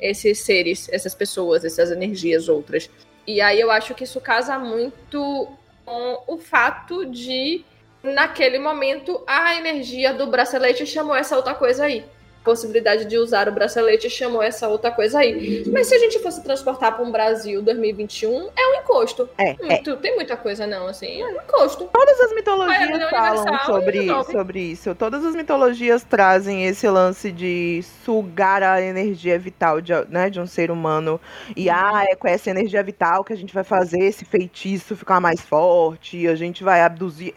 [0.00, 2.90] esses seres, essas pessoas, essas energias outras.
[3.26, 5.48] E aí eu acho que isso casa muito
[5.84, 7.64] com o fato de,
[8.02, 12.04] naquele momento, a energia do bracelete chamou essa outra coisa aí
[12.48, 15.64] possibilidade de usar o bracelete chamou essa outra coisa aí.
[15.70, 19.28] Mas se a gente fosse transportar para um Brasil 2021, é um encosto.
[19.36, 19.96] É, hum, é.
[19.96, 21.84] tem muita coisa não, assim, é um encosto.
[21.92, 24.94] Todas as mitologias falam sobre, sobre isso.
[24.94, 30.46] Todas as mitologias trazem esse lance de sugar a energia vital de, né, de um
[30.46, 31.20] ser humano.
[31.54, 35.20] E ah, é com essa energia vital que a gente vai fazer esse feitiço ficar
[35.20, 37.34] mais forte, a gente vai abduzir.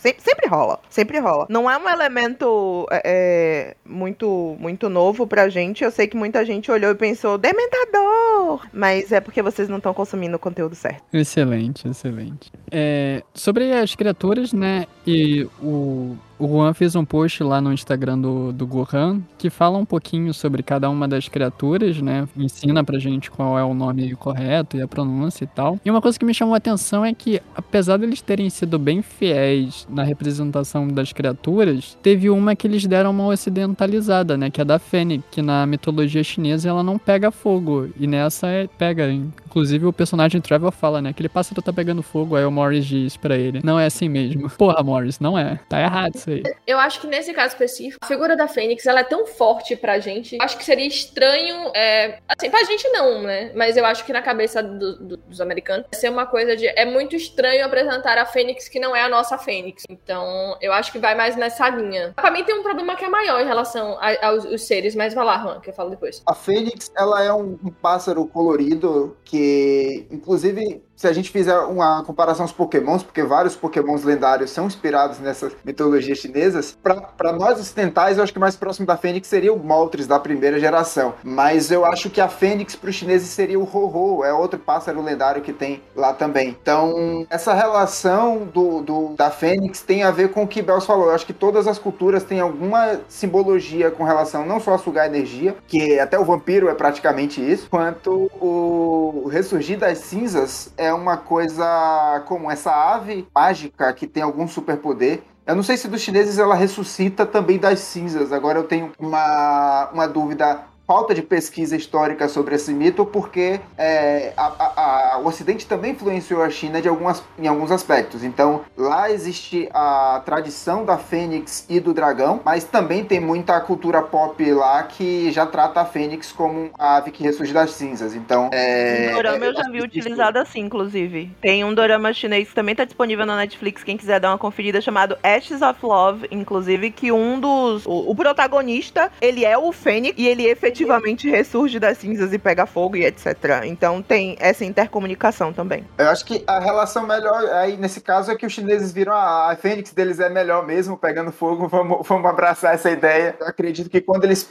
[0.00, 0.80] Sempre, sempre rola.
[0.88, 1.46] Sempre rola.
[1.50, 5.84] Não é um elemento é, é, muito, muito novo pra gente.
[5.84, 8.66] Eu sei que muita gente olhou e pensou, Dementador!
[8.72, 11.02] Mas é porque vocês não estão consumindo o conteúdo certo.
[11.12, 12.50] Excelente, excelente.
[12.70, 14.86] É, sobre as criaturas, né?
[15.06, 19.76] E o, o Juan fez um post lá no Instagram do, do Gohan que fala
[19.76, 22.26] um pouquinho sobre cada uma das criaturas, né?
[22.34, 25.78] Ensina pra gente qual é o nome correto e a pronúncia e tal.
[25.84, 29.02] E uma coisa que me chamou a atenção é que, apesar deles terem sido bem
[29.02, 34.48] fiéis na representação das criaturas, teve uma que eles deram uma ocidentalizada, né?
[34.48, 37.88] Que é da Fênix, que na mitologia chinesa ela não pega fogo.
[37.98, 39.12] E nessa é, pega.
[39.12, 41.12] Inclusive o personagem Trevor fala, né?
[41.12, 43.60] Que ele pássaro tá pegando fogo, aí o Morris diz pra ele.
[43.62, 44.48] Não é assim mesmo.
[44.56, 45.58] Porra, Morris, não é.
[45.68, 46.42] Tá errado isso aí.
[46.66, 49.98] Eu acho que nesse caso específico, a figura da Fênix, ela é tão forte pra
[49.98, 50.38] gente.
[50.40, 53.52] Acho que seria estranho, é, assim, pra gente não, né?
[53.54, 56.66] Mas eu acho que na cabeça do- do- dos americanos, vai ser uma coisa de,
[56.68, 59.84] é muito estranho apresentar a Fênix que não é a nossa Fênix.
[59.88, 62.12] Então, eu acho que vai mais nessa linha.
[62.14, 65.14] Pra mim tem um problema que é maior em relação a- aos os seres, mas
[65.14, 66.22] vai lá, Juan, que eu falo depois.
[66.26, 72.04] A Fênix, ela é um, um pássaro colorido que, inclusive, se a gente fizer uma
[72.04, 78.18] comparação aos pokémons, porque vários pokémons lendários são inspirados nessas mitologias chinesas, para nós ocidentais,
[78.18, 81.14] eu acho que mais próximo da Fênix seria o Moltres da primeira geração.
[81.24, 85.00] Mas eu acho que a Fênix para os chineses seria o Ho-Ho, é outro pássaro
[85.00, 86.54] lendário que tem lá também.
[86.60, 91.06] Então, essa relação do, do- da Fênix tem a ver com o que Bells falou.
[91.06, 95.06] Eu acho que todas as culturas têm alguma simbologia com relação não só a sugar
[95.06, 101.16] energia, que até o vampiro é praticamente isso, quanto o ressurgir das cinzas é uma
[101.16, 105.22] coisa como essa ave mágica que tem algum superpoder.
[105.46, 108.32] Eu não sei se dos chineses ela ressuscita também das cinzas.
[108.32, 110.69] Agora eu tenho uma, uma dúvida.
[110.90, 115.92] Falta de pesquisa histórica sobre esse mito, porque é, a- a- a- o Ocidente também
[115.92, 118.24] influenciou a China de algumas, em alguns aspectos.
[118.24, 124.02] Então, lá existe a tradição da Fênix e do dragão, mas também tem muita cultura
[124.02, 128.16] pop lá que já trata a Fênix como a ave que ressurge das cinzas.
[128.16, 129.10] Então, é.
[129.12, 131.30] Um dorama eu é- já vi utilizado assim, inclusive.
[131.40, 134.80] Tem um dorama chinês que também tá disponível na Netflix, quem quiser dar uma conferida,
[134.80, 137.86] chamado Ashes of Love, inclusive, que um dos...
[137.86, 140.79] O, o protagonista, ele é o Fênix e ele efetivamente
[141.28, 143.62] ressurge das cinzas e pega fogo e etc.
[143.64, 145.84] Então tem essa intercomunicação também.
[145.98, 149.50] Eu acho que a relação melhor aí nesse caso é que os chineses viram "Ah,
[149.50, 153.36] a Fênix deles é melhor mesmo, pegando fogo, vamos, vamos abraçar essa ideia.
[153.40, 154.48] Eu acredito que quando eles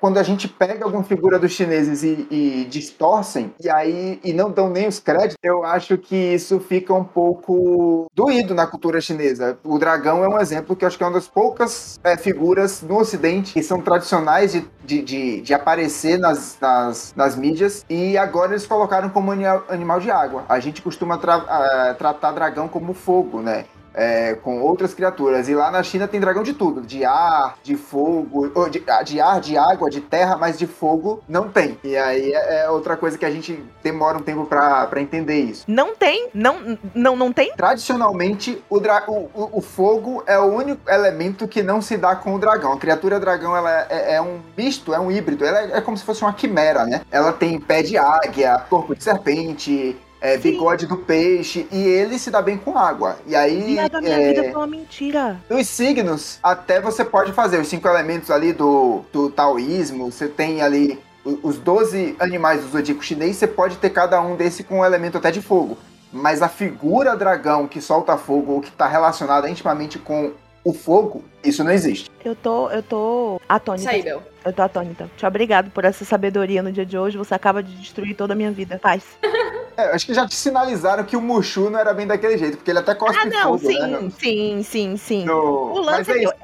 [0.00, 4.50] quando a gente pega alguma figura dos chineses e, e distorcem, e aí e não
[4.50, 9.58] dão nem os créditos, eu acho que isso fica um pouco doído na cultura chinesa.
[9.64, 12.82] O dragão é um exemplo que eu acho que é uma das poucas é, figuras
[12.82, 15.54] no ocidente que são tradicionais de, de, de, de
[16.18, 20.44] nas, nas, nas mídias, e agora eles colocaram como ani- animal de água.
[20.48, 23.64] A gente costuma tra- ah, tratar dragão como fogo, né?
[23.94, 25.48] É, com outras criaturas.
[25.48, 29.20] E lá na China tem dragão de tudo: de ar, de fogo, de, ah, de
[29.20, 31.78] ar, de água, de terra, mas de fogo não tem.
[31.84, 35.40] E aí é, é outra coisa que a gente demora um tempo pra pra entender
[35.40, 35.64] isso.
[35.68, 37.52] Não tem, não, não, não tem?
[37.56, 42.38] Tradicionalmente, o, o- o fogo é o único elemento que não se dá com o
[42.38, 42.72] dragão.
[42.72, 45.44] A criatura dragão ela é, é um misto, é um híbrido.
[45.44, 47.02] Ela é, é como se fosse uma quimera, né?
[47.10, 52.30] Ela tem pé de águia, corpo de serpente, é, bigode do peixe, e ele se
[52.30, 53.18] dá bem com água.
[53.26, 55.40] E aí, Viado, a minha é, vida foi uma mentira.
[55.48, 60.12] dos signos, até você pode fazer os cinco elementos ali do, do taoísmo.
[60.12, 64.62] Você tem ali os 12 animais do zodíaco chinês, você pode ter cada um desse
[64.62, 65.76] com um elemento até de fogo.
[66.12, 70.32] Mas a figura dragão que solta fogo ou que está relacionada intimamente com
[70.64, 72.10] o fogo, isso não existe.
[72.24, 73.82] Eu tô, eu tô atônita.
[73.82, 74.22] Isso aí, Bel.
[74.44, 75.10] Eu tô atônita.
[75.16, 77.18] Te obrigado por essa sabedoria no dia de hoje.
[77.18, 78.78] Você acaba de destruir toda a minha vida.
[78.78, 79.02] Paz.
[79.74, 82.70] É, acho que já te sinalizaram que o Mushu não era bem daquele jeito, porque
[82.70, 84.12] ele até cospe Ah, não, fogo, sim, né?
[84.20, 85.24] sim, sim, sim.
[85.24, 86.34] No- O lance é é isso.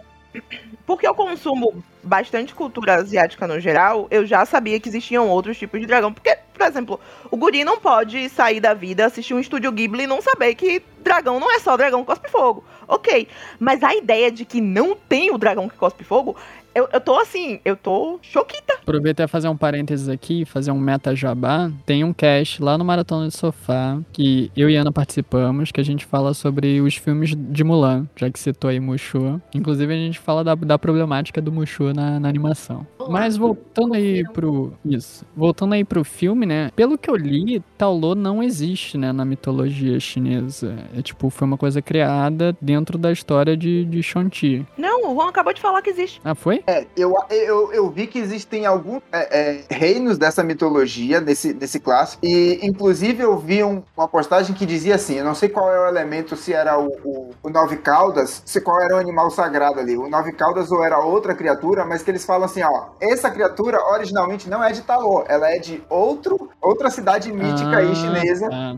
[0.87, 5.79] Porque eu consumo bastante cultura asiática no geral, eu já sabia que existiam outros tipos
[5.79, 6.11] de dragão.
[6.11, 6.99] Porque, por exemplo,
[7.31, 10.83] o guri não pode sair da vida, assistir um estúdio Ghibli e não saber que
[11.01, 12.65] dragão não é só dragão que cospe fogo.
[12.89, 13.29] Ok,
[13.61, 16.35] mas a ideia de que não tem o dragão que cospe fogo,
[16.75, 18.75] eu, eu tô assim, eu tô choquita.
[18.75, 21.71] Aproveitar e fazer um parênteses aqui, fazer um meta jabá.
[21.85, 25.85] Tem um cast lá no Maratona de Sofá que eu e Ana participamos, que a
[25.85, 29.41] gente fala sobre os filmes de Mulan, já que citou aí Mushu.
[29.55, 32.87] Inclusive a gente fala da, da problemática do Mushu na, na animação.
[33.09, 34.73] Mas voltando aí pro.
[34.85, 35.25] Isso.
[35.37, 36.71] Voltando aí pro filme, né?
[36.77, 40.77] Pelo que eu li, Taolô não existe, né, na mitologia chinesa.
[40.97, 44.67] É tipo, foi uma coisa criada dentro da história de, de Shang-Chi.
[44.77, 46.21] Não, o Juan acabou de falar que existe.
[46.25, 46.58] Ah, foi?
[46.67, 51.79] É, eu, eu, eu vi que existem alguns é, é, reinos dessa mitologia, nesse, nesse
[51.81, 55.73] clássico, e inclusive eu vi um- uma postagem que dizia assim, eu não sei qual
[55.73, 59.31] é o elemento, se era o, o, o nove caudas, se qual era o animal
[59.31, 62.87] sagrado ali, o nove caudas ou era outra criatura, mas que eles falam assim, ó,
[63.01, 67.91] essa criatura originalmente não é de Talô, ela é de outro, outra cidade mítica aí
[67.91, 68.77] Ah, chinesa, tá.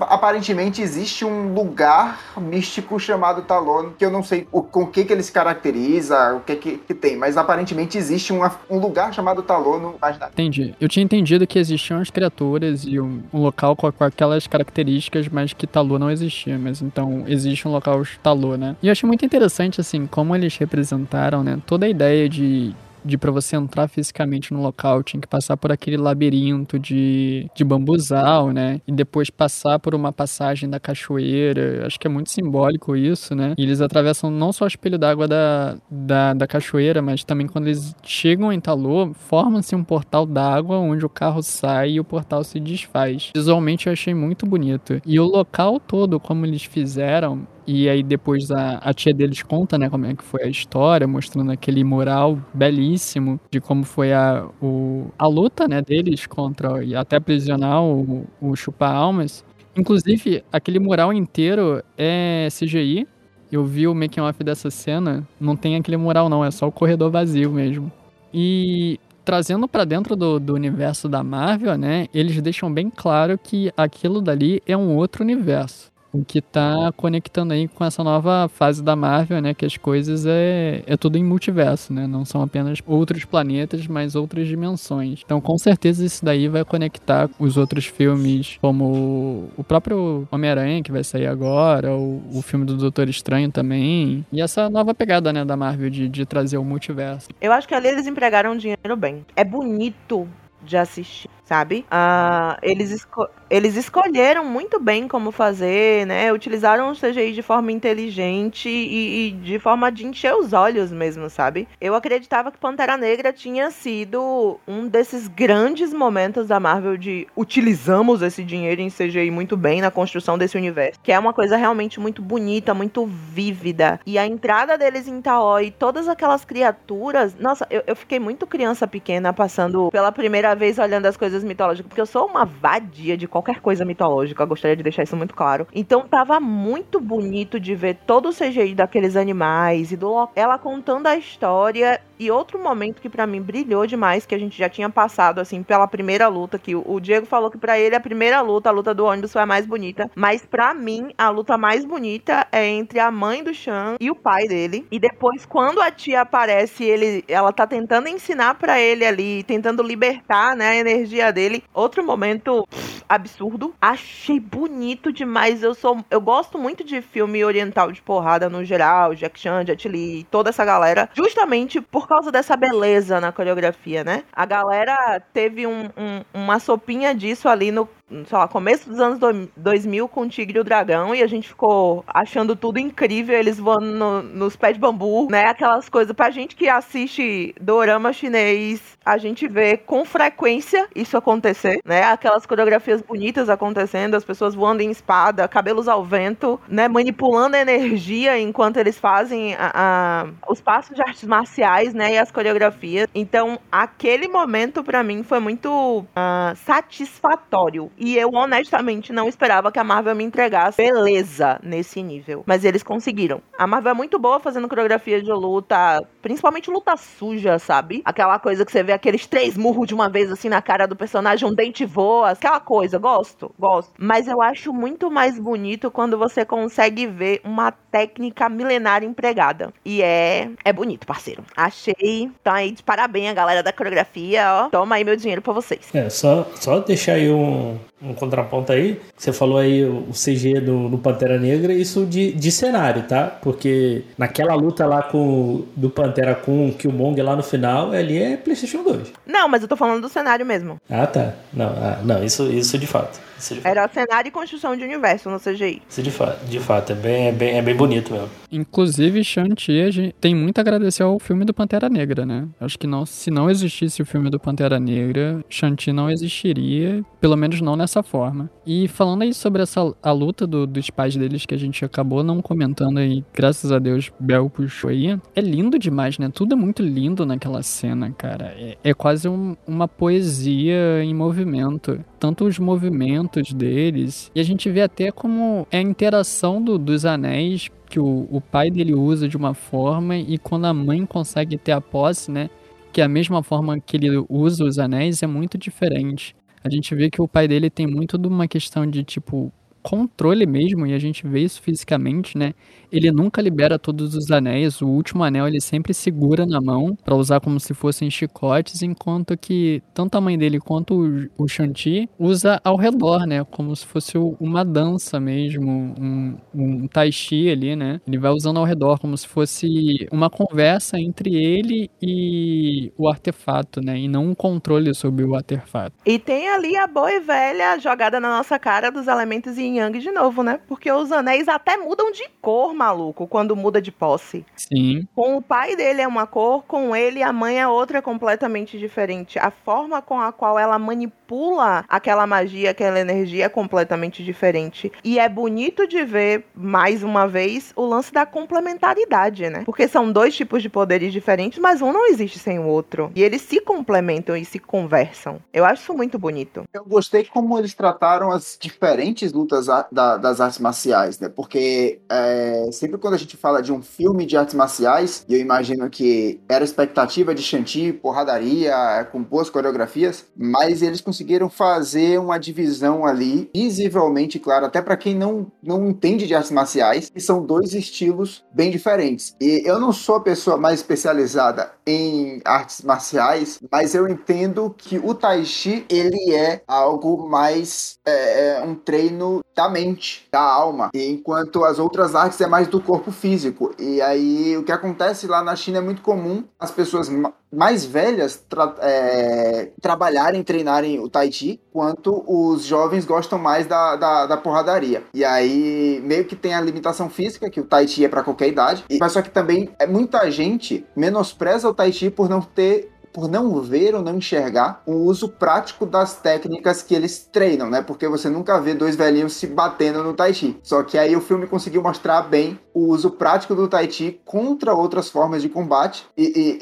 [0.00, 5.04] Aparentemente existe um lugar místico chamado Talon, que eu não sei o, com o que,
[5.04, 9.12] que ele se caracteriza, o que, que, que tem, mas aparentemente existe uma- um lugar
[9.12, 10.32] chamado Talon no imaginário.
[10.32, 10.74] Entendi.
[10.80, 15.28] Eu tinha entendido que existiam as criaturas e um, um local com, com aquelas características,
[15.28, 16.58] mas que Talu não existia.
[16.58, 18.76] Mas então existe um local Talu, né?
[18.82, 21.58] E eu achei muito interessante, assim, como eles representaram, né?
[21.66, 22.74] Toda a ideia de.
[23.08, 27.64] De pra você entrar fisicamente no local, tinha que passar por aquele labirinto de, de
[27.64, 28.82] bambuzal, né?
[28.86, 31.86] E depois passar por uma passagem da cachoeira.
[31.86, 33.54] Acho que é muito simbólico isso, né?
[33.56, 37.68] E eles atravessam não só o espelho d'água da, da, da cachoeira, mas também quando
[37.68, 42.44] eles chegam em Talô, forma-se um portal d'água onde o carro sai e o portal
[42.44, 43.30] se desfaz.
[43.34, 45.00] Visualmente eu achei muito bonito.
[45.06, 49.76] E o local todo, como eles fizeram, e aí depois a, a tia deles conta,
[49.76, 54.48] né, como é que foi a história, mostrando aquele mural belíssimo de como foi a,
[54.62, 59.44] o, a luta, né, deles contra e até aprisionar o, o chupa-almas.
[59.76, 63.06] Inclusive, aquele mural inteiro é CGI.
[63.52, 66.72] Eu vi o making off dessa cena, não tem aquele mural não, é só o
[66.72, 67.92] corredor vazio mesmo.
[68.32, 73.70] E trazendo pra dentro do, do universo da Marvel, né, eles deixam bem claro que
[73.76, 75.90] aquilo dali é um outro universo.
[76.12, 79.54] O que tá conectando aí com essa nova fase da Marvel, né?
[79.54, 82.06] Que as coisas é, é tudo em multiverso, né?
[82.06, 85.22] Não são apenas outros planetas, mas outras dimensões.
[85.24, 90.92] Então, com certeza, isso daí vai conectar os outros filmes, como o próprio Homem-Aranha, que
[90.92, 94.24] vai sair agora, o, o filme do Doutor Estranho também.
[94.32, 97.28] E essa nova pegada, né, da Marvel de, de trazer o multiverso.
[97.40, 99.24] Eu acho que ali eles empregaram dinheiro bem.
[99.36, 100.28] É bonito
[100.62, 101.86] de assistir, sabe?
[101.90, 106.30] Ah, eles, esco- eles escolheram muito bem como fazer, né?
[106.32, 111.30] Utilizaram o CGI de forma inteligente e, e de forma de encher os olhos mesmo,
[111.30, 111.66] sabe?
[111.80, 118.20] Eu acreditava que Pantera Negra tinha sido um desses grandes momentos da Marvel de utilizamos
[118.22, 121.98] esse dinheiro em CGI muito bem na construção desse universo, que é uma coisa realmente
[122.00, 124.00] muito bonita, muito vívida.
[124.06, 128.46] E a entrada deles em Taó e todas aquelas criaturas, nossa, eu, eu fiquei muito
[128.46, 133.16] criança pequena passando pela primeira vez olhando as coisas mitológicas, porque eu sou uma vadia
[133.16, 135.66] de qualquer coisa mitológica, eu gostaria de deixar isso muito claro.
[135.74, 141.06] Então tava muito bonito de ver todo o CGI daqueles animais e do ela contando
[141.06, 144.90] a história e outro momento que pra mim brilhou demais, que a gente já tinha
[144.90, 148.68] passado assim pela primeira luta, que o, Diego falou que pra ele a primeira luta,
[148.68, 152.46] a luta do ônibus foi a mais bonita, mas pra mim a luta mais bonita
[152.50, 154.86] é entre a mãe do Chan e o pai dele.
[154.90, 159.82] E depois quando a tia aparece, ele ela tá tentando ensinar pra ele ali, tentando
[159.82, 161.62] libertar, né, a energia dele.
[161.72, 162.66] Outro momento
[163.08, 163.74] absurdo.
[163.80, 165.62] Achei bonito demais.
[165.62, 169.88] Eu sou eu gosto muito de filme oriental de porrada no geral, Jack Chan, Jet
[169.88, 174.24] Li, toda essa galera, justamente por causa dessa beleza na coreografia, né?
[174.32, 179.18] A galera teve um- um- uma sopinha disso ali no sei lá, começo dos anos
[179.18, 183.38] do- 2000 com o Tigre e o Dragão e a gente ficou achando tudo incrível,
[183.38, 185.44] eles voando no- nos pés de bambu, né?
[185.46, 191.80] Aquelas coisas pra gente que assiste dorama chinês, a gente vê com frequência isso acontecer,
[191.84, 192.02] né?
[192.04, 196.88] Aquelas coreografias bonitas acontecendo, as pessoas voando em espada, cabelos ao vento, né?
[196.88, 202.14] Manipulando a energia enquanto eles fazem a- a- os passos de artes marciais, né?
[202.14, 203.06] E as coreografias.
[203.14, 207.90] Então, aquele momento pra mim foi muito ah, satisfatório.
[207.98, 212.42] E eu honestamente não esperava que a Marvel me entregasse beleza nesse nível.
[212.46, 213.42] Mas eles conseguiram.
[213.58, 218.02] A Marvel é muito boa fazendo coreografia de luta, principalmente luta suja, sabe?
[218.04, 220.96] Aquela coisa que você vê aqueles três murros de uma vez assim na cara do
[220.96, 222.98] personagem, um dente voa, aquela coisa.
[222.98, 223.92] Gosto, gosto.
[223.98, 229.72] Mas eu acho muito mais bonito quando você consegue ver uma técnica milenar empregada.
[229.84, 231.42] E é é bonito, parceiro.
[231.56, 232.30] Achei.
[232.40, 234.68] Então aí de parabéns a galera da coreografia, ó.
[234.68, 235.88] Toma aí meu dinheiro pra vocês.
[235.94, 239.00] É, só, só deixar aí um, um contraponto aí.
[239.16, 243.24] Você falou aí o CG do, do Pantera Negra, isso de, de cenário, tá?
[243.24, 248.36] Porque naquela luta lá com do Pantera com o Killmonger lá no final, ali é
[248.36, 249.12] PlayStation 2.
[249.26, 250.76] Não, mas eu tô falando do cenário mesmo.
[250.88, 251.34] Ah, tá.
[251.52, 253.27] Não, ah, não isso, isso de fato.
[253.38, 253.70] Isso de fato.
[253.70, 255.82] Era cenário e construção de universo no CGI.
[255.88, 258.28] Isso de fato, de fato é, bem, é, bem, é bem bonito mesmo.
[258.50, 262.48] Inclusive, Shang-Chi a gente tem muito a agradecer ao filme do Pantera Negra, né?
[262.60, 267.36] Acho que não, se não existisse o filme do Pantera Negra, Shang-Chi não existiria, pelo
[267.36, 268.50] menos não nessa nessa forma.
[268.66, 272.22] E falando aí sobre essa a luta do- dos pais deles que a gente acabou
[272.22, 275.18] não comentando aí, graças a Deus, Bel puxou aí.
[275.34, 276.28] É lindo demais, né?
[276.30, 278.54] Tudo é muito lindo naquela cena, cara.
[278.58, 281.98] É, é quase um- uma poesia em movimento.
[282.18, 284.30] Tanto os movimentos deles.
[284.34, 288.40] E a gente vê até como é a interação do- dos anéis que o, o
[288.40, 292.50] pai dele usa de uma forma e quando a mãe consegue ter a posse, né?
[292.92, 296.34] Que é a mesma forma que ele usa os anéis é muito diferente.
[296.64, 299.52] A gente vê que o pai dele tem muito de uma questão de tipo
[299.88, 302.52] controle mesmo e a gente vê isso fisicamente, né?
[302.92, 307.14] Ele nunca libera todos os anéis, o último anel ele sempre segura na mão pra
[307.14, 312.08] usar como se fossem chicotes, enquanto que tanto a mãe dele quanto o, o Shanti
[312.18, 313.44] usa ao redor, né?
[313.44, 318.00] Como se fosse uma dança mesmo, um, um tai chi ali, né?
[318.06, 323.80] Ele vai usando ao redor como se fosse uma conversa entre ele e o artefato,
[323.80, 323.98] né?
[323.98, 325.96] E não um controle sobre o artefato.
[326.04, 329.98] E tem ali a boa e velha jogada na nossa cara dos elementos yin yang
[329.98, 330.60] de novo, né?
[330.68, 334.44] Porque os anéis até mudam de cor, maluco, quando muda de posse.
[334.56, 338.78] Sim, Com o pai dele é uma cor, com ele a mãe é outra completamente
[338.78, 339.38] diferente.
[339.38, 344.92] A forma com a qual ela manipula aquela magia, aquela energia é completamente diferente.
[345.02, 349.62] E é bonito de ver, mais uma vez, o lance da complementaridade, né?
[349.64, 353.10] Porque são dois tipos de poderes diferentes, mas um não existe sem o outro.
[353.14, 355.40] E eles se complementam e se conversam.
[355.52, 356.64] Eu acho isso muito bonito.
[356.72, 361.28] Eu gostei como eles trataram as diferentes lutas a- da- das artes marciais, né?
[361.30, 365.88] Porque é, sempre quando a gente fala de um filme de artes marciais, eu imagino
[365.88, 372.36] que era expectativa de Shanti, porradaria, é, com boas coreografias, mas eles conseguiram fazer uma
[372.38, 377.42] divisão ali, visivelmente claro, até para quem não, não entende de artes marciais, que são
[377.44, 379.34] dois estilos bem diferentes.
[379.40, 384.98] E eu não sou a pessoa mais especializada em artes marciais, mas eu entendo que
[384.98, 390.90] o Tai Chi, ele é algo mais é, é um treino da mente, da alma,
[390.94, 393.74] enquanto as outras artes é mais do corpo físico.
[393.78, 397.84] E aí o que acontece lá na China é muito comum as pessoas ma- mais
[397.84, 404.26] velhas tra- é, trabalharem, treinarem o Tai Chi, quanto os jovens gostam mais da, da,
[404.26, 405.02] da porradaria.
[405.12, 408.48] E aí meio que tem a limitação física, que o Tai Chi é para qualquer
[408.48, 412.92] idade, mas só que também é muita gente menospreza o Tai Chi por não ter
[413.12, 417.82] por não ver ou não enxergar o uso prático das técnicas que eles treinam, né?
[417.82, 420.58] Porque você nunca vê dois velhinhos se batendo no Tai Chi.
[420.62, 424.72] Só que aí o filme conseguiu mostrar bem o uso prático do Tai Chi contra
[424.72, 426.58] outras formas de combate e, e-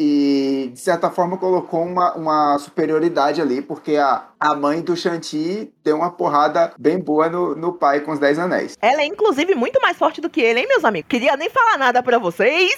[0.66, 5.72] e, de certa forma colocou uma, uma superioridade ali, porque a, a mãe do Shanti
[5.84, 8.76] deu uma porrada bem boa no, no pai com os Dez Anéis.
[8.80, 11.08] Ela é, inclusive, muito mais forte do que ele, hein, meus amigos?
[11.08, 12.76] Queria nem falar nada pra vocês,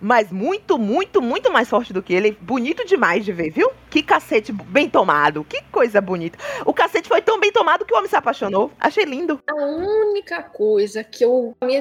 [0.00, 2.36] mas muito, muito, muito mais forte do que ele.
[2.40, 3.70] Bonito demais de ver, viu?
[3.90, 5.44] Que cacete bem tomado.
[5.44, 6.38] Que coisa bonita.
[6.66, 8.70] O cacete foi tão bem tomado que o homem se apaixonou.
[8.78, 9.40] Achei lindo.
[9.48, 11.80] A única coisa que eu, pra mim é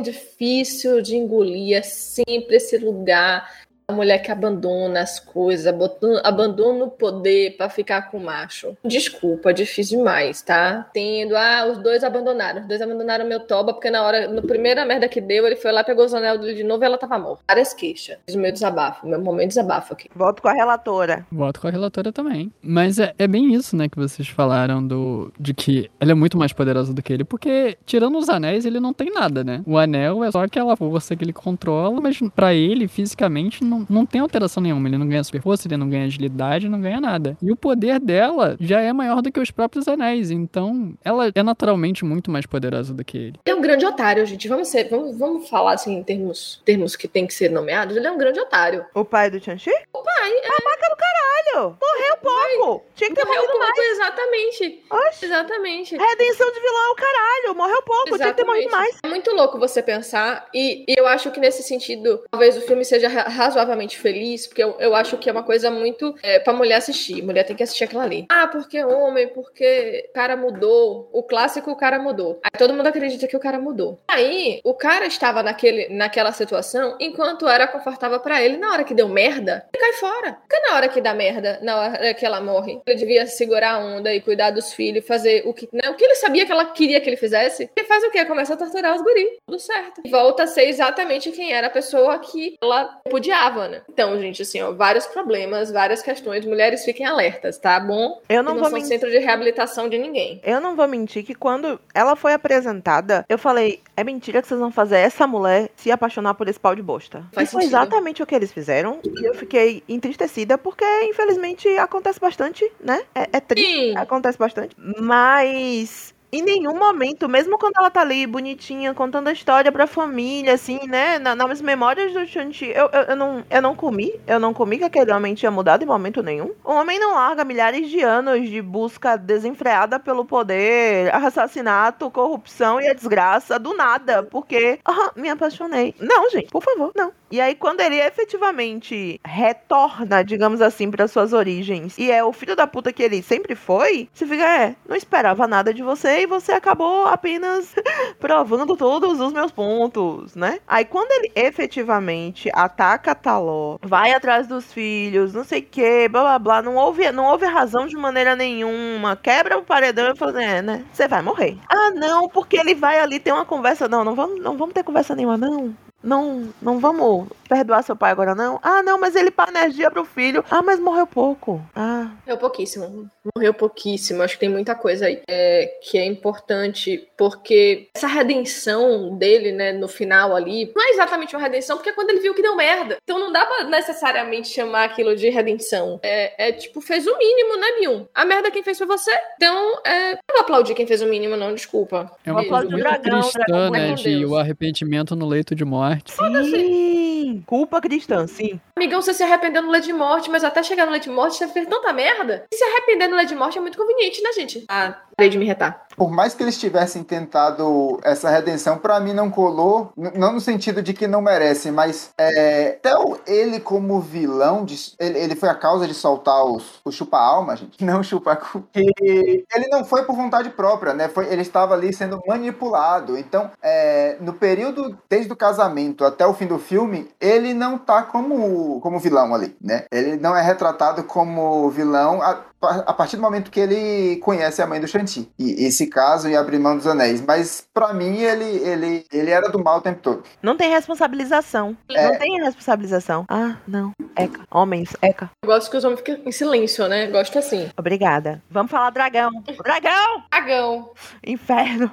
[0.93, 6.85] difícil de engolir é sempre esse lugar a mulher que abandona as coisas, abandona, abandona
[6.85, 8.77] o poder pra ficar com o macho.
[8.83, 10.89] Desculpa, é difícil demais, tá?
[10.93, 12.61] Tendo, ah, os dois abandonaram.
[12.61, 15.71] Os dois abandonaram meu toba, porque na hora, no primeira merda que deu, ele foi
[15.71, 17.43] lá, pegou os anel dele de novo e ela tava morta.
[17.47, 18.17] Várias queixas.
[18.25, 20.09] Fiz o meu desabafo, meu momento de desabafo aqui.
[20.15, 21.25] Volto com a relatora.
[21.31, 22.51] Voto com a relatora também.
[22.61, 26.37] Mas é, é bem isso, né, que vocês falaram do de que ela é muito
[26.37, 29.61] mais poderosa do que ele, porque tirando os anéis, ele não tem nada, né?
[29.65, 34.05] O anel é só aquela força que ele controla, mas pra ele, fisicamente, não, não
[34.05, 34.87] tem alteração nenhuma.
[34.87, 37.37] Ele não ganha super força, ele não ganha agilidade, não ganha nada.
[37.41, 41.43] E o poder dela já é maior do que os próprios anéis, então ela é
[41.43, 43.39] naturalmente muito mais poderosa do que ele.
[43.45, 44.47] Ele é um grande otário, gente.
[44.47, 47.95] Vamos ser, vamos, vamos falar assim em termos, termos que tem que ser nomeados.
[47.95, 48.85] Ele é um grande otário.
[48.93, 49.69] O pai do Chanchi?
[49.93, 51.77] O pai é Babaca do caralho.
[51.81, 52.83] Morreu pouco.
[52.95, 53.77] Tinha que ter morreu morrido mais.
[53.91, 54.83] exatamente.
[54.89, 55.25] Oxi.
[55.25, 55.95] Exatamente.
[55.97, 57.55] Redenção de vilão é o caralho.
[57.57, 58.15] Morreu pouco.
[58.15, 58.97] Tinha que ter morrido mais.
[59.03, 62.83] É muito louco você pensar, e, e eu acho que nesse sentido, talvez o filme
[62.85, 63.27] seja ra-
[63.63, 67.21] razoavelmente feliz, porque eu, eu acho que é uma coisa muito é, pra mulher assistir.
[67.23, 68.25] Mulher tem que assistir aquilo ali.
[68.29, 71.09] Ah, porque homem, porque cara mudou.
[71.11, 72.39] O clássico, o cara mudou.
[72.43, 73.99] Aí todo mundo acredita que o cara mudou.
[74.07, 78.57] Aí, o cara estava naquele, naquela situação enquanto era confortável pra ele.
[78.57, 80.33] Na hora que deu merda, ele cai fora.
[80.33, 83.79] Porque na hora que dá merda, na hora que ela morre, ele devia segurar a
[83.79, 86.65] onda e cuidar dos filhos, fazer o que, né, o que ele sabia que ela
[86.65, 87.69] queria que ele fizesse.
[87.75, 88.25] Ele faz o quê?
[88.25, 89.37] Começa a torturar os guris.
[89.47, 90.01] Tudo certo.
[90.09, 93.81] Volta a ser exatamente quem era a pessoa que ela repudiava, né?
[93.89, 96.45] Então, gente, assim, ó, vários problemas, várias questões.
[96.45, 98.21] Mulheres fiquem alertas, tá bom?
[98.29, 98.89] Eu não não vou são mentir.
[98.89, 100.41] centro de reabilitação de ninguém.
[100.43, 104.59] Eu não vou mentir que quando ela foi apresentada, eu falei, é mentira que vocês
[104.59, 107.23] vão fazer essa mulher se apaixonar por esse pau de bosta.
[107.31, 107.77] Faz e foi sentido.
[107.77, 108.99] exatamente o que eles fizeram.
[109.05, 113.01] E eu fiquei entristecida porque, infelizmente acontece bastante, né?
[113.15, 113.97] É, é triste, Sim.
[113.97, 114.75] acontece bastante.
[114.99, 120.53] Mas em nenhum momento, mesmo quando ela tá ali bonitinha, contando a história pra família,
[120.53, 121.19] assim, né?
[121.19, 124.77] na- nas memórias do Shanti, eu, eu, eu não, eu não comi, eu não comi
[124.77, 126.51] que aquele homem tinha mudado em momento nenhum.
[126.63, 132.87] O homem não larga milhares de anos de busca desenfreada pelo poder, assassinato, corrupção e
[132.87, 135.93] a desgraça do nada, porque ah, me apaixonei.
[135.99, 137.11] Não, gente, por favor, não.
[137.33, 142.55] E aí, quando ele efetivamente retorna, digamos assim, para suas origens, e é o filho
[142.55, 146.27] da puta que ele sempre foi, você fica, é, não esperava nada de você e
[146.27, 147.73] você acabou apenas
[148.21, 150.59] provando todos os meus pontos, né?
[150.67, 156.21] Aí, quando ele efetivamente ataca Taló, vai atrás dos filhos, não sei o que, blá
[156.21, 160.43] blá blá, não houve, não houve razão de maneira nenhuma, quebra o paredão e fala,
[160.43, 160.85] é, né?
[160.93, 161.57] Você vai morrer.
[161.67, 163.87] Ah, não, porque ele vai ali ter uma conversa.
[163.89, 165.75] Não, não vamos, não vamos ter conversa nenhuma, não.
[166.03, 168.59] Não, não vamos perdoar seu pai agora, não.
[168.61, 170.43] Ah, não, mas ele pá energia pro filho.
[170.49, 171.61] Ah, mas morreu pouco.
[171.75, 173.09] Ah, Morreu pouquíssimo.
[173.35, 174.21] Morreu pouquíssimo.
[174.21, 179.71] Acho que tem muita coisa aí é, que é importante, porque essa redenção dele, né,
[179.71, 182.55] no final ali, não é exatamente uma redenção, porque é quando ele viu que deu
[182.55, 182.97] merda.
[183.03, 185.99] Então não dá pra necessariamente chamar aquilo de redenção.
[186.03, 188.05] É, é tipo, fez o mínimo, né, Mion?
[188.13, 189.11] A merda quem fez foi você.
[189.35, 192.11] Então, é, não vou aplaudir quem fez o mínimo, não, desculpa.
[192.25, 193.93] É uma Vou coisa aplaudir o muito dragão, cristã, dragão, né?
[193.93, 195.92] De o arrependimento no leito de morte.
[196.05, 197.43] Sim.
[197.45, 198.59] Culpa cristã, sim.
[198.75, 201.37] Amigão, você se arrependeu no leito de morte, mas até chegar no leito de morte
[201.37, 202.45] você fez tanta merda.
[202.51, 204.65] E se arrepender no leito de morte é muito conveniente, né, gente?
[204.69, 205.85] Ah, parei de me retar.
[205.95, 209.91] Por mais que eles tivessem tentado essa redenção, pra mim não colou.
[209.95, 212.93] Não no sentido de que não merece, mas é, até
[213.27, 217.73] ele como vilão, de- ele, ele foi a causa de soltar os, o chupa-alma, gente.
[217.83, 218.63] Não chupa-cu.
[218.73, 221.07] Ele não foi por vontade própria, né?
[221.07, 223.17] Foi, ele estava ali sendo manipulado.
[223.17, 228.01] Então, é, no período desde o casamento até o fim do filme, ele não tá
[228.03, 229.85] como, como vilão ali, né?
[229.91, 234.67] Ele não é retratado como vilão a, a partir do momento que ele conhece a
[234.67, 235.29] mãe do Shanti.
[235.37, 237.21] E esse caso e abrir mão dos anéis.
[237.21, 240.23] Mas pra mim ele, ele, ele era do mal o tempo todo.
[240.41, 241.77] Não tem responsabilização.
[241.89, 243.25] Não tem responsabilização.
[243.29, 243.91] Ah, não.
[244.15, 244.41] Eca.
[244.51, 245.29] Homens, Eca.
[245.43, 247.07] Eu gosto que os homens ficam em silêncio, né?
[247.07, 247.69] Gosto assim.
[247.77, 248.41] Obrigada.
[248.49, 249.31] Vamos falar dragão.
[249.63, 250.23] Dragão!
[250.31, 250.91] Dragão.
[251.25, 251.91] Inferno.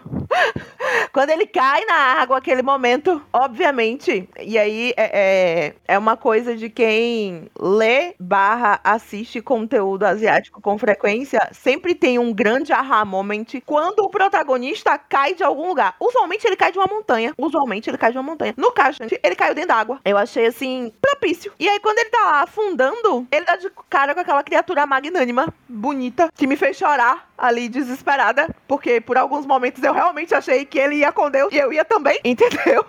[1.12, 6.56] Quando ele cai na água, aquele momento, obviamente, e aí é, é, é uma coisa
[6.56, 13.46] de quem lê barra assiste conteúdo asiático com frequência, sempre tem um grande aha moment
[13.64, 15.94] quando o protagonista cai de algum lugar.
[16.00, 17.32] Usualmente ele cai de uma montanha.
[17.38, 18.54] Usualmente ele cai de uma montanha.
[18.56, 20.00] No caso, ele caiu dentro d'água.
[20.04, 21.52] Eu achei assim, propício.
[21.58, 25.52] E aí, quando ele tá lá afundando, ele dá de cara com aquela criatura magnânima,
[25.68, 30.78] bonita, que me fez chorar ali desesperada, porque por alguns momentos eu realmente achei que
[30.78, 32.84] ele ia com Deus e eu ia também, entendeu?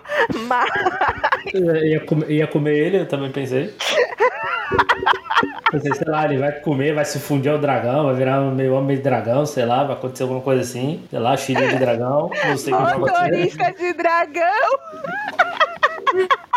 [0.46, 0.70] Mas
[1.54, 3.74] ia, comer, ia comer ele, eu também pensei.
[5.72, 8.94] Pensei, sei lá, ele vai comer, vai se fundir ao dragão, vai virar meio homem
[8.94, 11.02] de dragão, sei lá, vai acontecer alguma coisa assim.
[11.08, 13.22] Sei lá, filho de dragão, não sei o que vai acontecer.
[13.22, 14.78] motorista de dragão.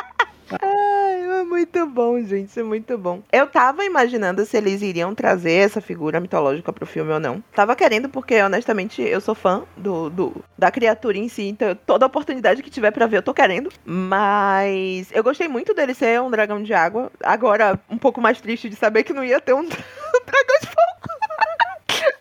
[0.61, 3.21] Ai, é muito bom, gente, é muito bom.
[3.31, 7.43] Eu tava imaginando se eles iriam trazer essa figura mitológica pro filme ou não.
[7.53, 12.05] Tava querendo, porque honestamente eu sou fã do, do- da criatura em si, então toda
[12.05, 13.69] oportunidade que tiver pra ver eu tô querendo.
[13.85, 17.11] Mas eu gostei muito dele ser um dragão de água.
[17.23, 20.74] Agora, um pouco mais triste de saber que não ia ter um, dragão de.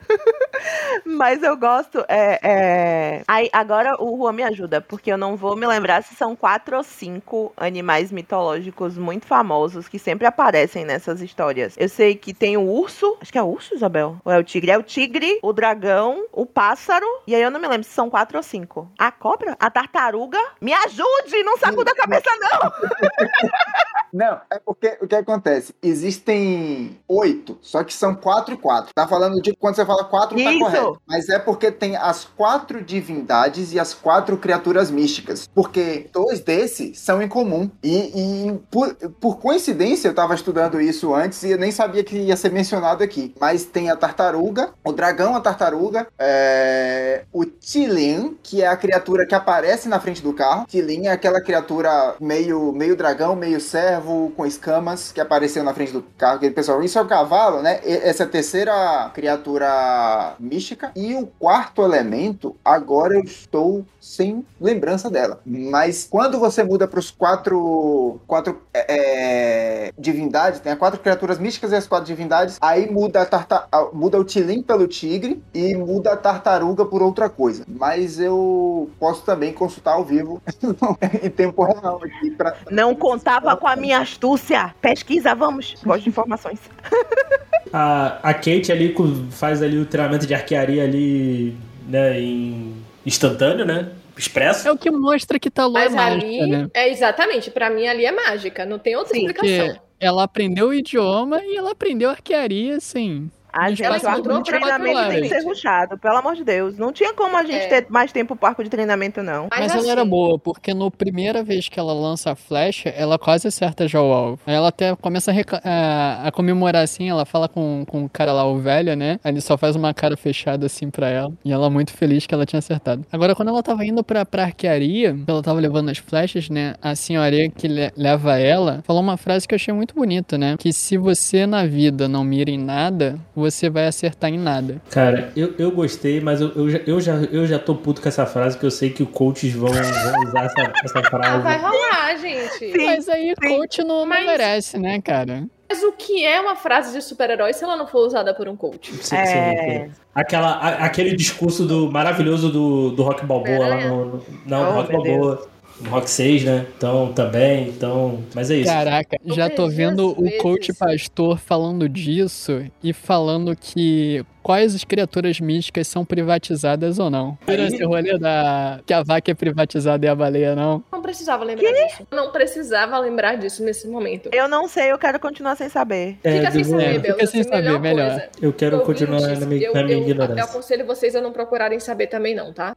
[1.04, 2.04] Mas eu gosto.
[2.08, 3.22] É, é...
[3.26, 6.76] Aí, agora o Juan me ajuda, porque eu não vou me lembrar se são quatro
[6.76, 11.74] ou cinco animais mitológicos muito famosos que sempre aparecem nessas histórias.
[11.76, 13.16] Eu sei que tem o urso.
[13.20, 14.16] Acho que é o urso, Isabel?
[14.24, 14.70] Ou é o tigre?
[14.70, 17.06] É o tigre, o dragão, o pássaro.
[17.26, 18.90] E aí eu não me lembro se são quatro ou cinco.
[18.98, 19.56] A cobra?
[19.58, 20.38] A tartaruga?
[20.60, 21.42] Me ajude!
[21.44, 22.72] Não sacuda a cabeça, não!
[24.14, 25.74] Não, é porque o que acontece?
[25.82, 28.92] Existem oito, só que são quatro e quatro.
[28.94, 30.60] Tá falando de quando você fala quatro, tá Isso.
[30.60, 31.02] correto.
[31.04, 35.48] Mas é porque tem as quatro divindades e as quatro criaturas místicas.
[35.52, 37.68] Porque dois desses são em comum.
[37.82, 42.16] E, e por, por coincidência, eu tava estudando isso antes e eu nem sabia que
[42.16, 43.34] ia ser mencionado aqui.
[43.40, 49.26] Mas tem a tartaruga, o dragão, a tartaruga, é, o Tilin, que é a criatura
[49.26, 50.66] que aparece na frente do carro.
[50.68, 54.03] Tilin é aquela criatura meio, meio dragão, meio servo,
[54.36, 56.36] com escamas, que apareceu na frente do carro.
[56.36, 57.80] Aquele pessoal, isso é o cavalo, né?
[57.84, 60.92] E- Essa é terceira criatura mística.
[60.94, 65.40] E o quarto elemento, agora eu estou sem lembrança dela.
[65.44, 71.72] Mas quando você muda para os quatro, quatro é, divindades, tem as quatro criaturas místicas
[71.72, 76.12] e as quatro divindades, aí muda, a tarta, muda o Tilim pelo tigre e muda
[76.12, 77.64] a tartaruga por outra coisa.
[77.68, 80.40] Mas eu posso também consultar ao vivo
[81.22, 84.74] em tempo real aqui pra, Não contava com a minha astúcia.
[84.80, 85.74] Pesquisa, vamos.
[85.84, 86.58] Gosto de informações.
[87.72, 88.94] A, a Kate ali
[89.32, 91.56] faz ali o treinamento de arquearia ali,
[91.88, 92.72] né, em
[93.04, 93.90] instantâneo, né?
[94.16, 94.68] Expresso.
[94.68, 96.68] É o que mostra que tá Mas mágica, ali, né?
[96.72, 99.76] é exatamente, pra mim ali é mágica, não tem outra Sim, explicação.
[99.98, 103.28] Ela aprendeu o idioma e ela aprendeu arquearia, assim.
[103.56, 106.42] A Gente, ela o arco encontrou de treinamento tem que ser ruxado, pelo amor de
[106.44, 106.76] Deus.
[106.76, 107.68] Não tinha como a gente É.
[107.80, 109.48] ter mais tempo pro arco de treinamento, não.
[109.50, 112.88] Mas, Mas ela era assim- boa, porque no primeira vez que ela lança a flecha,
[112.88, 114.40] ela quase acerta já o alvo.
[114.46, 118.32] Aí ela até começa a, a- a comemorar assim, ela fala com, com o cara
[118.32, 119.18] lá, o velho, né?
[119.22, 121.32] Aí ele só faz uma cara fechada assim pra ela.
[121.44, 123.04] E ela muito feliz que ela tinha acertado.
[123.12, 126.74] Agora, quando ela tava indo pra, pra arquearia, que ela tava levando as flechas, né?
[126.82, 130.56] A senhoria que le- leva ela falou uma frase que eu achei muito bonita, né?
[130.58, 134.80] Que se você na vida não mira em nada, você vai acertar em nada.
[134.90, 138.08] Cara, eu, eu gostei, mas eu, eu, já, eu, já, eu já tô puto com
[138.08, 141.58] essa frase, que eu sei que os coaches vão, vão usar essa, essa Ah, vai
[141.58, 141.76] frase.
[141.76, 142.72] rolar, gente.
[142.72, 143.48] Sim, Mas aí sim.
[143.56, 145.44] coach não, não Mas- merece, né, cara?
[145.68, 148.54] Mas o que é uma frase de super-herói se ela não for usada por um
[148.54, 148.92] coach?
[148.92, 149.84] Sim, sim, É.
[149.86, 149.92] sim.
[150.14, 154.04] Aquela, a- aquele discurso do maravilhoso do, do Rock Balboa lá no.
[154.04, 155.34] no- não, Oh, do Rock Balboa.
[155.34, 155.53] No
[155.88, 156.66] Rock 6, né?
[156.76, 157.68] Então, também.
[157.68, 158.20] Então.
[158.34, 158.70] Mas é isso.
[158.70, 164.84] Caraca, já tô vejo vendo o coach pastor falando disso e falando que quais as
[164.84, 167.36] criaturas místicas são privatizadas ou não.
[167.46, 170.84] Vira Aí- esse rolê da que a vaca é privatizada e a baleia não.
[170.92, 172.06] Não precisava lembrar disso.
[172.12, 174.28] Não precisava lembrar disso nesse momento.
[174.32, 176.18] Eu não sei, eu quero continuar sem saber.
[176.22, 177.14] É, Fica sem saber, é, Bel.
[177.14, 178.10] fica sem saber, melhor.
[178.10, 178.28] coisa.
[178.42, 180.40] Eu quero continuar na minha, eu, na minha eu- ignorância.
[180.40, 182.76] Eu aconselho vocês a não procurarem saber também, não, tá?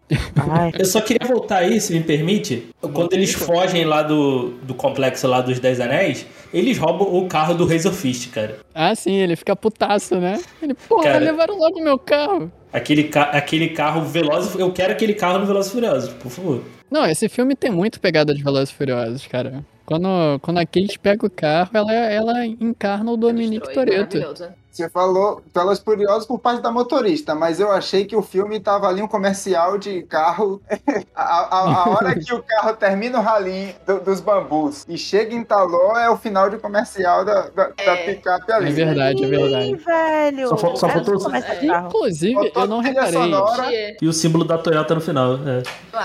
[0.50, 0.72] Ai.
[0.80, 2.70] Eu só queria voltar aí, se me permite.
[2.82, 6.26] Quando eles fogem lá do, do complexo lá dos Dez Anéis,
[6.58, 8.58] eles roubam o carro do Razor Fist, cara.
[8.74, 10.40] Ah, sim, ele fica putaço, né?
[10.62, 11.20] Ele, porra, Cara.
[11.20, 12.52] levaram logo meu carro.
[12.72, 14.56] Aquele, ca aquele carro veloz.
[14.56, 16.64] Eu quero aquele carro no Velozes e Furiosos, por favor.
[16.90, 19.66] Não, esse filme tem muito pegada de Velozes e Furiosos, cara.
[19.86, 24.54] Quando, quando a Kate pega o carro, ela, ela encarna o Dominique Destrói, Toretto.
[24.78, 28.88] Você falou Velas Furiosas por parte da motorista, mas eu achei que o filme tava
[28.88, 30.62] ali um comercial de carro.
[31.16, 35.34] a, a- a hora que o carro termina o ralinho do- dos bambus e chega
[35.34, 38.14] em Taló é o final de comercial da, da, da É.
[38.14, 38.72] picape É ali.
[38.72, 39.76] verdade, é Ih, verdade.
[39.78, 40.48] velho.
[40.50, 41.66] Só só É, faltou- começa É.
[41.66, 43.98] Inclusive, Faltou eu não reparei.
[44.00, 45.40] E o símbolo da Toyota no final.
[45.48, 45.64] É.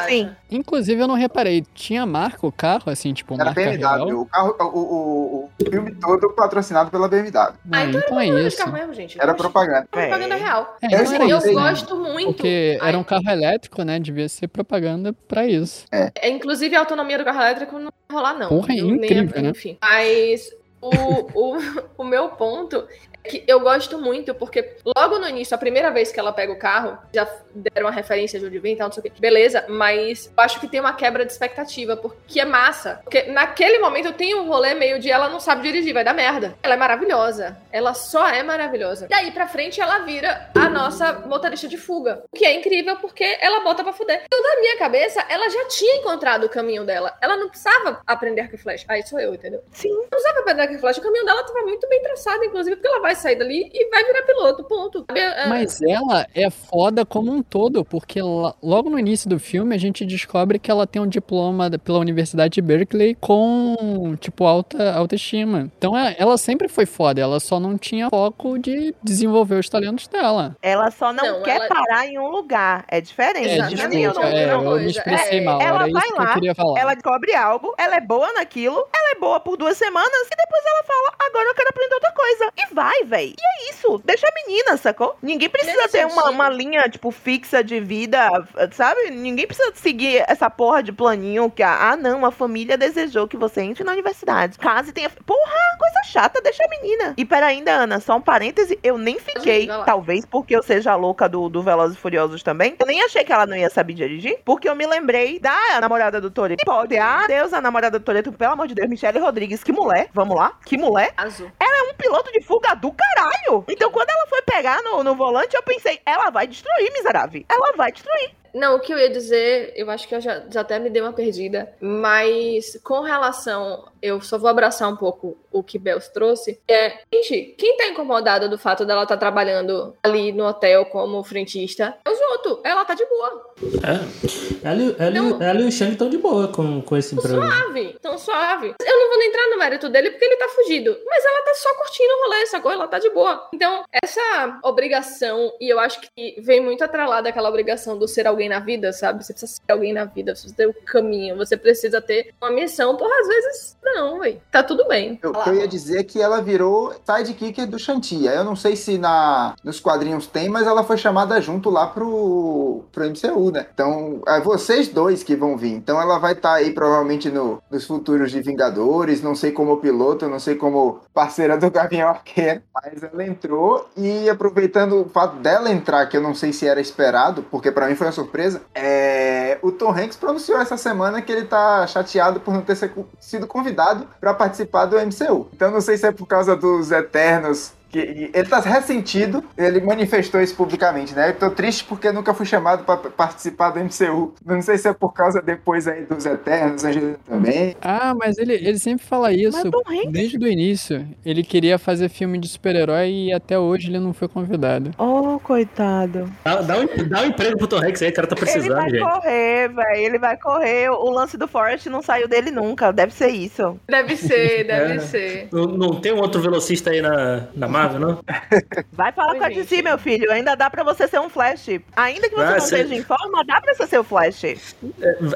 [0.09, 0.31] Sim.
[0.51, 1.63] Inclusive, eu não reparei.
[1.75, 3.79] Tinha marca o carro, assim, tipo, Era marca BMW.
[4.07, 4.21] real?
[4.21, 7.53] O, carro, o, o, o filme todo patrocinado pela BMW.
[7.71, 8.62] Ah, então então é isso.
[8.65, 9.21] Carro mesmo, gente.
[9.21, 9.87] Era propaganda.
[9.91, 10.39] propaganda É.
[10.39, 10.77] real.
[10.83, 11.53] É, Eu Eu né?
[11.53, 12.35] gosto muito.
[12.35, 13.99] Porque Ai, era um carro elétrico, né?
[13.99, 15.85] Devia ser propaganda pra isso.
[15.93, 18.49] É, inclusive, a autonomia do carro elétrico não vai rolar, não.
[18.49, 19.51] Porra, é Eu nem- incrível, né?
[19.51, 19.77] Enfim.
[19.81, 20.91] Mas o,
[21.35, 21.57] o,
[21.99, 26.11] o meu ponto é que eu gosto muito, porque logo no início, a primeira vez
[26.11, 29.01] que ela pega o carro, já deram uma referência de onde vem tal, não sei
[29.01, 29.13] o quê.
[29.19, 33.01] Beleza, mas eu acho que tem uma quebra de expectativa, porque é massa.
[33.05, 36.15] Porque naquele momento eu tenho um rolê meio de ela não sabe dirigir, vai dar
[36.15, 36.55] merda.
[36.63, 37.57] Ela é maravilhosa.
[37.71, 39.07] Ela só é maravilhosa.
[39.09, 42.23] Daí pra frente ela vira a nossa motorista de fuga.
[42.33, 44.23] O que é incrível porque ela bota pra fuder.
[44.25, 47.17] Então, na minha cabeça, ela já tinha encontrado o caminho dela.
[47.21, 48.85] Ela não precisava aprender arco e flecha.
[48.89, 49.63] Aí sou eu, entendeu?
[49.73, 49.91] Sim.
[49.91, 51.01] Não precisava aprender arco e flecha.
[51.01, 54.05] O caminho dela tava muito bem traçado, inclusive, porque ela vai sair dali e vai
[54.05, 54.65] virar piloto.
[54.65, 55.05] Ponto.
[55.15, 59.79] É- Mas ela é foda como um todo, porque logo no início do filme a
[59.79, 65.71] gente descobre que ela tem um diploma pela Universidade de Berkeley com, tipo, alta autoestima.
[65.79, 70.07] Então é- ela sempre foi foda, ela só não tinha foco de desenvolver os talentos
[70.09, 70.57] dela.
[70.63, 72.85] Ela só não, Não, quer ela- parar em um lugar.
[72.89, 73.49] É diferente.
[73.49, 76.01] É, desculpa, Eu não- é, eu não- eu me expressei É, mal, ela era isso
[76.17, 76.81] vai lá, queria falar.
[76.81, 80.63] Ela descobre algo, ela é boa naquilo, ela é boa por duas semanas e depois
[80.67, 82.53] ela fala, agora eu quero aprender outra coisa.
[82.57, 83.02] E vai,
[83.39, 84.01] E é isso.
[84.05, 85.17] Deixa a menina, sacou?
[85.23, 88.29] Ninguém precisa Nesse ter uma, uma linha, tipo, fixa de vida,
[88.73, 89.11] sabe?
[89.11, 93.63] Ninguém precisa seguir essa porra de planinho que, ah, não, a família desejou que você
[93.63, 94.59] entre na universidade.
[94.59, 95.11] Case tenha...
[95.11, 97.15] Porra, coisa chata, deixa a menina.
[97.17, 100.97] E pera ainda, Ana, só um parêntese, eu nem fiquei, talvez porque eu seja a
[100.97, 103.95] louca do, do Velozes e Furiosos também, eu nem achei que ela não ia saber
[103.95, 106.65] dirigir, porque eu me lembrei da namorada do Toreto.
[106.65, 110.09] Pode, ah, Deus, a namorada do Toreto, pelo amor de Deus, Michelle Rodrigues, que mulher,
[110.13, 111.13] vamos lá, que mulher.
[111.17, 111.51] Azul.
[111.59, 113.65] É um piloto de fuga caralho.
[113.69, 117.45] Então quando ela foi pegar no, no volante, eu pensei, ela vai destruir, miserável.
[117.49, 118.42] Ela vai destruir.
[118.55, 121.01] Não, o que eu ia dizer, eu acho que eu já, já até me dei
[121.03, 126.61] uma perdida, mas com relação, eu só vou abraçar um pouco o que Bels trouxe,
[126.69, 131.97] é, gente, quem tá incomodado do fato dela estar trabalhando ali no hotel como frentista
[132.05, 132.59] é os outros.
[132.65, 133.53] ela tá de boa.
[133.63, 134.69] É.
[134.69, 135.43] Ela, e- ela, e- Não.
[135.43, 137.35] ela e o Shang estão de boa com, com esse emprego.
[137.41, 138.75] Suave, tão suave.
[138.85, 140.97] Eu não vou nem entrar no mérito dele porque ele tá fugido.
[141.07, 142.73] Mas ela tá só curtindo o rolê, sacou?
[142.73, 143.49] Ela tá de boa.
[143.55, 148.42] Então, essa obrigação, e eu acho que vem muito atrelada aquela obrigação do ser alguém
[148.49, 149.25] na vida, sabe?
[149.25, 152.51] Você precisa ser alguém na vida, você precisa ter o caminho, você precisa ter uma
[152.51, 152.97] missão.
[152.97, 154.41] Porra, às vezes, não, véi.
[154.51, 155.19] Tá tudo bem.
[155.23, 158.29] Eu, eu ia dizer é que ela virou sidekicker do Shanti.
[158.29, 161.87] Aí Eu não sei se na, nos quadrinhos tem, mas ela foi chamada junto lá
[161.87, 163.67] pro, pro MCU, né?
[163.73, 165.73] Então, é vocês dois que vão vir.
[165.73, 170.29] Então ela vai estar aí provavelmente no, nos futuros de Vingadores, não sei como piloto,
[170.29, 175.71] não sei como parceira do Gavião Arqueiro, mas ela entrou e aproveitando o fato dela
[175.71, 178.32] entrar, que eu não sei se era esperado, porque pra mim foi uma surpresa,
[178.75, 182.77] é, o Tom Hanks pronunciou essa semana que ele tá chateado por não ter
[183.21, 185.49] sido convidado pra participar do MCU.
[185.53, 187.73] Então não sei se é por causa dos Eternos.
[187.93, 191.29] Que ele tá ressentido, ele manifestou isso publicamente, né?
[191.29, 194.35] Eu tô triste porque nunca fui chamado pra participar do MCU.
[194.45, 197.77] Não sei se é por causa depois aí dos Eternos, Angelina também.
[197.83, 199.71] Ah, mas ele, ele sempre fala isso.
[200.11, 201.07] Desde o início.
[201.25, 204.91] Ele queria fazer filme de super-herói e até hoje ele não foi convidado.
[204.99, 206.33] Oh, coitado.
[206.45, 208.75] Dá, dá um, dá um emprego pro Tom Hanks aí, o cara tá ele precisando,
[208.77, 209.01] vai gente.
[209.03, 209.97] correr, velho.
[209.97, 210.89] Ele vai correr.
[210.91, 212.91] O lance do Forrest não saiu dele nunca.
[212.93, 213.79] Deve ser isso.
[213.89, 214.99] Deve ser, deve É.
[215.01, 215.49] ser.
[215.53, 217.69] Não, não tem um outro velocista aí na, na
[217.99, 218.23] Não?
[218.93, 219.49] Vai falar Oi, com a.
[219.49, 220.31] DC, meu filho.
[220.33, 221.67] Ainda dá pra você ser um Flash.
[221.97, 222.83] Ainda que você Ah, não sei.
[222.83, 224.45] esteja em forma, dá pra você ser o Flash.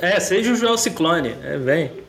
[0.01, 1.37] É, seja o Joel Ciclone.
[1.43, 2.05] É, vem.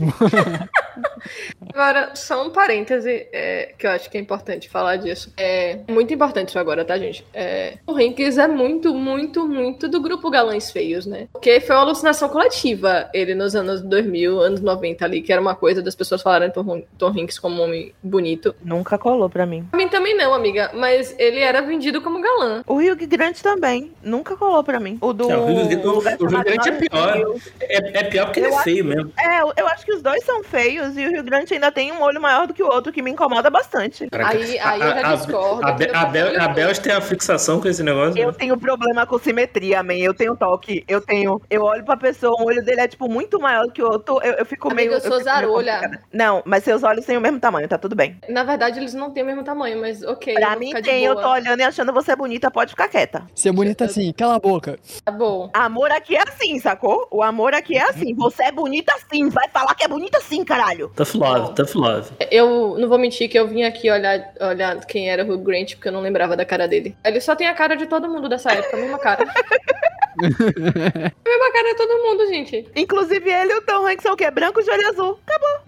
[1.72, 5.32] Agora, só um parêntese é, que eu acho que é importante falar disso.
[5.36, 7.24] É muito importante isso agora, tá, gente?
[7.32, 11.28] É, o Hanks é muito, muito, muito do grupo Galãs Feios, né?
[11.32, 15.54] Porque foi uma alucinação coletiva ele nos anos 2000, anos 90 ali, que era uma
[15.54, 18.54] coisa das pessoas falarem Tom, Tom Hanks como um homem bonito.
[18.62, 19.64] Nunca colou pra mim.
[19.70, 22.62] Pra mim também não, amiga, mas ele era vendido como galã.
[22.66, 23.92] O Hugh Grant também.
[24.02, 24.98] Nunca colou pra mim.
[25.00, 25.30] O do.
[25.30, 27.36] É, o Hugh Grant- o- Lugar o Hugh Chamado Grant é pior.
[27.60, 29.12] É, é pior porque ele Eu é acho- feio mesmo.
[29.18, 32.00] É, eu- acho que os dois são feios e o Hugh Grant ainda tem um
[32.02, 34.08] olho maior do que o outro, que me incomoda bastante.
[34.08, 36.48] Caraca, Aí- aí eu já a- a- discordo, A, eu a, tô Bel, a.
[36.48, 38.18] Bel tem a fixação com esse negócio.
[38.20, 38.34] Eu né?
[38.38, 39.94] tenho problema com simetria, man.
[39.94, 40.84] Eu tenho toque.
[40.88, 41.40] Eu tenho.
[41.50, 44.20] Eu olho pra pessoa, o olho dele é, tipo, muito maior do que o outro.
[44.22, 44.92] Eu, eu fico Amiga, meio.
[44.94, 45.72] eu sou meio zarolha.
[45.74, 46.04] complicada.
[46.12, 48.18] Não, mas seus olhos têm o mesmo tamanho, tá tudo bem.
[48.28, 50.34] Na verdade, eles não têm o mesmo tamanho, mas ok.
[50.34, 53.24] eu Pra mim tem, eu tô olhando e achando você bonita, pode ficar quieta.
[53.34, 54.78] Ser bonita assim, cala a boca.
[55.04, 55.50] Tá bom.
[55.52, 57.06] Amor aqui é assim, sacou?
[57.10, 58.14] O amor aqui é assim.
[58.14, 59.28] Você é bonita sim.
[59.28, 60.88] Vai falar que é bonita sim, caralho.
[60.94, 61.16] Tough
[61.50, 62.10] love, tough love.
[62.30, 65.74] Eu não vou mentir que eu vim aqui olhar, olhar quem era o Hugh Grant,
[65.74, 66.96] porque eu não lembrava da cara dele.
[67.04, 69.24] Ele só tem a cara de todo mundo dessa época, a mesma cara.
[70.26, 72.68] a mesma cara de todo mundo, gente.
[72.76, 74.30] Inclusive ele e o Tom Hanks são o quê?
[74.30, 75.18] Branco de olho azul.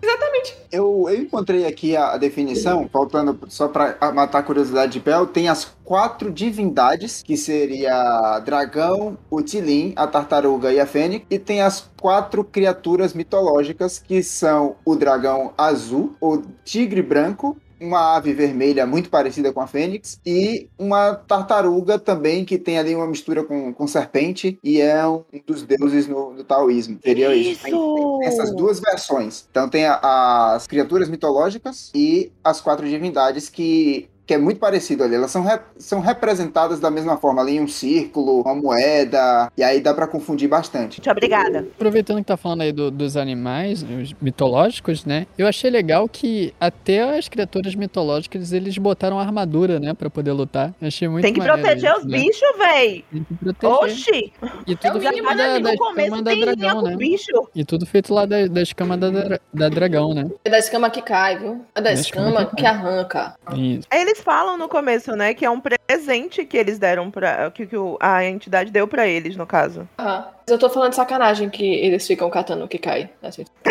[0.03, 0.57] Exatamente.
[0.71, 5.27] Eu, eu encontrei aqui a, a definição, faltando só pra matar a curiosidade de Bel,
[5.27, 11.39] tem as quatro divindades, que seria dragão, o Tilin, a tartaruga e a fênix, e
[11.39, 18.33] tem as quatro criaturas mitológicas, que são o dragão azul, o tigre branco, uma ave
[18.33, 23.43] vermelha muito parecida com a fênix e uma tartaruga também que tem ali uma mistura
[23.45, 26.99] com, com serpente e é um dos deuses no, no taoísmo.
[27.03, 27.63] Seria isso.
[27.63, 28.19] Tem- Isso!
[28.21, 29.47] tem essas duas versões.
[29.51, 35.05] Então tem a- as criaturas mitológicas e as quatro divindades que que é muito parecido
[35.05, 35.15] ali.
[35.15, 39.63] Elas são, re- são representadas da mesma forma ali em um círculo, uma moeda, e
[39.63, 41.01] aí dá pra confundir bastante.
[41.01, 41.67] Muito obrigada.
[41.77, 45.27] Aproveitando que tá falando aí do- dos animais, os mitológicos, né?
[45.37, 49.93] Eu achei legal que até as criaturas mitológicas eles botaram armadura, né?
[49.93, 50.73] Pra poder lutar.
[50.81, 52.19] Eu achei muito Tem que maneiro proteger isso, os né?
[52.19, 53.05] bichos, véi.
[53.13, 53.77] Tem que proteger.
[53.83, 54.33] Oxi!
[54.67, 56.97] E tudo feito lá da, da No começo escama da dragão, com né?
[56.97, 57.49] bicho.
[57.55, 59.11] E tudo feito lá da, da escama da,
[59.53, 60.31] da dragão, né?
[60.45, 61.65] É da escama que cai, viu?
[61.75, 63.35] É da Da escama escama que que arranca.
[63.55, 63.87] Isso.
[63.93, 67.51] Eles falam no começo, né, que é um presente que eles deram pra.
[67.51, 69.89] que, que o- a entidade deu pra eles, no caso.
[69.99, 73.11] Mas eu tô falando de sacanagem que eles ficam catando o que cai.
[73.23, 73.45] Assim,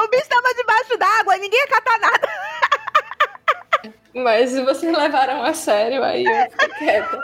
[0.00, 2.28] O bicho tava debaixo d'água, ninguém ia catar nada.
[4.14, 7.18] Mas se vocês levaram a sério, aí eu fico quieta.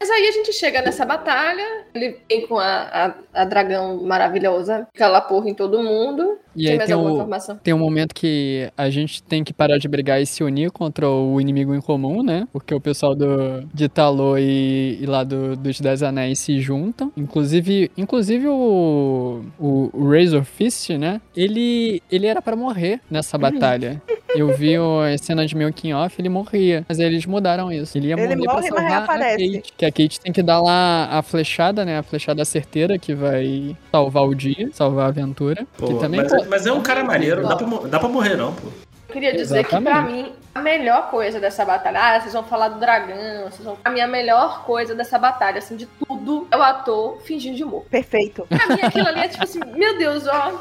[0.00, 4.88] Mas aí a gente chega nessa batalha, ele vem com a, a, a dragão maravilhosa,
[4.90, 6.38] fica lá porra em todo mundo.
[6.56, 7.58] E tem aí mais tem alguma o, informação?
[7.62, 11.08] tem um momento que a gente tem que parar de brigar e se unir contra
[11.08, 12.48] o inimigo em comum, né?
[12.50, 17.12] Porque o pessoal do, de Talô e, e lá do, dos Dez Anéis se juntam.
[17.14, 21.20] Inclusive, inclusive o, o, o Razor Fist, né?
[21.36, 24.00] Ele, ele era pra morrer nessa batalha.
[24.34, 24.76] Eu vi
[25.12, 26.84] as cenas de making off, ele morria.
[26.88, 27.98] Mas aí eles mudaram isso.
[27.98, 29.52] Ele ia Ele morrer pra morre, mas salvar a reaparece.
[29.52, 29.72] Kate.
[29.76, 31.98] Que a Kate tem que dar lá a flechada, né?
[31.98, 35.66] A flechada certeira que vai salvar o dia, salvar a aventura.
[35.76, 38.08] Pô, que também, mas, pô, mas é um cara maneiro, não dá pra, dá pra
[38.08, 38.68] morrer não, pô.
[39.08, 40.12] Eu queria dizer que, pra Exatamente.
[40.12, 42.00] mim, a melhor coisa dessa batalha.
[42.00, 43.50] Ah, vocês vão falar do dragão.
[43.50, 43.76] Vocês vão...
[43.84, 47.84] A minha melhor coisa dessa batalha, assim, de tudo, é o ator fingindo de humor.
[47.90, 48.46] Perfeito.
[48.48, 50.52] Pra mim, aquilo ali é tipo assim: meu Deus, ó.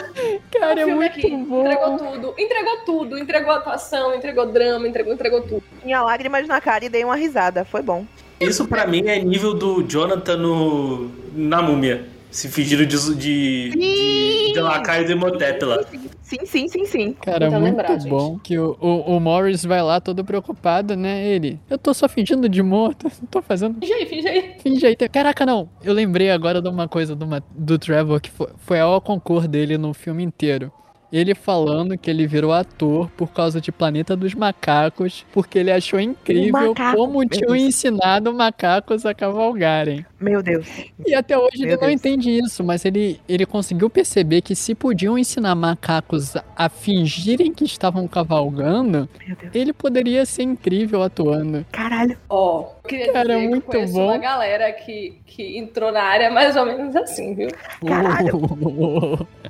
[0.51, 1.61] Cara, é muito aqui bom.
[1.61, 2.34] entregou tudo.
[2.39, 3.18] Entregou tudo.
[3.19, 5.64] Entregou atuação, entregou drama, entregou, entregou tudo.
[5.84, 7.64] Tinha lágrimas na cara e dei uma risada.
[7.64, 8.03] Foi bom.
[8.40, 12.07] Isso pra mim é nível do Jonathan no, na múmia.
[12.32, 15.80] Se fingindo de, de, de, de lacaio do Imhotep lá.
[16.22, 17.14] Sim, sim, sim, sim.
[17.14, 18.07] Cara, Tenta muito lembrar, gente.
[18.07, 18.38] bom.
[18.38, 21.26] Que o, o, o Morris vai lá todo preocupado, né?
[21.28, 23.80] Ele, eu tô só fingindo de morto, não tô fazendo.
[23.80, 24.56] Finge aí, finge aí.
[24.61, 24.95] Finge aí.
[24.95, 25.68] Caraca, não.
[25.84, 29.48] Eu lembrei agora de uma coisa do, Ma- do Trevor que foi, foi a concor
[29.48, 30.72] dele no filme inteiro.
[31.11, 35.99] Ele falando que ele virou ator por causa de Planeta dos Macacos, porque ele achou
[35.99, 37.64] incrível macaco, como tinham Deus.
[37.64, 40.06] ensinado macacos a cavalgarem.
[40.19, 40.68] Meu Deus.
[41.07, 41.94] E até hoje Meu ele não Deus.
[41.94, 47.64] entende isso, mas ele, ele conseguiu perceber que se podiam ensinar macacos a fingirem que
[47.65, 49.10] estavam cavalgando,
[49.53, 51.65] ele poderia ser incrível atuando.
[51.72, 52.18] Caralho.
[52.30, 54.06] Ó, queria Cara, dizer que muito eu conheço bom.
[54.06, 57.49] uma galera que, que entrou na área mais ou menos assim, viu?
[57.86, 58.40] Caralho.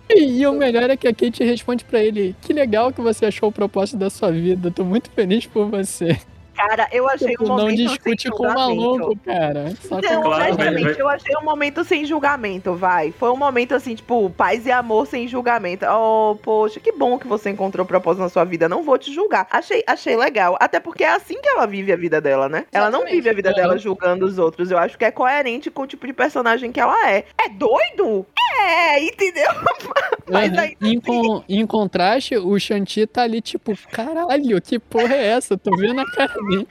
[0.10, 3.49] E, o melhor é que a Kate responde pra ele: Que legal que você achou
[3.49, 4.72] o propósito da sua vida.
[4.72, 6.18] Tô muito feliz por você.
[6.57, 9.74] Cara, eu achei Tipo, um não momento discute sem com o maluco, cara.
[9.80, 13.11] Só Não, Claro, honestamente, eu achei um momento sem julgamento, vai.
[13.11, 15.86] Foi um momento assim, tipo, paz e amor sem julgamento.
[15.88, 18.68] Oh, poxa, que bom que você encontrou propósito na sua vida.
[18.68, 19.48] Não vou te julgar.
[19.52, 20.57] Achei, achei legal.
[20.60, 22.65] Até porque é assim que ela vive a vida dela, né?
[22.72, 24.72] Ela não vive a vida dela julgando os outros.
[24.72, 27.26] Eu acho que é coerente com o tipo de personagem que ela é.
[27.40, 28.26] É doido?
[28.60, 29.49] É, entendeu?
[30.30, 35.28] Mas aí em, con- em contraste, o Shanti tá ali, tipo, caralho, que porra é
[35.28, 35.57] essa?
[35.57, 36.68] Tô vendo a cara dele.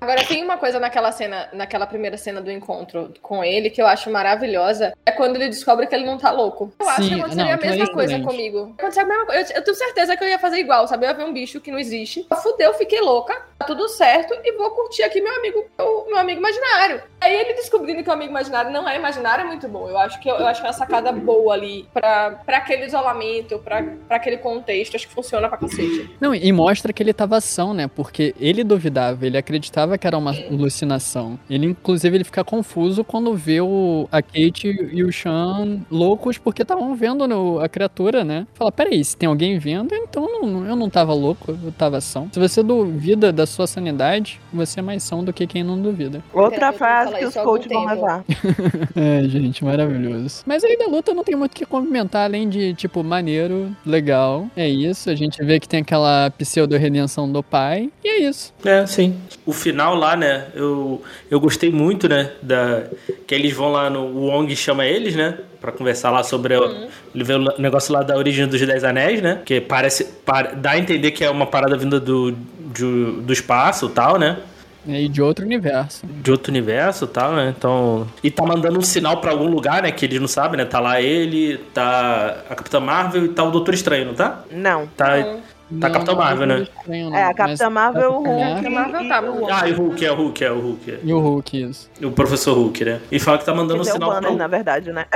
[0.00, 3.86] Agora, tem uma coisa naquela cena, naquela primeira cena do encontro com ele que eu
[3.86, 4.92] acho maravilhosa.
[5.06, 6.72] É quando ele descobre que ele não tá louco.
[6.78, 8.74] Eu acho Sim, que aconteceria não, a é mesma coisa comigo.
[8.78, 9.52] Aconteceria a mesma coisa.
[9.52, 11.06] Eu, eu tenho certeza que eu ia fazer igual, sabe?
[11.06, 12.26] Eu ia ver um bicho que não existe.
[12.42, 13.34] Fudeu, fiquei louca.
[13.58, 14.34] Tá tudo certo.
[14.44, 17.02] E vou curtir aqui meu amigo, o meu amigo imaginário.
[17.20, 19.88] Aí ele descobrindo que o amigo imaginário não é imaginário é muito bom.
[19.88, 23.58] Eu acho que, eu, acho que é uma sacada boa ali pra, pra aquele isolamento,
[23.58, 24.96] pra, pra aquele contexto.
[24.96, 26.14] Acho que funciona pra cacete.
[26.20, 27.88] Não, e mostra que ele tava ação, né?
[27.88, 29.53] Porque ele duvidava, ele acreditava
[29.98, 31.38] que era uma alucinação.
[31.48, 36.62] Ele, inclusive, ele fica confuso quando vê o, a Kate e o Sean loucos porque
[36.62, 38.46] estavam vendo no- a criatura, né?
[38.54, 42.28] Fala, peraí, se tem alguém vendo, então não- eu não tava louco, eu tava são.
[42.32, 46.22] Se você duvida da sua sanidade, você é mais são do que quem não duvida.
[46.32, 48.24] Outra frase que os coaches vão levar.
[48.96, 50.42] É, gente, maravilhoso.
[50.46, 54.46] Mas aí da luta não tem muito o que comentar, além de, tipo, maneiro, legal.
[54.56, 58.52] É isso, a gente vê que tem aquela pseudo-redenção do pai, e é isso.
[58.64, 59.14] É, sim.
[59.46, 60.46] O final lá, né?
[60.54, 62.30] Eu, eu gostei muito, né?
[62.40, 62.84] Da,
[63.26, 64.00] que eles vão lá no.
[64.00, 65.36] O Wong chama eles, né?
[65.60, 66.56] Pra conversar lá sobre.
[66.56, 69.40] o- Ele vê o negócio lá da origem dos Dez Anéis, né?
[69.44, 70.04] Que parece.
[70.24, 74.18] pare- dá a entender que é uma parada vinda do, de- do espaço e tal,
[74.18, 74.38] né?
[74.86, 76.04] E de outro universo.
[76.06, 77.54] De outro universo e tal, né?
[77.56, 78.06] Então.
[78.22, 79.90] E tá mandando um sinal pra algum lugar, né?
[79.90, 80.64] Que eles não sabem, né?
[80.66, 84.42] Tá lá ele, tá a Capitã Marvel e tá o Doutor Estranho, não tá?
[84.50, 84.86] Não.
[84.88, 85.16] Tá.
[85.18, 85.40] Não.
[85.80, 86.62] Tá Capitão Marvel, né?
[86.62, 89.72] Estranho, não, É, a Capitã tá Marvel, o Hulk Marvel e tá, o Ah, e
[89.72, 90.90] o Hulk, é o Hulk, é o Hulk.
[90.90, 90.98] é.
[91.02, 91.90] E o Hulk, isso.
[92.02, 93.00] O professor Hulk, né?
[93.10, 95.06] E fala que tá mandando um dizer, o sinal pra banner, na verdade, né?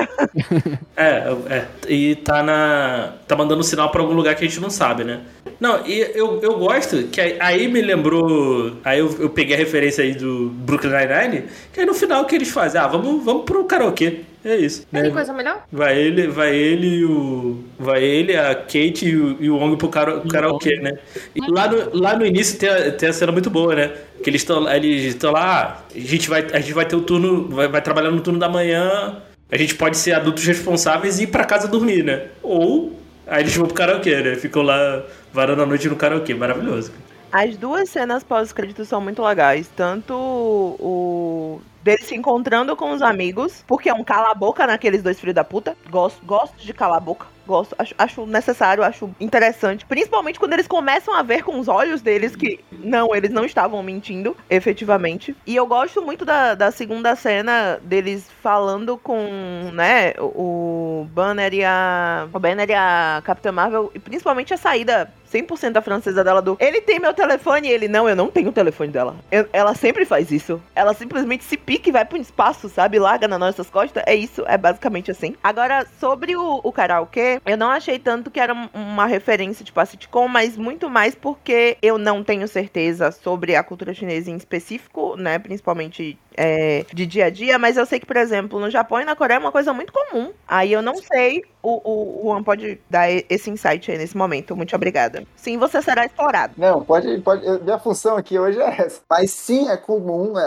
[0.97, 1.65] É, é.
[1.89, 3.13] E tá na.
[3.27, 5.21] tá mandando sinal pra algum lugar que a gente não sabe, né?
[5.61, 8.73] Não, e eu, eu gosto que aí, aí me lembrou.
[8.85, 12.25] Aí eu, eu peguei a referência aí do Brooklyn Nine-Nine, que aí no final o
[12.27, 12.81] que eles fazem?
[12.81, 14.21] Ah, vamos, vamos pro karaokê.
[14.49, 14.87] É isso.
[14.91, 15.03] né?
[15.03, 15.63] Tem coisa melhor?
[15.71, 17.63] Vai ele, vai ele e o.
[17.79, 20.99] Vai ele, a Kate e o, e o Wong pro kara- karaokê, né?
[21.35, 23.93] E lá no, lá no início tem a, tem a cena muito boa, né?
[24.23, 27.03] Que eles estão eles estão lá, ah, a gente vai, a gente vai ter o
[27.03, 29.21] turno, vai, vai trabalhar no turno da manhã,
[29.51, 32.29] a gente pode ser adultos responsáveis e ir pra casa dormir, né?
[32.43, 34.35] Ou aí eles vão pro karaokê, né?
[34.37, 36.91] Ficam lá varando a noite no karaokê, maravilhoso.
[37.31, 39.69] As duas cenas pós-crédito são muito legais.
[39.77, 41.61] Tanto o.
[41.83, 45.77] dele se encontrando com os amigos, porque é um cala-boca naqueles dois filhos da puta.
[45.91, 47.27] Gosto, gosto de cala-boca.
[47.47, 49.87] Gosto, acho, acho necessário, acho interessante.
[49.87, 53.83] Principalmente quando eles começam a ver com os olhos deles que não, eles não estavam
[53.83, 55.35] mentindo, efetivamente.
[55.47, 61.65] E eu gosto muito da, da segunda cena deles falando com, né, o, Banner e
[61.65, 62.29] a.
[62.33, 66.57] O Banner e a Capitã Marvel, e principalmente a saída 100% da francesa dela do.
[66.61, 69.17] Ele tem meu telefone e ele, não, eu não tenho o telefone dela.
[69.31, 70.61] Eu- ela sempre faz isso.
[70.75, 72.99] Ela simplesmente se pica e vai pro espaço, sabe?
[72.99, 74.03] Larga nas nossas costas.
[74.07, 75.35] É isso, é basicamente assim.
[75.43, 79.79] Agora, sobre o, o karaokê, eu não achei tanto que era um- uma referência, tipo,
[79.79, 84.37] a sitcom, mas muito mais porque eu não tenho certeza sobre a cultura chinesa em
[84.37, 85.39] específico, né?
[85.39, 89.05] Principalmente é, de dia a dia, mas eu sei que, por exemplo, no Japão e
[89.05, 90.33] na Coreia é uma coisa muito comum.
[90.47, 94.57] Aí eu não sei, o, o, o Juan pode dar esse insight aí nesse momento.
[94.57, 95.25] Muito obrigada.
[95.37, 96.55] Sim, você será explorado.
[96.57, 97.45] Não, pode, pode.
[97.65, 99.01] Minha função aqui hoje é essa.
[99.11, 100.43] Mas sim, é comum a,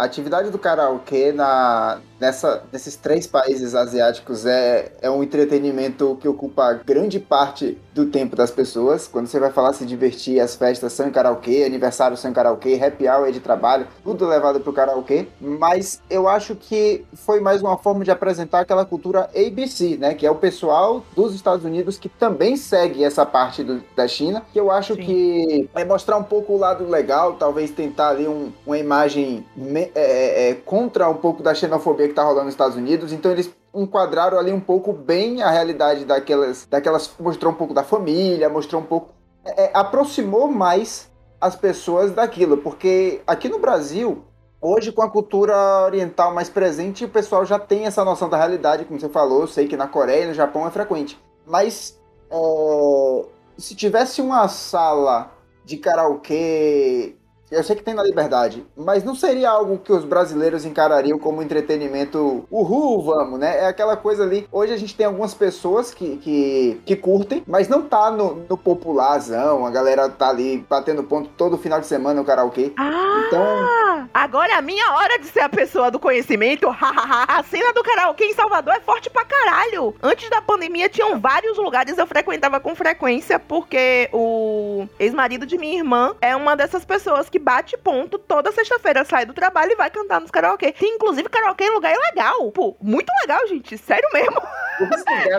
[0.00, 6.28] a atividade do karaokê na, nessa, nesses três países asiáticos é, é um entretenimento que
[6.28, 9.06] ocupa grande parte do tempo das pessoas.
[9.08, 12.78] Quando você vai falar se divertir, as festas são em karaokê, aniversário são em karaokê,
[12.82, 15.26] happy hour é de trabalho, tudo levado pro karaokê.
[15.40, 20.14] Mas eu acho que foi mais uma forma de apresentar aquela cultura ABC, né?
[20.14, 24.42] Que é o pessoal dos Estados Unidos que também segue essa parte do- da China.
[24.52, 25.02] Que eu acho Sim.
[25.02, 29.90] que é mostrar um pouco o lado legal, talvez tentar ali um- uma imagem me-
[29.94, 33.12] é, é, contra um pouco da xenofobia que tá rolando nos Estados Unidos.
[33.12, 37.82] Então eles enquadraram ali um pouco bem a realidade daquelas, daquelas mostrou um pouco da
[37.82, 39.14] família, mostrou um pouco
[39.44, 41.10] é, aproximou mais
[41.40, 44.24] as pessoas daquilo, porque aqui no Brasil
[44.60, 48.84] Hoje, com a cultura oriental mais presente, o pessoal já tem essa noção da realidade,
[48.84, 49.42] como você falou.
[49.42, 51.20] Eu sei que na Coreia e no Japão é frequente.
[51.46, 52.00] Mas
[52.30, 53.24] é,
[53.58, 55.30] se tivesse uma sala
[55.64, 57.15] de karaokê,
[57.50, 61.42] eu sei que tem na Liberdade, mas não seria algo que os brasileiros encarariam como
[61.42, 62.44] entretenimento.
[62.50, 63.64] Uhul, vamos, né?
[63.64, 64.48] É aquela coisa ali.
[64.50, 68.56] Hoje a gente tem algumas pessoas que, que, que curtem, mas não tá no, no
[68.56, 69.64] popularzão.
[69.64, 72.72] A galera tá ali batendo ponto todo final de semana no karaokê.
[72.76, 73.24] Ah!
[73.26, 76.66] Então, Agora é a minha hora de ser a pessoa do conhecimento.
[76.80, 79.94] A cena do karaokê em Salvador é forte pra caralho.
[80.02, 85.78] Antes da pandemia, tinham vários lugares eu frequentava com frequência, porque o ex-marido de minha
[85.78, 89.90] irmã é uma dessas pessoas que bate ponto toda sexta-feira, sai do trabalho e vai
[89.90, 90.72] cantar nos karaokê.
[90.72, 92.50] Tem inclusive karaokê em lugar ilegal.
[92.52, 93.76] Pô, muito legal, gente.
[93.78, 94.40] Sério mesmo.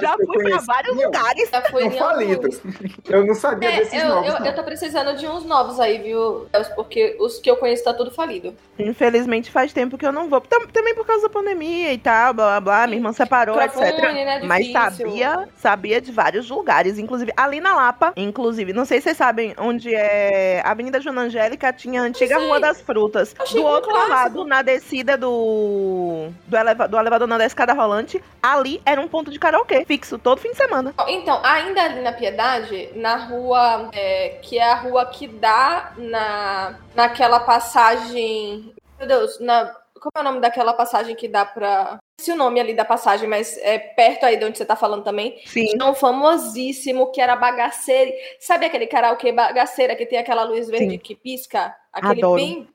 [0.01, 1.49] Já fui pra vários lugares.
[1.49, 2.59] Já falidos.
[2.61, 2.61] alguns.
[3.09, 4.27] Eu não sabia É, desses eu, novos.
[4.33, 4.45] eu, não.
[4.45, 6.47] eu tô precisando de uns novos aí, viu?
[6.75, 8.53] Porque os que eu conheço tá tudo falido.
[8.79, 10.41] Infelizmente faz tempo que eu não vou.
[10.41, 12.87] Tam- Também por causa da pandemia e tal, blá blá blá.
[12.87, 13.77] Minha irmã separou, etc.
[14.13, 19.05] né, Mas sabia, sabia de vários lugares, inclusive ali na Lapa, inclusive, não sei se
[19.05, 22.37] vocês sabem onde é a Avenida Joana Angélica, tinha a antiga.
[22.37, 23.33] Rua das Frutas.
[23.51, 24.13] Do outro clássico.
[24.13, 29.07] lado, na descida do do, eleva, do elevador não da escada rolante, ali era um
[29.07, 30.93] ponto de karaokê fixo todo fim de semana.
[31.07, 36.79] Então, ainda ali na Piedade, na rua, é, que é a rua que dá na,
[36.95, 38.73] naquela passagem.
[38.97, 41.99] Meu Deus, na, como é o nome daquela passagem que dá pra.
[42.19, 45.03] Se o nome ali da passagem, mas é perto aí de onde você tá falando
[45.03, 45.39] também.
[45.45, 45.77] Sim.
[45.81, 48.11] Um famosíssimo que era bagaceiro.
[48.39, 50.97] Sabe aquele karaokê bagaceira que tem aquela luz verde Sim.
[50.97, 51.75] que pisca?
[51.93, 52.35] Aquele Adoro.
[52.35, 52.67] bem.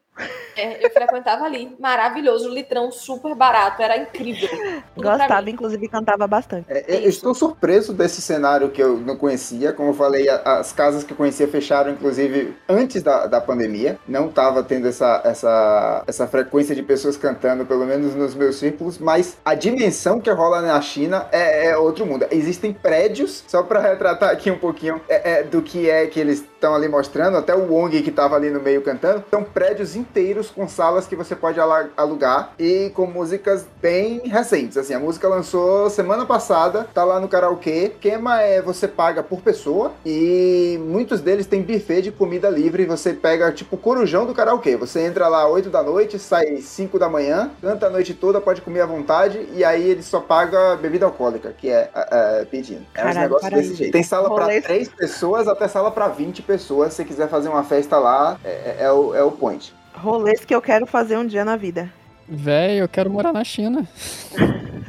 [0.56, 1.74] É, eu frequentava ali.
[1.78, 4.48] Maravilhoso, litrão super barato, era incrível.
[4.94, 6.66] Tudo Gostava, inclusive cantava bastante.
[6.68, 9.72] É, eu estou surpreso desse cenário que eu não conhecia.
[9.72, 13.98] Como eu falei, as casas que eu conhecia fecharam, inclusive, antes da, da pandemia.
[14.06, 18.98] Não estava tendo essa, essa, essa frequência de pessoas cantando, pelo menos nos meus círculos.
[18.98, 22.26] Mas a dimensão que rola na China é, é outro mundo.
[22.30, 26.44] Existem prédios, só para retratar aqui um pouquinho é, é, do que é que eles
[26.62, 27.36] estão ali mostrando.
[27.36, 29.24] Até o Wong que estava ali no meio cantando.
[29.28, 31.58] São prédios inteiros com salas que você pode
[31.96, 34.76] alugar e com músicas bem recentes.
[34.76, 37.72] Assim, a música lançou semana passada, tá lá no karaokê.
[37.72, 42.84] O esquema é você paga por pessoa e muitos deles têm buffet de comida livre.
[42.86, 44.76] Você pega tipo corujão do karaokê.
[44.76, 48.60] Você entra lá 8 da noite, sai 5 da manhã, canta a noite toda, pode
[48.60, 52.82] comer à vontade e aí ele só paga bebida alcoólica, que é é, pedindo.
[52.94, 53.92] É Caralho, negócios para desse jeito.
[53.92, 56.51] Tem sala Rolê- 3 pessoas até sala pra 20 pessoas.
[56.58, 59.72] Se você quiser fazer uma festa lá, é, é- é o, é o point.
[59.94, 61.92] Rolês que eu quero fazer um dia na vida.
[62.28, 63.86] Véi, eu quero morar na China.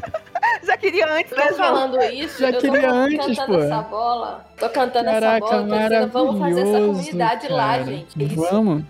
[0.68, 3.64] Já queria antes, né, Tô falando isso, Já eu tô queria antes, cantando pô.
[3.64, 4.45] essa bola.
[4.57, 7.84] Tô cantando Caraca, essa bola, tô dizendo, vamos fazer essa comunidade lá, cara.
[7.84, 8.18] gente.
[8.18, 8.35] Que isso?
[8.35, 8.84] Vamos.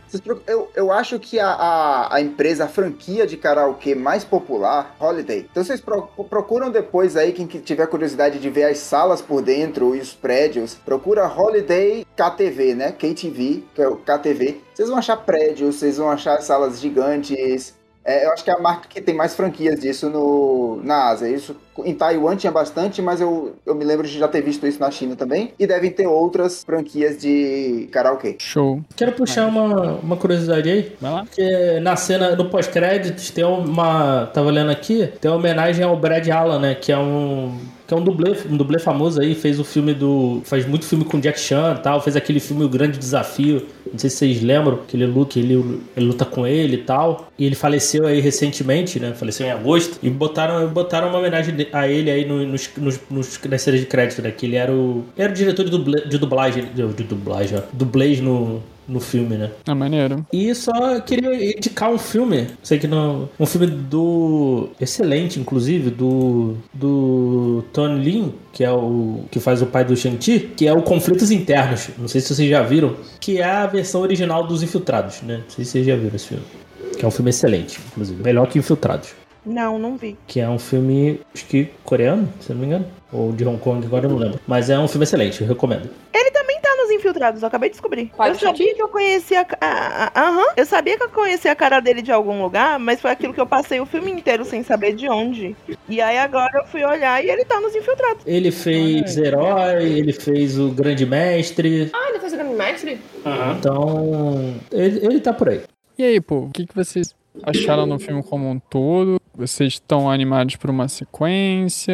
[0.45, 5.47] Eu, eu acho que a, a, a empresa, a franquia de karaokê mais popular, Holiday.
[5.49, 9.41] Então vocês pro- procuram depois aí, quem que tiver curiosidade de ver as salas por
[9.41, 12.91] dentro e os prédios, procura Holiday KTV, né?
[12.91, 14.61] KTV, que é o KTV.
[14.75, 17.73] Vocês vão achar prédios, vocês vão achar salas gigantes.
[18.05, 21.27] É, eu acho que é a marca que tem mais franquias disso no, na Ásia.
[21.29, 24.79] Isso em Taiwan tinha bastante, mas eu, eu me lembro de já ter visto isso
[24.79, 25.53] na China também.
[25.57, 28.35] E devem ter outras franquias de karaokê.
[28.39, 28.81] Show.
[28.95, 30.91] Quero puxar uma, uma curiosidade aí.
[30.99, 31.23] Vai lá.
[31.25, 34.27] Porque na cena, no pós-créditos, tem uma.
[34.33, 36.75] Tava olhando aqui, tem uma homenagem ao Brad Allen, né?
[36.75, 37.57] Que é um.
[37.85, 40.41] Que é um dublê, um dublê famoso aí, fez o filme do.
[40.45, 43.65] Faz muito filme com Jack Chan e tal, fez aquele filme O Grande Desafio.
[43.91, 47.27] Não sei se vocês lembram, que ele luta, ele, ele luta com ele e tal.
[47.37, 49.13] E ele faleceu aí recentemente, né?
[49.13, 49.99] Faleceu em agosto.
[50.01, 53.81] E botaram, botaram uma homenagem de- a ele aí no- nos, nos, nos, nas séries
[53.81, 54.31] de crédito, né?
[54.31, 55.03] Que ele era o.
[55.17, 56.65] Era o diretor de, duble, de dublagem.
[56.73, 57.61] De, de dublagem, ó.
[57.71, 59.51] Dublês no, no filme, né?
[59.67, 60.25] É maneiro.
[60.33, 66.55] E só queria indicar um filme, sei que não, um filme do excelente, inclusive, do
[66.73, 70.81] do Tony Lin, que é o que faz o pai do Shang-Chi, que é o
[70.81, 71.89] Conflitos Internos.
[71.97, 75.37] Não sei se vocês já viram, que é a versão original dos Infiltrados, né?
[75.43, 76.43] Não sei se vocês já viram esse filme.
[76.97, 79.09] Que é um filme excelente, inclusive, melhor que Infiltrados.
[79.45, 80.17] Não, não vi.
[80.27, 83.59] Que é um filme, acho que coreano, se eu não me engano, ou de Hong
[83.59, 84.39] Kong, agora eu não lembro.
[84.47, 85.89] Mas é um filme excelente, eu recomendo.
[86.13, 88.11] Ele também tá nos infiltrados, eu acabei de descobrir.
[88.15, 88.75] Pai eu sabia Shang-Chi?
[88.75, 92.01] que eu conhecia a, a- a- aham, eu sabia que eu conhecia a cara dele
[92.01, 95.09] de algum lugar, mas foi aquilo que eu passei o filme inteiro sem saber de
[95.09, 95.55] onde.
[95.89, 98.23] E aí agora eu fui olhar e ele tá nos infiltrados.
[98.25, 101.91] Ele fez Herói, ele fez o Grande Mestre.
[101.93, 102.99] Ah, ele fez o Grande Mestre?
[103.57, 105.61] Então, ele, ele tá por aí.
[105.97, 109.19] E aí, pô, o que, que vocês acharam do filme como um todo?
[109.35, 111.93] Vocês estão animados por uma sequência?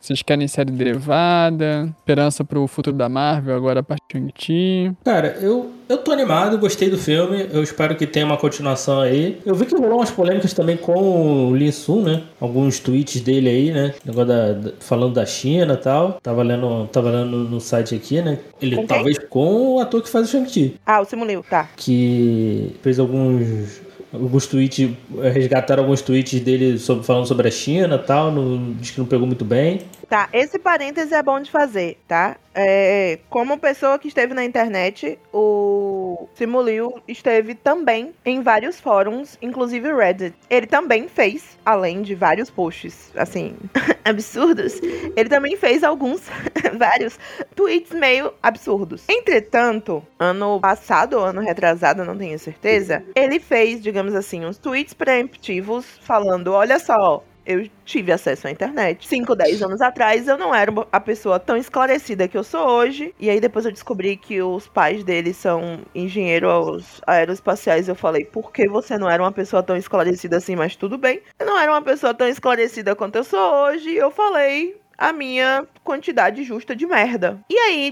[0.00, 1.92] Vocês querem série derivada?
[1.98, 4.92] Esperança pro futuro da Marvel agora a partir de ti?
[5.04, 7.46] Cara, eu, eu tô animado, gostei do filme.
[7.52, 9.38] Eu espero que tenha uma continuação aí.
[9.44, 12.22] Eu vi que rolou umas polêmicas também com o Lin Sun, né?
[12.40, 13.94] Alguns tweets dele aí, né?
[14.04, 16.18] Negócio da, da- falando da China e tal.
[16.22, 18.38] Tava lendo, tava lendo no site aqui, né?
[18.60, 20.76] Ele Com talvez com o ator que faz o Shang-Chi.
[20.86, 21.68] Ah, o Simuliu, tá.
[21.76, 24.90] que fez alguns alguns tweets
[25.32, 29.06] resgataram alguns tweets dele sobre, falando sobre a China e tal no, diz que não
[29.06, 29.80] pegou muito bem
[30.10, 32.36] Tá, esse parêntese é bom de fazer, tá?
[32.52, 39.92] É, como pessoa que esteve na internet, o Simuliu esteve também em vários fóruns, inclusive
[39.92, 40.34] o Reddit.
[40.50, 43.54] Ele também fez, além de vários posts, assim,
[44.04, 44.80] absurdos,
[45.14, 46.22] ele também fez alguns,
[46.76, 47.16] vários
[47.54, 49.04] tweets meio absurdos.
[49.08, 54.94] Entretanto, ano passado ou ano retrasado, não tenho certeza, ele fez, digamos assim, uns tweets
[54.94, 59.08] preemptivos falando: olha só, eu tive acesso à internet.
[59.08, 63.14] 5, 10 anos atrás, eu não era a pessoa tão esclarecida que eu sou hoje.
[63.18, 67.88] E aí depois eu descobri que os pais dele são engenheiros aeroespaciais.
[67.88, 70.54] Eu falei, por que você não era uma pessoa tão esclarecida assim?
[70.54, 71.20] Mas tudo bem.
[71.38, 73.94] Eu não era uma pessoa tão esclarecida quanto eu sou hoje.
[73.94, 77.40] Eu falei a minha quantidade justa de merda.
[77.48, 77.90] E aí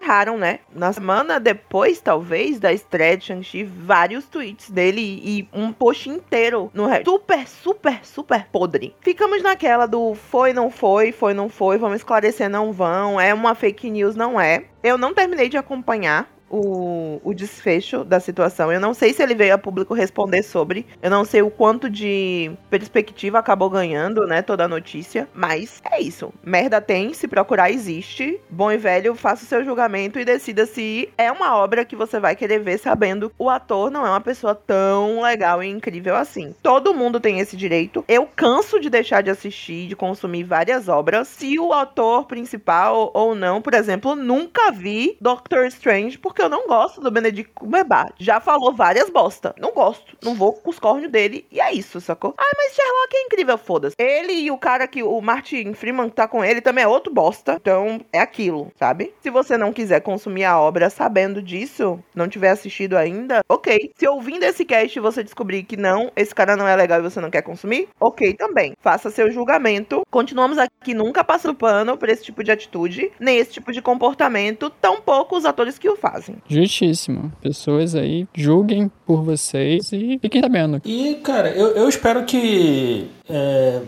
[0.00, 0.60] desenterraram, né?
[0.74, 6.70] Na semana depois, talvez, da estreia de Shang-Chi, vários tweets dele e um post inteiro
[6.74, 7.04] no Reddit.
[7.04, 8.94] Super, super, super podre.
[9.00, 13.54] Ficamos naquela do foi, não foi, foi, não foi, vamos esclarecer, não vão, é uma
[13.54, 14.64] fake news, não é.
[14.82, 18.72] Eu não terminei de acompanhar o, o desfecho da situação.
[18.72, 20.86] Eu não sei se ele veio a público responder sobre.
[21.00, 24.42] Eu não sei o quanto de perspectiva acabou ganhando, né?
[24.42, 25.28] Toda a notícia.
[25.32, 26.32] Mas é isso.
[26.42, 28.40] Merda tem, se procurar existe.
[28.50, 32.18] Bom e velho, faça o seu julgamento e decida se é uma obra que você
[32.18, 36.54] vai querer ver sabendo o ator não é uma pessoa tão legal e incrível assim.
[36.62, 38.04] Todo mundo tem esse direito.
[38.08, 41.28] Eu canso de deixar de assistir, de consumir várias obras.
[41.28, 46.66] Se o ator principal ou não, por exemplo, nunca vi Doctor Strange porque eu não
[46.66, 48.14] gosto do Benedict Cumberbatch.
[48.18, 49.54] Já falou várias bosta.
[49.58, 50.16] Não gosto.
[50.22, 51.46] Não vou com os cornos dele.
[51.50, 52.34] E é isso, sacou?
[52.38, 53.94] Ah, mas Sherlock é incrível, foda-se.
[53.98, 57.56] Ele e o cara que o Martin Freeman tá com ele também é outro bosta.
[57.60, 59.12] Então é aquilo, sabe?
[59.20, 63.92] Se você não quiser consumir a obra sabendo disso, não tiver assistido ainda, ok.
[63.96, 67.20] Se ouvindo esse cast você descobrir que não, esse cara não é legal e você
[67.20, 68.74] não quer consumir, ok também.
[68.80, 70.02] Faça seu julgamento.
[70.10, 74.70] Continuamos aqui nunca passando pano por esse tipo de atitude, nem esse tipo de comportamento,
[74.70, 76.29] tampouco os atores que o fazem.
[76.48, 77.32] Justíssimo.
[77.42, 80.80] Pessoas aí julguem por vocês e fiquem sabendo.
[80.84, 83.80] e cara eu, eu espero que é,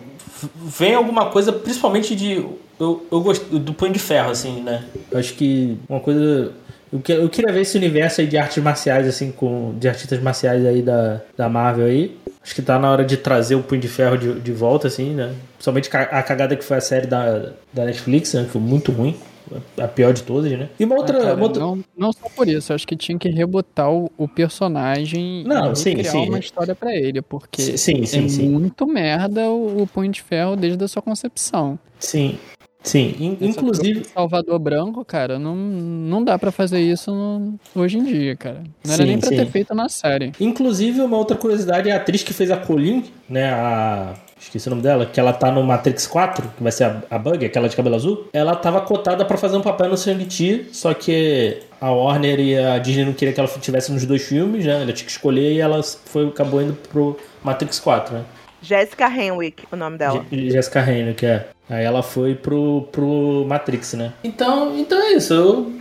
[0.78, 2.44] venha alguma coisa principalmente de
[2.80, 6.52] eu, eu gosto do punho de ferro assim né eu acho que uma coisa
[6.92, 10.20] eu, que- eu queria ver esse universo aí de artes marciais assim com de artistas
[10.20, 13.80] marciais aí da, da Marvel aí Acho que tá na hora de trazer o Punho
[13.80, 15.32] de Ferro de, de volta, assim, né?
[15.52, 18.42] Principalmente a cagada que foi a série da, da Netflix, né?
[18.42, 19.14] Que foi muito ruim.
[19.78, 20.68] A pior de todas, né?
[20.78, 21.18] E uma outra.
[21.18, 24.10] Ah, cara, uma outra- não, não só por isso, acho que tinha que rebotar o,
[24.16, 26.28] o personagem Não, e sim, criar sim.
[26.28, 30.56] uma história pra ele, porque Sim, sim, é muito merda o, o Punho de Ferro
[30.56, 31.78] desde a sua concepção.
[31.98, 32.38] Sim.
[32.82, 33.14] Sim.
[33.18, 34.04] In- Essa inclusive.
[34.12, 38.62] Salvador Branco, cara, não, não dá pra fazer isso no- hoje em dia, cara.
[38.84, 39.36] Não era Sim, nem pra sim.
[39.36, 40.32] ter feito na série.
[40.40, 43.50] Inclusive, uma outra curiosidade é a atriz que fez a Colin, né?
[43.52, 44.14] A.
[44.40, 47.16] Esqueci o nome dela, que ela tá no Matrix 4, que vai ser a, a
[47.16, 48.26] Bug, aquela de cabelo azul.
[48.32, 52.76] Ela tava cotada pra fazer um papel no Shang-Chi, só que a Warner e a
[52.78, 54.82] Disney não queriam que ela tivesse nos dois filmes, né?
[54.82, 58.24] Ela tinha que escolher e ela foi, acabou indo pro Matrix 4, né?
[58.60, 60.24] Jéssica Henwick, o nome dela.
[60.30, 60.84] Je- Jessica
[61.16, 61.46] que é.
[61.72, 64.12] Aí ela foi pro, pro Matrix, né?
[64.22, 65.32] Então, então é isso.
[65.32, 65.72] Eu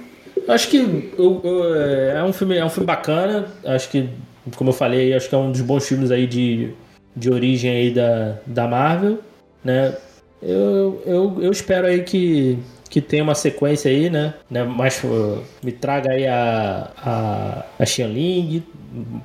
[0.47, 0.77] acho que
[1.17, 3.45] eu- eu- é é um filme, é um filme bacana.
[3.65, 4.07] Acho que,
[4.55, 6.69] como eu falei, acho que é um dos bons filmes aí de,
[7.13, 9.19] de origem aí da, da Marvel,
[9.65, 9.93] né?
[10.41, 12.57] Eu, eu, eu espero aí que,
[12.89, 14.33] que tenha uma sequência aí, né?
[14.49, 18.63] né mais, uh, me traga aí a, a, a Xianling,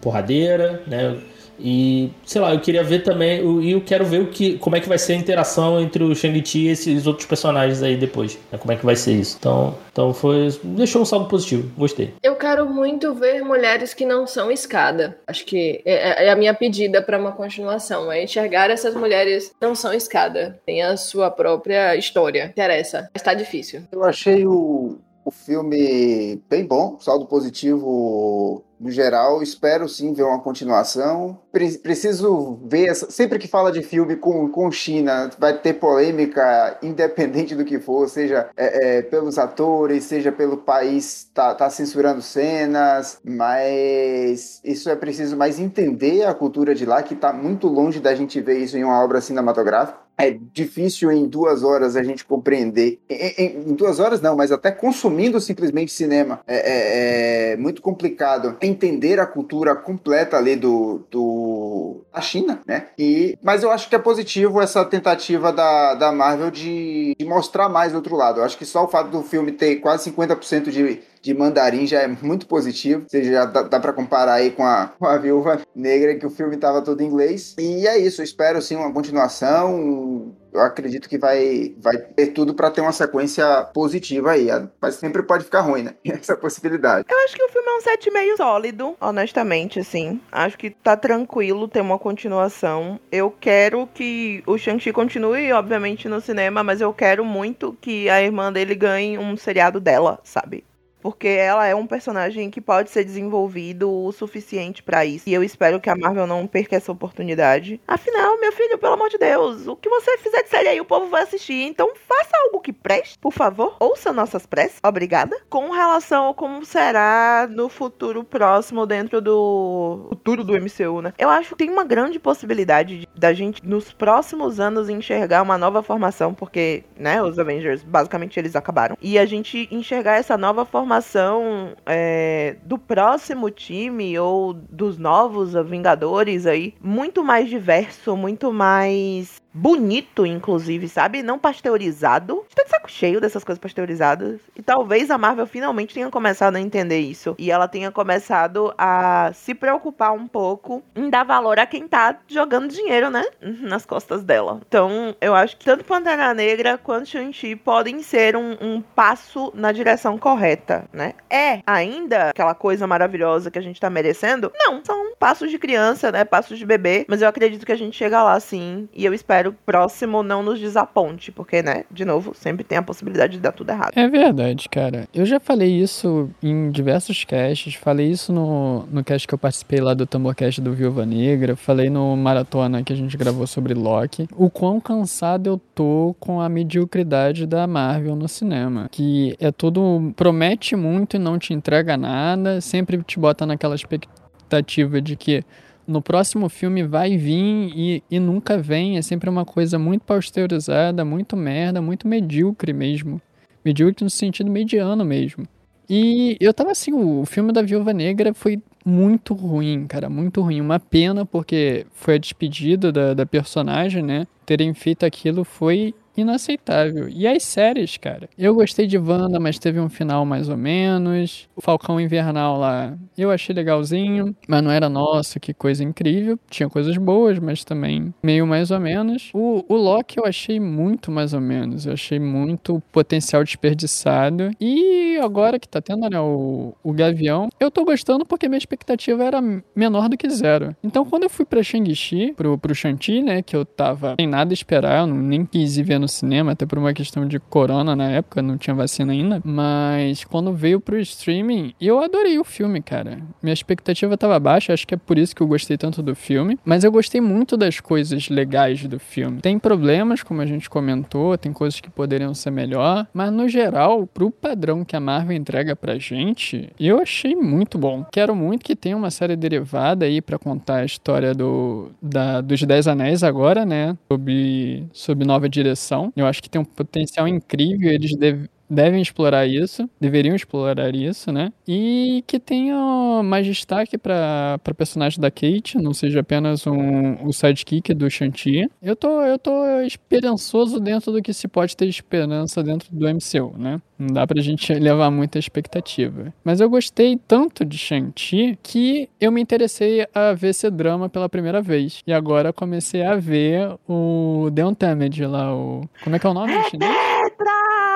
[0.03, 1.17] porradeira, né?
[1.59, 4.81] E, sei lá, eu queria ver também, e eu quero ver o que, como é
[4.81, 8.39] que vai ser a interação entre o Shang-Chi e esses outros personagens aí depois.
[8.51, 8.59] Né?
[8.59, 9.37] Como é que vai ser isso.
[9.39, 10.49] Então, então foi.
[10.63, 11.71] Deixou um saldo positivo.
[11.77, 12.15] Gostei.
[12.23, 15.19] Eu quero muito ver mulheres que não são escada.
[15.27, 18.11] Acho que é, é, é a minha pedida para uma continuação.
[18.11, 20.61] É enxergar essas mulheres que não são escada.
[20.67, 22.47] Tem a sua própria história.
[22.47, 23.09] Interessa.
[23.13, 23.83] Mas tá difícil.
[23.91, 29.43] Eu achei o, o filme bem bom, saldo positivo no geral.
[29.43, 31.37] Espero sim ver uma continuação.
[31.51, 32.91] Pre preciso ver.
[32.91, 33.11] Essa...
[33.11, 38.09] Sempre que fala de filme com, com China, vai ter polêmica, independente do que for,
[38.09, 44.95] seja é, é, pelos atores, seja pelo país tá, tá censurando cenas, mas isso é
[44.95, 48.77] preciso mais entender a cultura de lá, que está muito longe da gente ver isso
[48.77, 52.99] em uma obra cinematográfica é difícil em duas horas a gente compreender.
[53.09, 56.41] Em, em, em, duas horas não, mas até consumindo simplesmente cinema.
[56.47, 62.89] É, é, é, muito complicado entender a cultura completa ali do, do da China, né?
[62.99, 67.69] E, mas eu acho que é positivo essa tentativa da, da Marvel de, de mostrar
[67.69, 68.41] mais do outro lado.
[68.41, 72.03] Eu acho que só o fato do filme ter quase 50% de de mandarim já
[72.03, 73.03] é muito positivo.
[73.03, 76.25] Ou seja, já dá, dá para comparar aí com a, com a Viúva Negra, que
[76.25, 77.55] o filme tava todo em inglês.
[77.59, 80.33] E é isso, espero sim uma continuação.
[80.53, 84.47] Eu acredito que vai, vai ter tudo para ter uma sequência positiva aí.
[84.81, 85.95] Mas sempre pode ficar ruim, né?
[86.07, 87.05] Essa possibilidade.
[87.11, 90.21] Eu acho que o filme é um meio sólido, honestamente, assim.
[90.31, 92.99] Acho que tá tranquilo ter uma continuação.
[93.11, 98.23] Eu quero que o Shang-Chi continue, obviamente, no cinema, mas eu quero muito que a
[98.23, 100.65] irmã dele ganhe um seriado dela, sabe?
[101.07, 105.29] Porque ela é um personagem que pode ser desenvolvido o suficiente para isso.
[105.29, 107.81] E eu espero que a Marvel não perca essa oportunidade.
[107.87, 110.85] Afinal, meu filho, pelo amor de Deus, o que você fizer de série aí, o
[110.85, 111.63] povo vai assistir.
[111.63, 113.77] Então faça algo que preste, por favor.
[113.79, 114.81] Ouça nossas preces.
[114.83, 115.41] Obrigada.
[115.49, 121.13] Com relação ao como será no futuro próximo dentro do futuro do MCU, né?
[121.17, 125.57] Eu acho que tem uma grande possibilidade de, da gente nos próximos anos enxergar uma
[125.57, 128.99] nova formação, porque, né, os Avengers basicamente eles acabaram.
[129.01, 135.53] E a gente enxergar essa nova formação formação é, do próximo time ou dos novos
[135.69, 141.23] Vingadores aí muito mais diverso, muito mais bonito, inclusive, sabe?
[141.23, 142.45] Não pasteurizado.
[142.47, 144.39] Estou de saco cheio dessas coisas pasteurizadas.
[144.55, 147.35] E talvez a Marvel finalmente tenha começado a entender isso.
[147.39, 152.19] E ela tenha começado a se preocupar um pouco em dar valor a quem tá
[152.29, 153.25] jogando dinheiro, né?
[153.41, 154.61] Nas costas dela.
[154.69, 159.73] Então, eu acho que tanto Pantera Negra quanto Shang-Chi podem ser um, um passo na
[159.73, 161.15] direção correta, né?
[161.31, 164.53] É ainda aquela coisa maravilhosa que a gente tá merecendo?
[164.55, 164.85] Não.
[164.85, 166.25] São passos de criança, né?
[166.27, 167.07] Passos de bebê.
[167.09, 168.87] Mas eu acredito que a gente chega lá sim.
[168.93, 172.83] E eu espero espero próximo não nos desaponte, porque, né, de novo, sempre tem a
[172.83, 173.93] possibilidade de dar tudo errado.
[173.95, 175.09] É verdade, cara.
[175.15, 179.81] Eu já falei isso em diversos casts, falei isso no, no cast que eu participei
[179.81, 184.29] lá do Tamborcast do Viúva Negra, falei no Maratona que a gente gravou sobre Loki,
[184.35, 190.13] o quão cansado eu tô com a mediocridade da Marvel no cinema, que é tudo,
[190.17, 195.45] promete muito e não te entrega nada, sempre te bota naquela expectativa de que
[195.87, 198.97] no próximo filme vai vir e, e nunca vem.
[198.97, 203.21] É sempre uma coisa muito pasteurizada, muito merda, muito medíocre mesmo.
[203.65, 205.47] Medíocre no sentido mediano mesmo.
[205.89, 210.61] E eu tava assim, o filme da Viúva Negra foi muito ruim, cara, muito ruim.
[210.61, 214.27] Uma pena, porque foi a despedida da, da personagem, né?
[214.45, 217.09] Terem feito aquilo foi inaceitável.
[217.09, 218.29] E as séries, cara?
[218.39, 221.49] Eu gostei de Wanda, mas teve um final mais ou menos.
[221.55, 226.39] O Falcão Invernal lá, eu achei legalzinho, mas não era nossa, que coisa incrível.
[226.51, 229.31] Tinha coisas boas, mas também meio mais ou menos.
[229.35, 231.87] O, o Loki eu achei muito mais ou menos.
[231.87, 234.51] Eu achei muito potencial desperdiçado.
[234.61, 239.25] E agora que tá tendo, né, o, o Gavião, eu tô gostando porque minha expectativa
[239.25, 239.41] era
[239.75, 240.75] menor do que zero.
[240.83, 244.53] Então quando eu fui pra Shang-Chi, pro, pro Shanti, né, que eu tava sem nada
[244.53, 247.97] a esperar, eu nem quis ir ver no cinema, até por uma questão de corona
[247.97, 249.43] na época, não tinha vacina ainda.
[249.45, 253.19] Mas quando veio pro streaming, eu adorei o filme, cara.
[253.43, 256.57] Minha expectativa tava baixa, acho que é por isso que eu gostei tanto do filme.
[256.65, 259.41] Mas eu gostei muito das coisas legais do filme.
[259.41, 263.07] Tem problemas, como a gente comentou, tem coisas que poderiam ser melhor.
[263.13, 268.07] Mas no geral, pro padrão que a Marvel entrega pra gente, eu achei muito bom.
[268.13, 272.63] Quero muito que tenha uma série derivada aí para contar a história do, da, dos
[272.63, 273.97] Dez Anéis agora, né?
[274.09, 277.91] Sob, sob nova direção eu acho que tem um potencial incrível.
[277.91, 281.53] Eles, deve, devem explorar isso, deveriam explorar isso, né?
[281.67, 287.33] E que tenha mais destaque para pra personagem da Kate, não seja apenas um, o
[287.33, 288.69] sidekick do Shanti.
[288.83, 293.57] Eu tô, eu tô esperançoso dentro do que se pode ter esperança dentro do MCU,
[293.57, 293.81] né?
[293.99, 296.33] Não dá pra gente levar muita expectativa.
[296.45, 301.29] Mas eu gostei tanto de Shang-Chi que eu me interessei a ver esse drama pela
[301.29, 302.01] primeira vez.
[302.07, 305.89] E agora comecei a ver o The Untamed lá, o...
[306.03, 306.53] Como é que é o nome?
[306.71, 307.96] Tetra!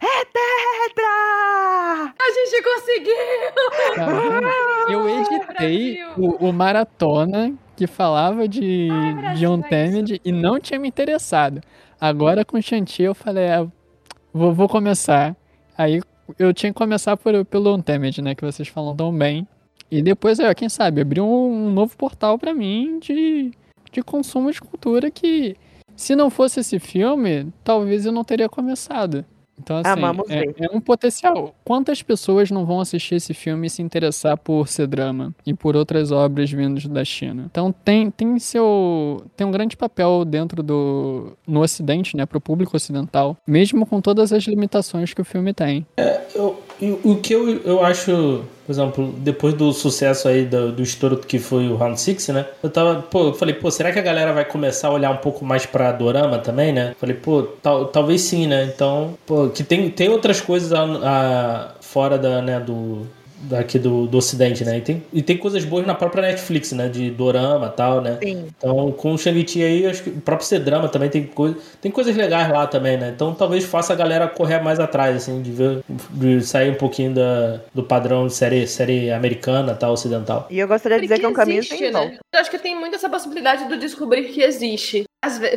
[0.00, 1.06] É Tetra!
[2.18, 3.14] A gente conseguiu!
[4.88, 10.58] Eu editei o, o Maratona que falava de, Ai, Brasil, de é Untamed e não
[10.60, 11.60] tinha me interessado.
[12.00, 13.66] Agora com Shang-Chi eu falei, é,
[14.32, 15.36] vou, vou começar.
[15.76, 16.00] Aí
[16.38, 19.46] eu tinha que começar por, pelo Untamed, né, que vocês falam tão bem.
[19.90, 23.52] E depois, ó, quem sabe, abrir um, um novo portal pra mim de,
[23.92, 25.56] de consumo de cultura que,
[25.94, 29.24] se não fosse esse filme, talvez eu não teria começado.
[29.58, 30.54] Então, assim, Amamos é, ver.
[30.60, 31.54] é um potencial.
[31.64, 35.76] Quantas pessoas não vão assistir esse filme e se interessar por ser drama e por
[35.76, 37.46] outras obras vindas da China?
[37.50, 39.24] Então, tem, tem seu.
[39.36, 41.32] tem um grande papel dentro do.
[41.46, 45.86] no Ocidente, né, pro público ocidental, mesmo com todas as limitações que o filme tem.
[46.34, 50.82] Eu, e o que eu, eu acho, por exemplo, depois do sucesso aí do, do
[50.82, 52.44] estouro que foi o Round Six, né?
[52.62, 55.18] Eu tava, pô, eu falei, pô, será que a galera vai começar a olhar um
[55.18, 56.94] pouco mais pra Dorama também, né?
[56.98, 58.64] Falei, pô, tal, talvez sim, né?
[58.74, 63.06] Então, pô, que tem, tem outras coisas a, a- fora da, né, do
[63.48, 64.78] daqui do, do ocidente, né?
[64.78, 66.88] E tem, e tem coisas boas na própria Netflix, né?
[66.88, 68.18] De dorama e tal, né?
[68.22, 68.46] Sim.
[68.56, 72.14] Então, com o Shang-Chi aí, acho que o próprio C-Drama também tem, coisa, tem coisas
[72.16, 73.12] legais lá também, né?
[73.14, 77.14] Então, talvez faça a galera correr mais atrás, assim, de ver, de sair um pouquinho
[77.14, 80.46] da, do padrão de série, série americana, tal, ocidental.
[80.50, 82.08] E eu gostaria de dizer que é um caminho existe, sem volta.
[82.08, 82.18] né?
[82.34, 85.04] Eu acho que tem muito essa possibilidade do descobrir que existe.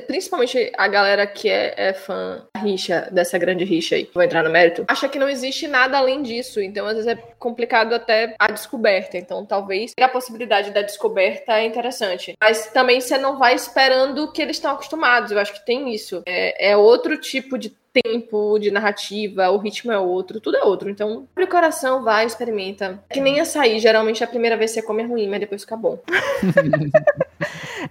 [0.08, 4.44] Principalmente a galera que é, é fã da rixa, dessa grande rixa aí, vou entrar
[4.44, 6.60] no mérito, acha que não existe nada além disso.
[6.60, 9.18] Então, às vezes, é complicado até a descoberta.
[9.18, 12.36] Então, talvez a possibilidade da descoberta é interessante.
[12.42, 15.32] Mas também você não vai esperando o que eles estão acostumados.
[15.32, 16.24] Eu acho que tem isso.
[16.26, 17.70] É, é outro tipo de
[18.02, 20.90] tempo, de narrativa, o ritmo é outro, tudo é outro.
[20.90, 23.02] Então, abre o coração, vai, experimenta.
[23.10, 25.78] É que nem açaí, geralmente a primeira vez você come é ruim, mas depois fica
[25.78, 26.00] bom.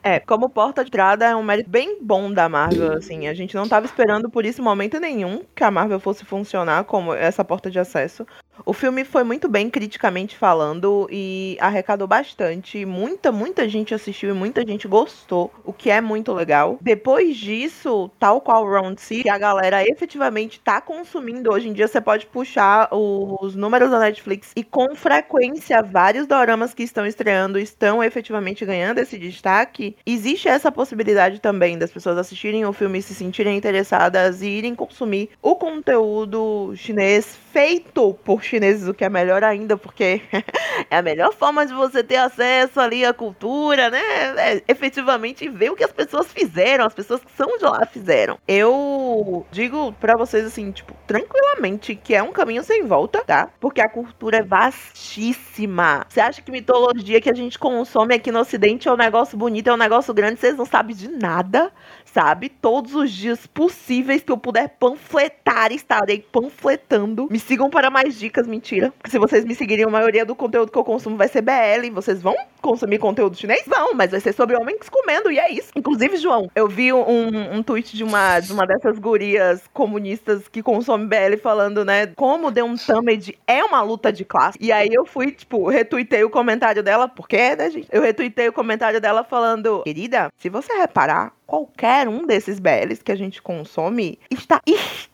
[0.02, 3.26] É, como porta de entrada é um mérito bem bom da Marvel, assim.
[3.26, 7.14] A gente não tava esperando por isso momento nenhum que a Marvel fosse funcionar como
[7.14, 8.26] essa porta de acesso.
[8.64, 12.84] O filme foi muito bem criticamente falando e arrecadou bastante.
[12.84, 16.78] Muita, muita gente assistiu e muita gente gostou, o que é muito legal.
[16.80, 21.52] Depois disso, tal qual Round Six, que a galera efetivamente tá consumindo.
[21.52, 26.74] Hoje em dia você pode puxar os números da Netflix e com frequência vários doramas
[26.74, 29.96] que estão estreando estão efetivamente ganhando esse destaque.
[30.04, 34.74] Existe essa possibilidade também das pessoas assistirem o filme e se sentirem interessadas e irem
[34.74, 40.20] consumir o conteúdo chinês feito por chineses, o que é melhor ainda, porque
[40.90, 44.00] é a melhor forma de você ter acesso ali à cultura, né?
[44.36, 48.38] É efetivamente ver o que as pessoas fizeram, as pessoas que são de lá fizeram.
[48.46, 53.50] Eu digo pra vocês assim, tipo, tranquilamente que é um caminho sem volta, tá?
[53.60, 56.06] Porque a cultura é vastíssima.
[56.08, 59.68] Você acha que mitologia que a gente consome aqui no ocidente é um negócio bonito,
[59.68, 61.70] é um negócio grande, vocês não sabem de nada
[62.12, 62.48] sabe?
[62.48, 67.28] Todos os dias possíveis que eu puder panfletar, estarei panfletando.
[67.30, 68.92] Me sigam para mais dicas, mentira.
[68.96, 71.90] Porque se vocês me seguirem, a maioria do conteúdo que eu consumo vai ser BL.
[71.92, 73.62] Vocês vão consumir conteúdo chinês?
[73.66, 75.70] Vão, mas vai ser sobre homens comendo, e é isso.
[75.74, 80.62] Inclusive, João, eu vi um, um tweet de uma, de uma dessas gurias comunistas que
[80.62, 84.58] consome BL falando, né, como The Untamed é uma luta de classe.
[84.60, 87.88] E aí eu fui, tipo, retuitei o comentário dela, porque, é, né, gente?
[87.90, 93.10] Eu retuitei o comentário dela falando, querida, se você reparar, qualquer um desses BLs que
[93.10, 94.60] a gente consome está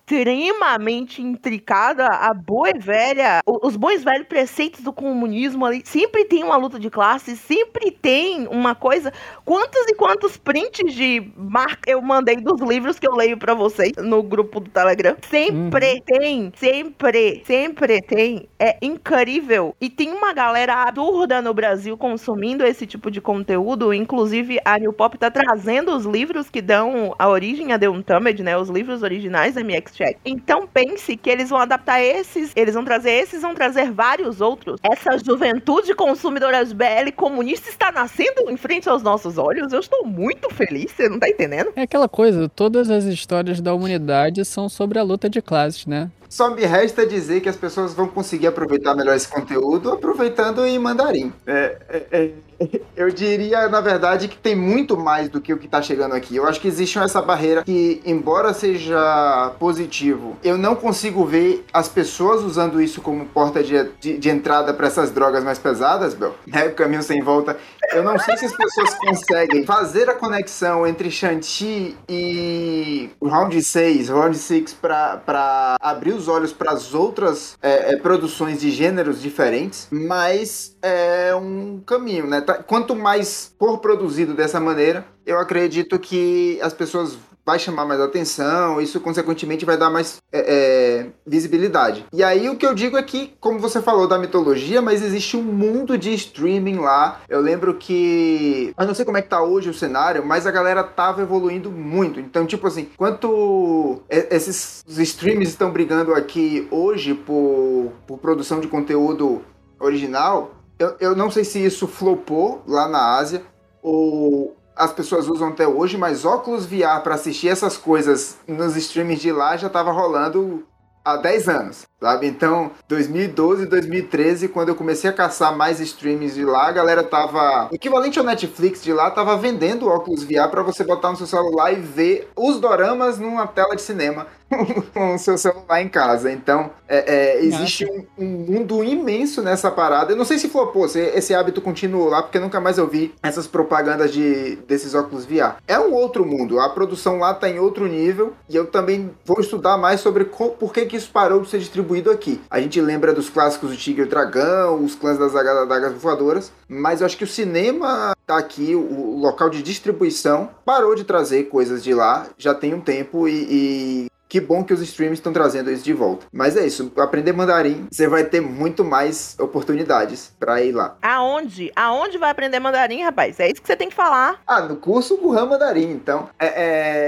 [0.07, 5.83] extremamente intricada a boa e velha, os bons velhos preceitos do comunismo ali.
[5.85, 9.11] Sempre tem uma luta de classe, sempre tem uma coisa.
[9.45, 13.93] Quantos e quantos prints de marca eu mandei dos livros que eu leio pra vocês
[13.97, 15.17] no grupo do Telegram?
[15.23, 18.47] Sempre tem, sempre, sempre tem.
[18.59, 19.75] É incrível.
[19.81, 23.95] E tem uma galera absurda no Brasil consumindo esse tipo de conteúdo.
[23.95, 28.43] Inclusive, a New Pop tá trazendo os livros que dão a origem a The Untamed,
[28.43, 28.57] né?
[28.57, 30.19] Os livros originais da MX Check.
[30.25, 34.81] Então pense que eles vão adaptar esses, eles vão trazer esses, vão trazer vários outros.
[34.83, 39.73] Essa juventude consumidora BL comunista está nascendo em frente aos nossos olhos.
[39.73, 41.73] Eu estou muito feliz, você não tá entendendo?
[41.77, 46.11] É aquela coisa, todas as histórias da humanidade são sobre a luta de classes, né?
[46.35, 50.77] Só me resta dizer que as pessoas vão conseguir aproveitar melhor esse conteúdo aproveitando em
[50.81, 51.33] mandarim.
[51.47, 52.31] É, é, é,
[52.97, 56.35] eu diria, na verdade, que tem muito mais do que o que tá chegando aqui.
[56.35, 61.89] Eu acho que existe essa barreira que, embora seja positivo, eu não consigo ver as
[61.89, 66.35] pessoas usando isso como porta de, de, de entrada para essas drogas mais pesadas, Bel.
[66.47, 66.67] Né?
[66.67, 67.57] O caminho sem volta.
[67.93, 74.09] Eu não sei se as pessoas conseguem fazer a conexão entre Shanti e Round 6,
[74.09, 79.89] Round 6 para abrir os olhos para as outras é, é, produções de gêneros diferentes,
[79.91, 82.41] mas é um caminho, né?
[82.41, 88.01] Tá- Quanto mais for produzido dessa maneira, eu acredito que as pessoas vai chamar mais
[88.01, 92.07] atenção, isso consequentemente vai dar mais é, é, visibilidade.
[92.13, 95.37] E aí o que eu digo é que, como você falou da mitologia, mas existe
[95.37, 97.21] um mundo de streaming lá.
[97.29, 98.73] Eu lembro que.
[98.79, 101.71] Eu não sei como é que tá hoje o cenário, mas a galera tava evoluindo
[101.71, 102.19] muito.
[102.19, 109.43] Então, tipo assim, quanto esses streams estão brigando aqui hoje por, por produção de conteúdo
[109.79, 113.43] original, eu, eu não sei se isso flopou lá na Ásia
[113.83, 119.21] ou as pessoas usam até hoje, mas óculos VR para assistir essas coisas nos streamings
[119.21, 120.67] de lá já tava rolando
[121.05, 122.27] há 10 anos, sabe?
[122.27, 127.71] Então, 2012, 2013, quando eu comecei a caçar mais streamings de lá, a galera tava.
[127.73, 131.27] O equivalente ao Netflix de lá tava vendendo óculos VR para você botar no seu
[131.27, 134.27] celular e ver os doramas numa tela de cinema
[134.93, 136.31] com o seu celular em casa.
[136.31, 140.13] Então, é, é, existe um, um mundo imenso nessa parada.
[140.13, 143.15] Eu não sei se flopou, se esse hábito continuou lá, porque nunca mais eu vi
[143.23, 145.57] essas propagandas de, desses óculos VR.
[145.67, 149.41] É um outro mundo, a produção lá tá em outro nível, e eu também vou
[149.41, 152.41] estudar mais sobre por que, que isso parou de ser distribuído aqui.
[152.51, 157.01] A gente lembra dos clássicos do Tigre e Dragão, os clãs das adagas voadoras, mas
[157.01, 161.83] eu acho que o cinema tá aqui, o local de distribuição, parou de trazer coisas
[161.83, 165.71] de lá, já tem um tempo e- e que bom que os streams estão trazendo
[165.71, 166.27] isso de volta.
[166.33, 170.97] Mas é isso, aprender mandarim, você vai ter muito mais oportunidades pra ir lá.
[171.01, 171.71] Aonde?
[171.77, 173.39] Aonde vai aprender mandarim, rapaz?
[173.39, 174.41] É isso que você tem que falar.
[174.45, 176.29] Ah, no curso Gurran Mandarim, então.
[176.37, 176.47] É,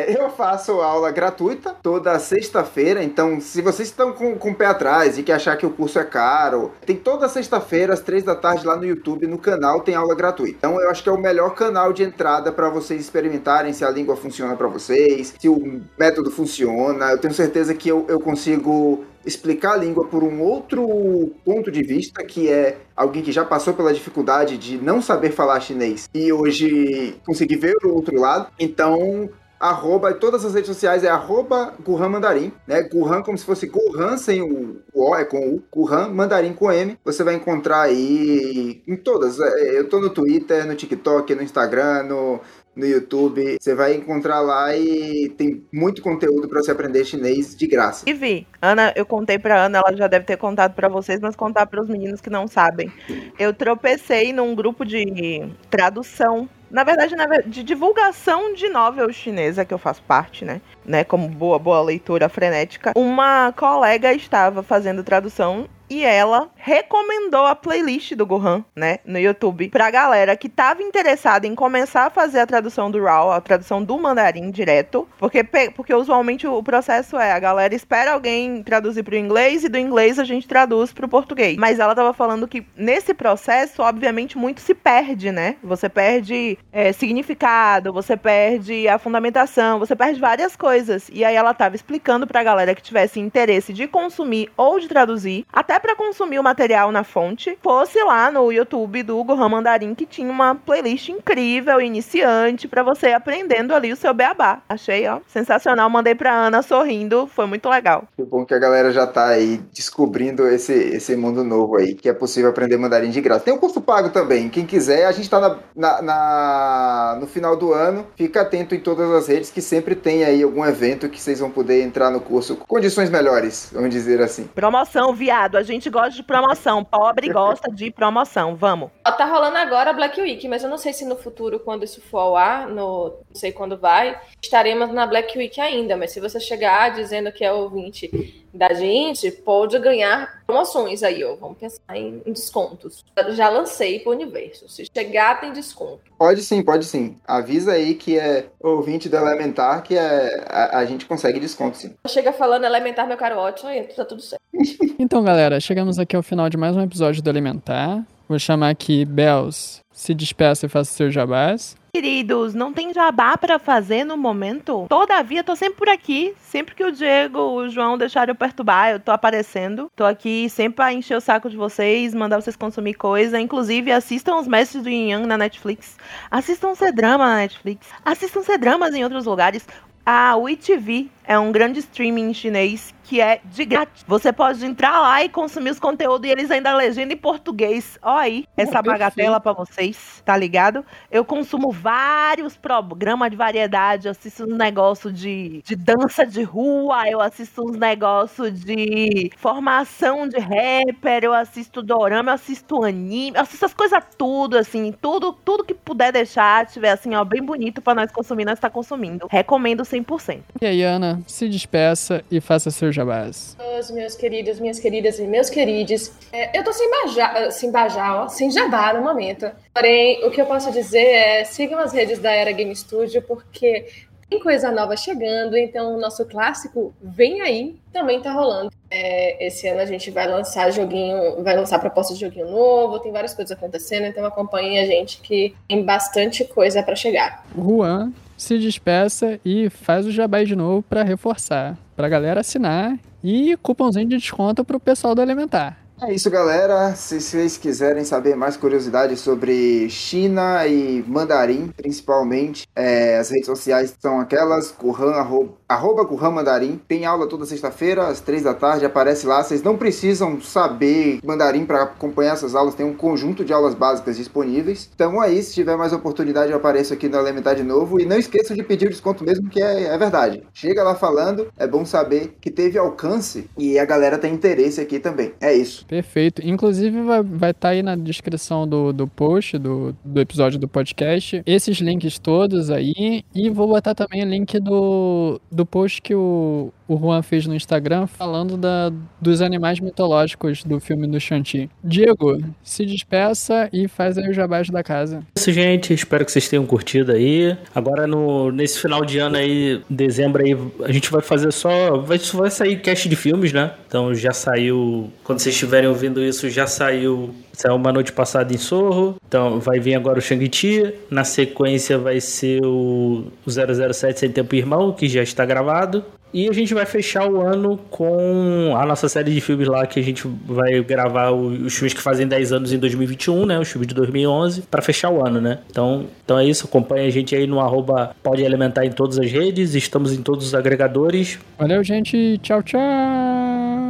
[0.09, 4.67] é, eu faço aula gratuita toda sexta-feira, então se vocês estão com, com o pé
[4.67, 8.37] atrás e que achar que o curso é caro, tem toda sexta-feira, às três da
[8.37, 10.59] tarde, lá no YouTube, no canal, tem aula gratuita.
[10.59, 13.91] Então eu acho que é o melhor canal de entrada para vocês experimentarem se a
[13.91, 17.16] língua funciona para vocês, se o método funciona.
[17.17, 21.83] Eu tenho certeza que eu, eu consigo explicar a língua por um outro ponto de
[21.83, 26.31] vista, que é alguém que já passou pela dificuldade de não saber falar chinês e
[26.31, 28.49] hoje conseguir ver o outro lado.
[28.59, 31.75] Então, arroba, todas as redes sociais é arroba
[32.09, 32.83] Mandarim, né?
[32.83, 36.99] Gurran como se fosse Gurran sem o, o é com o Gurran Mandarim com M.
[37.05, 39.41] Você vai encontrar aí em todas.
[39.41, 42.41] É, Eu tô no Twitter, no TikTok, no Instagram, no,
[42.77, 43.57] no YouTube.
[43.61, 48.05] Você vai encontrar lá e tem muito conteúdo para você aprender chinês de graça.
[48.09, 51.35] E vi, Ana, eu contei pra Ana, ela já deve ter contado pra vocês, mas
[51.35, 52.93] contar para os meninos que não sabem.
[53.39, 57.15] Eu tropecei num grupo de tradução, na verdade,
[57.47, 60.61] de divulgação de novel chinesa que eu faço parte, né?
[60.87, 62.93] Né, como boa boa leitora frenética.
[62.97, 69.69] Uma colega estava fazendo tradução e ela recomendou a playlist do Gohan, né, no YouTube,
[69.69, 73.83] pra galera que tava interessada em começar a fazer a tradução do RAW, a tradução
[73.83, 75.45] do mandarim direto, porque,
[75.75, 80.19] porque usualmente o processo é a galera espera alguém traduzir pro inglês e do inglês
[80.19, 81.57] a gente traduz pro português.
[81.57, 85.57] Mas ela tava falando que nesse processo, obviamente, muito se perde, né?
[85.63, 90.76] Você perde é, significado, você perde a fundamentação, você perde várias coisas.
[91.13, 95.45] E aí ela tava explicando pra galera que tivesse interesse de consumir ou de traduzir,
[95.53, 100.07] até pra consumir o material na fonte, fosse lá no YouTube do Gohan Mandarim, que
[100.07, 104.61] tinha uma playlist incrível, iniciante, pra você aprendendo ali o seu beabá.
[104.69, 105.89] Achei, ó, sensacional.
[105.91, 108.05] Mandei pra Ana sorrindo, foi muito legal.
[108.17, 112.09] Que bom que a galera já tá aí descobrindo esse, esse mundo novo aí, que
[112.09, 113.45] é possível aprender mandarim de graça.
[113.45, 117.57] Tem um curso pago também, quem quiser, a gente tá na, na- na- no final
[117.57, 121.21] do ano, fica atento em todas as redes que sempre tem aí algum evento que
[121.21, 124.47] vocês vão poder entrar no curso com condições melhores, vamos dizer assim.
[124.49, 125.57] Promoção, viado.
[125.57, 126.85] A gente gosta de promoção.
[126.85, 128.57] Pobre gosta de promoção.
[128.57, 128.91] Vamos.
[129.05, 132.03] Tá rolando agora a Black Week, mas eu não sei se no futuro, quando isso
[132.03, 135.97] for ao ar, no, não sei quando vai, estaremos na Black Week ainda.
[135.97, 141.37] Mas se você chegar dizendo que é ouvinte da gente, pode ganhar promoções aí, ó.
[141.37, 143.05] Vamos pensar em, em descontos.
[143.17, 144.69] Eu já lancei pro universo.
[144.69, 146.01] Se chegar, tem desconto.
[146.19, 147.17] Pode sim, pode sim.
[147.27, 151.95] Avisa aí que é ouvinte do Elementar que é, a, a gente consegue desconto sim.
[152.09, 154.43] Chega falando elementar, meu caro ótimo, aí tá tudo certo.
[154.99, 158.03] Então, galera, chegamos aqui ao final de mais um episódio do Elementar.
[158.29, 161.77] Vou chamar aqui Bells, se despeça e faça seus jabás.
[161.97, 164.85] Queridos, não tem jabá pra fazer no momento?
[164.87, 166.35] Todavia, tô sempre por aqui.
[166.43, 169.91] Sempre que o Diego, o João deixarem eu perturbar, eu tô aparecendo.
[169.97, 173.41] Tô aqui sempre pra encher o saco de vocês, mandar vocês consumir coisa.
[173.41, 175.97] Inclusive, assistam os Mestres do Yin Yang na Netflix.
[176.31, 177.87] Assistam C-Drama na Netflix.
[178.05, 179.67] Assistam C-Dramas em outros lugares.
[180.05, 184.05] A WeTV é um grande streaming chinês que é de grátis.
[184.07, 187.97] Você pode entrar lá e consumir os conteúdos e eles ainda legenda em português.
[188.03, 190.85] Ó aí, essa bagatela pra vocês, tá ligado?
[191.09, 197.09] Eu consumo vários programas de variedade, eu assisto uns negócios de, de dança de rua,
[197.09, 203.43] eu assisto uns negócios de formação de rapper, eu assisto dorama, eu assisto anime, eu
[203.43, 207.81] assisto as coisas tudo, assim, tudo, tudo que puder deixar, tiver assim, ó, bem bonito
[207.81, 209.29] pra nós consumir, nós tá consumindo.
[209.31, 210.41] Recomendo 100%.
[210.61, 213.57] E aí, Ana, se despeça e faça seu jabás.
[213.79, 218.25] Os meus queridos, minhas queridas e meus queridos, é, eu tô sem bajar, sem bajar,
[218.25, 219.51] ó, sem jabá no momento.
[219.73, 223.87] Porém, o que eu posso dizer é sigam as redes da Era Game Studio, porque
[224.29, 228.73] tem coisa nova chegando, então o nosso clássico Vem Aí também tá rolando.
[228.91, 233.13] É, esse ano a gente vai lançar joguinho, vai lançar proposta de joguinho novo, tem
[233.13, 237.47] várias coisas acontecendo, então acompanhem a gente que tem bastante coisa para chegar.
[237.57, 241.77] Juan, se despeça e faz o jabá de novo pra reforçar.
[241.97, 245.86] Pra galera assinar e cupomzinho de desconto pro pessoal do Elementar.
[245.99, 246.95] É isso, galera.
[246.95, 253.95] Se vocês quiserem saber mais curiosidades sobre China e mandarim, principalmente, é, as redes sociais
[253.99, 256.79] são aquelas, Kuhan, arroba, arroba Mandarim.
[256.87, 259.43] Tem aula toda sexta-feira, às três da tarde, aparece lá.
[259.43, 264.19] Vocês não precisam saber mandarim para acompanhar essas aulas, tem um conjunto de aulas básicas
[264.19, 264.91] disponíveis.
[264.95, 267.99] Então aí, se tiver mais oportunidade, eu apareço aqui no Elementar de novo.
[267.99, 270.43] E não esqueçam de pedir o desconto mesmo, que é, é verdade.
[270.53, 274.99] Chega lá falando, é bom saber que teve alcance e a galera tem interesse aqui
[274.99, 275.33] também.
[275.41, 275.86] É isso.
[275.87, 276.43] Perfeito.
[276.45, 281.43] Inclusive, vai estar tá aí na descrição do, do post, do, do episódio do podcast,
[281.47, 283.25] esses links todos aí.
[283.35, 287.55] E vou botar também o link do, do post que o, o Juan fez no
[287.55, 291.69] Instagram falando da, dos animais mitológicos do filme do Shanti.
[291.83, 295.19] Diego, se despeça e faz aí o jabás da casa.
[295.19, 295.93] É isso, gente.
[295.93, 297.57] Espero que vocês tenham curtido aí.
[297.75, 301.99] Agora, no, nesse final de ano aí, dezembro aí, a gente vai fazer só.
[301.99, 303.73] Vai, vai sair cast de filmes, né?
[303.87, 305.11] Então já saiu.
[305.25, 307.35] Quando vocês estiverem ouvindo isso, já saiu.
[307.53, 309.17] Saiu uma noite passada em Sorro.
[309.27, 310.95] Então vai vir agora o Shang-Chi.
[311.11, 316.05] Na sequência vai ser o, o 007 Sem Tempo Irmão, que já está gravado.
[316.33, 319.99] E a gente vai fechar o ano com a nossa série de filmes lá, que
[319.99, 323.59] a gente vai gravar os filmes que fazem 10 anos em 2021, né?
[323.59, 325.61] Os filmes de 2011, para fechar o ano, né?
[325.71, 326.67] Então, então é isso.
[326.67, 329.75] Acompanha a gente aí no arroba Pode Elementar em todas as redes.
[329.75, 331.39] Estamos em todos os agregadores.
[331.59, 332.39] Valeu, gente.
[332.43, 332.81] Tchau, tchau.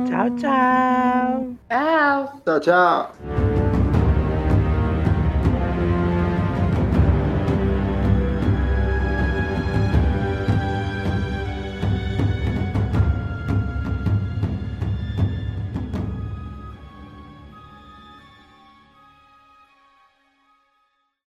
[0.09, 1.57] Tchau, tchau.
[1.69, 2.41] Tchau!
[2.45, 3.86] Tchau, tchau.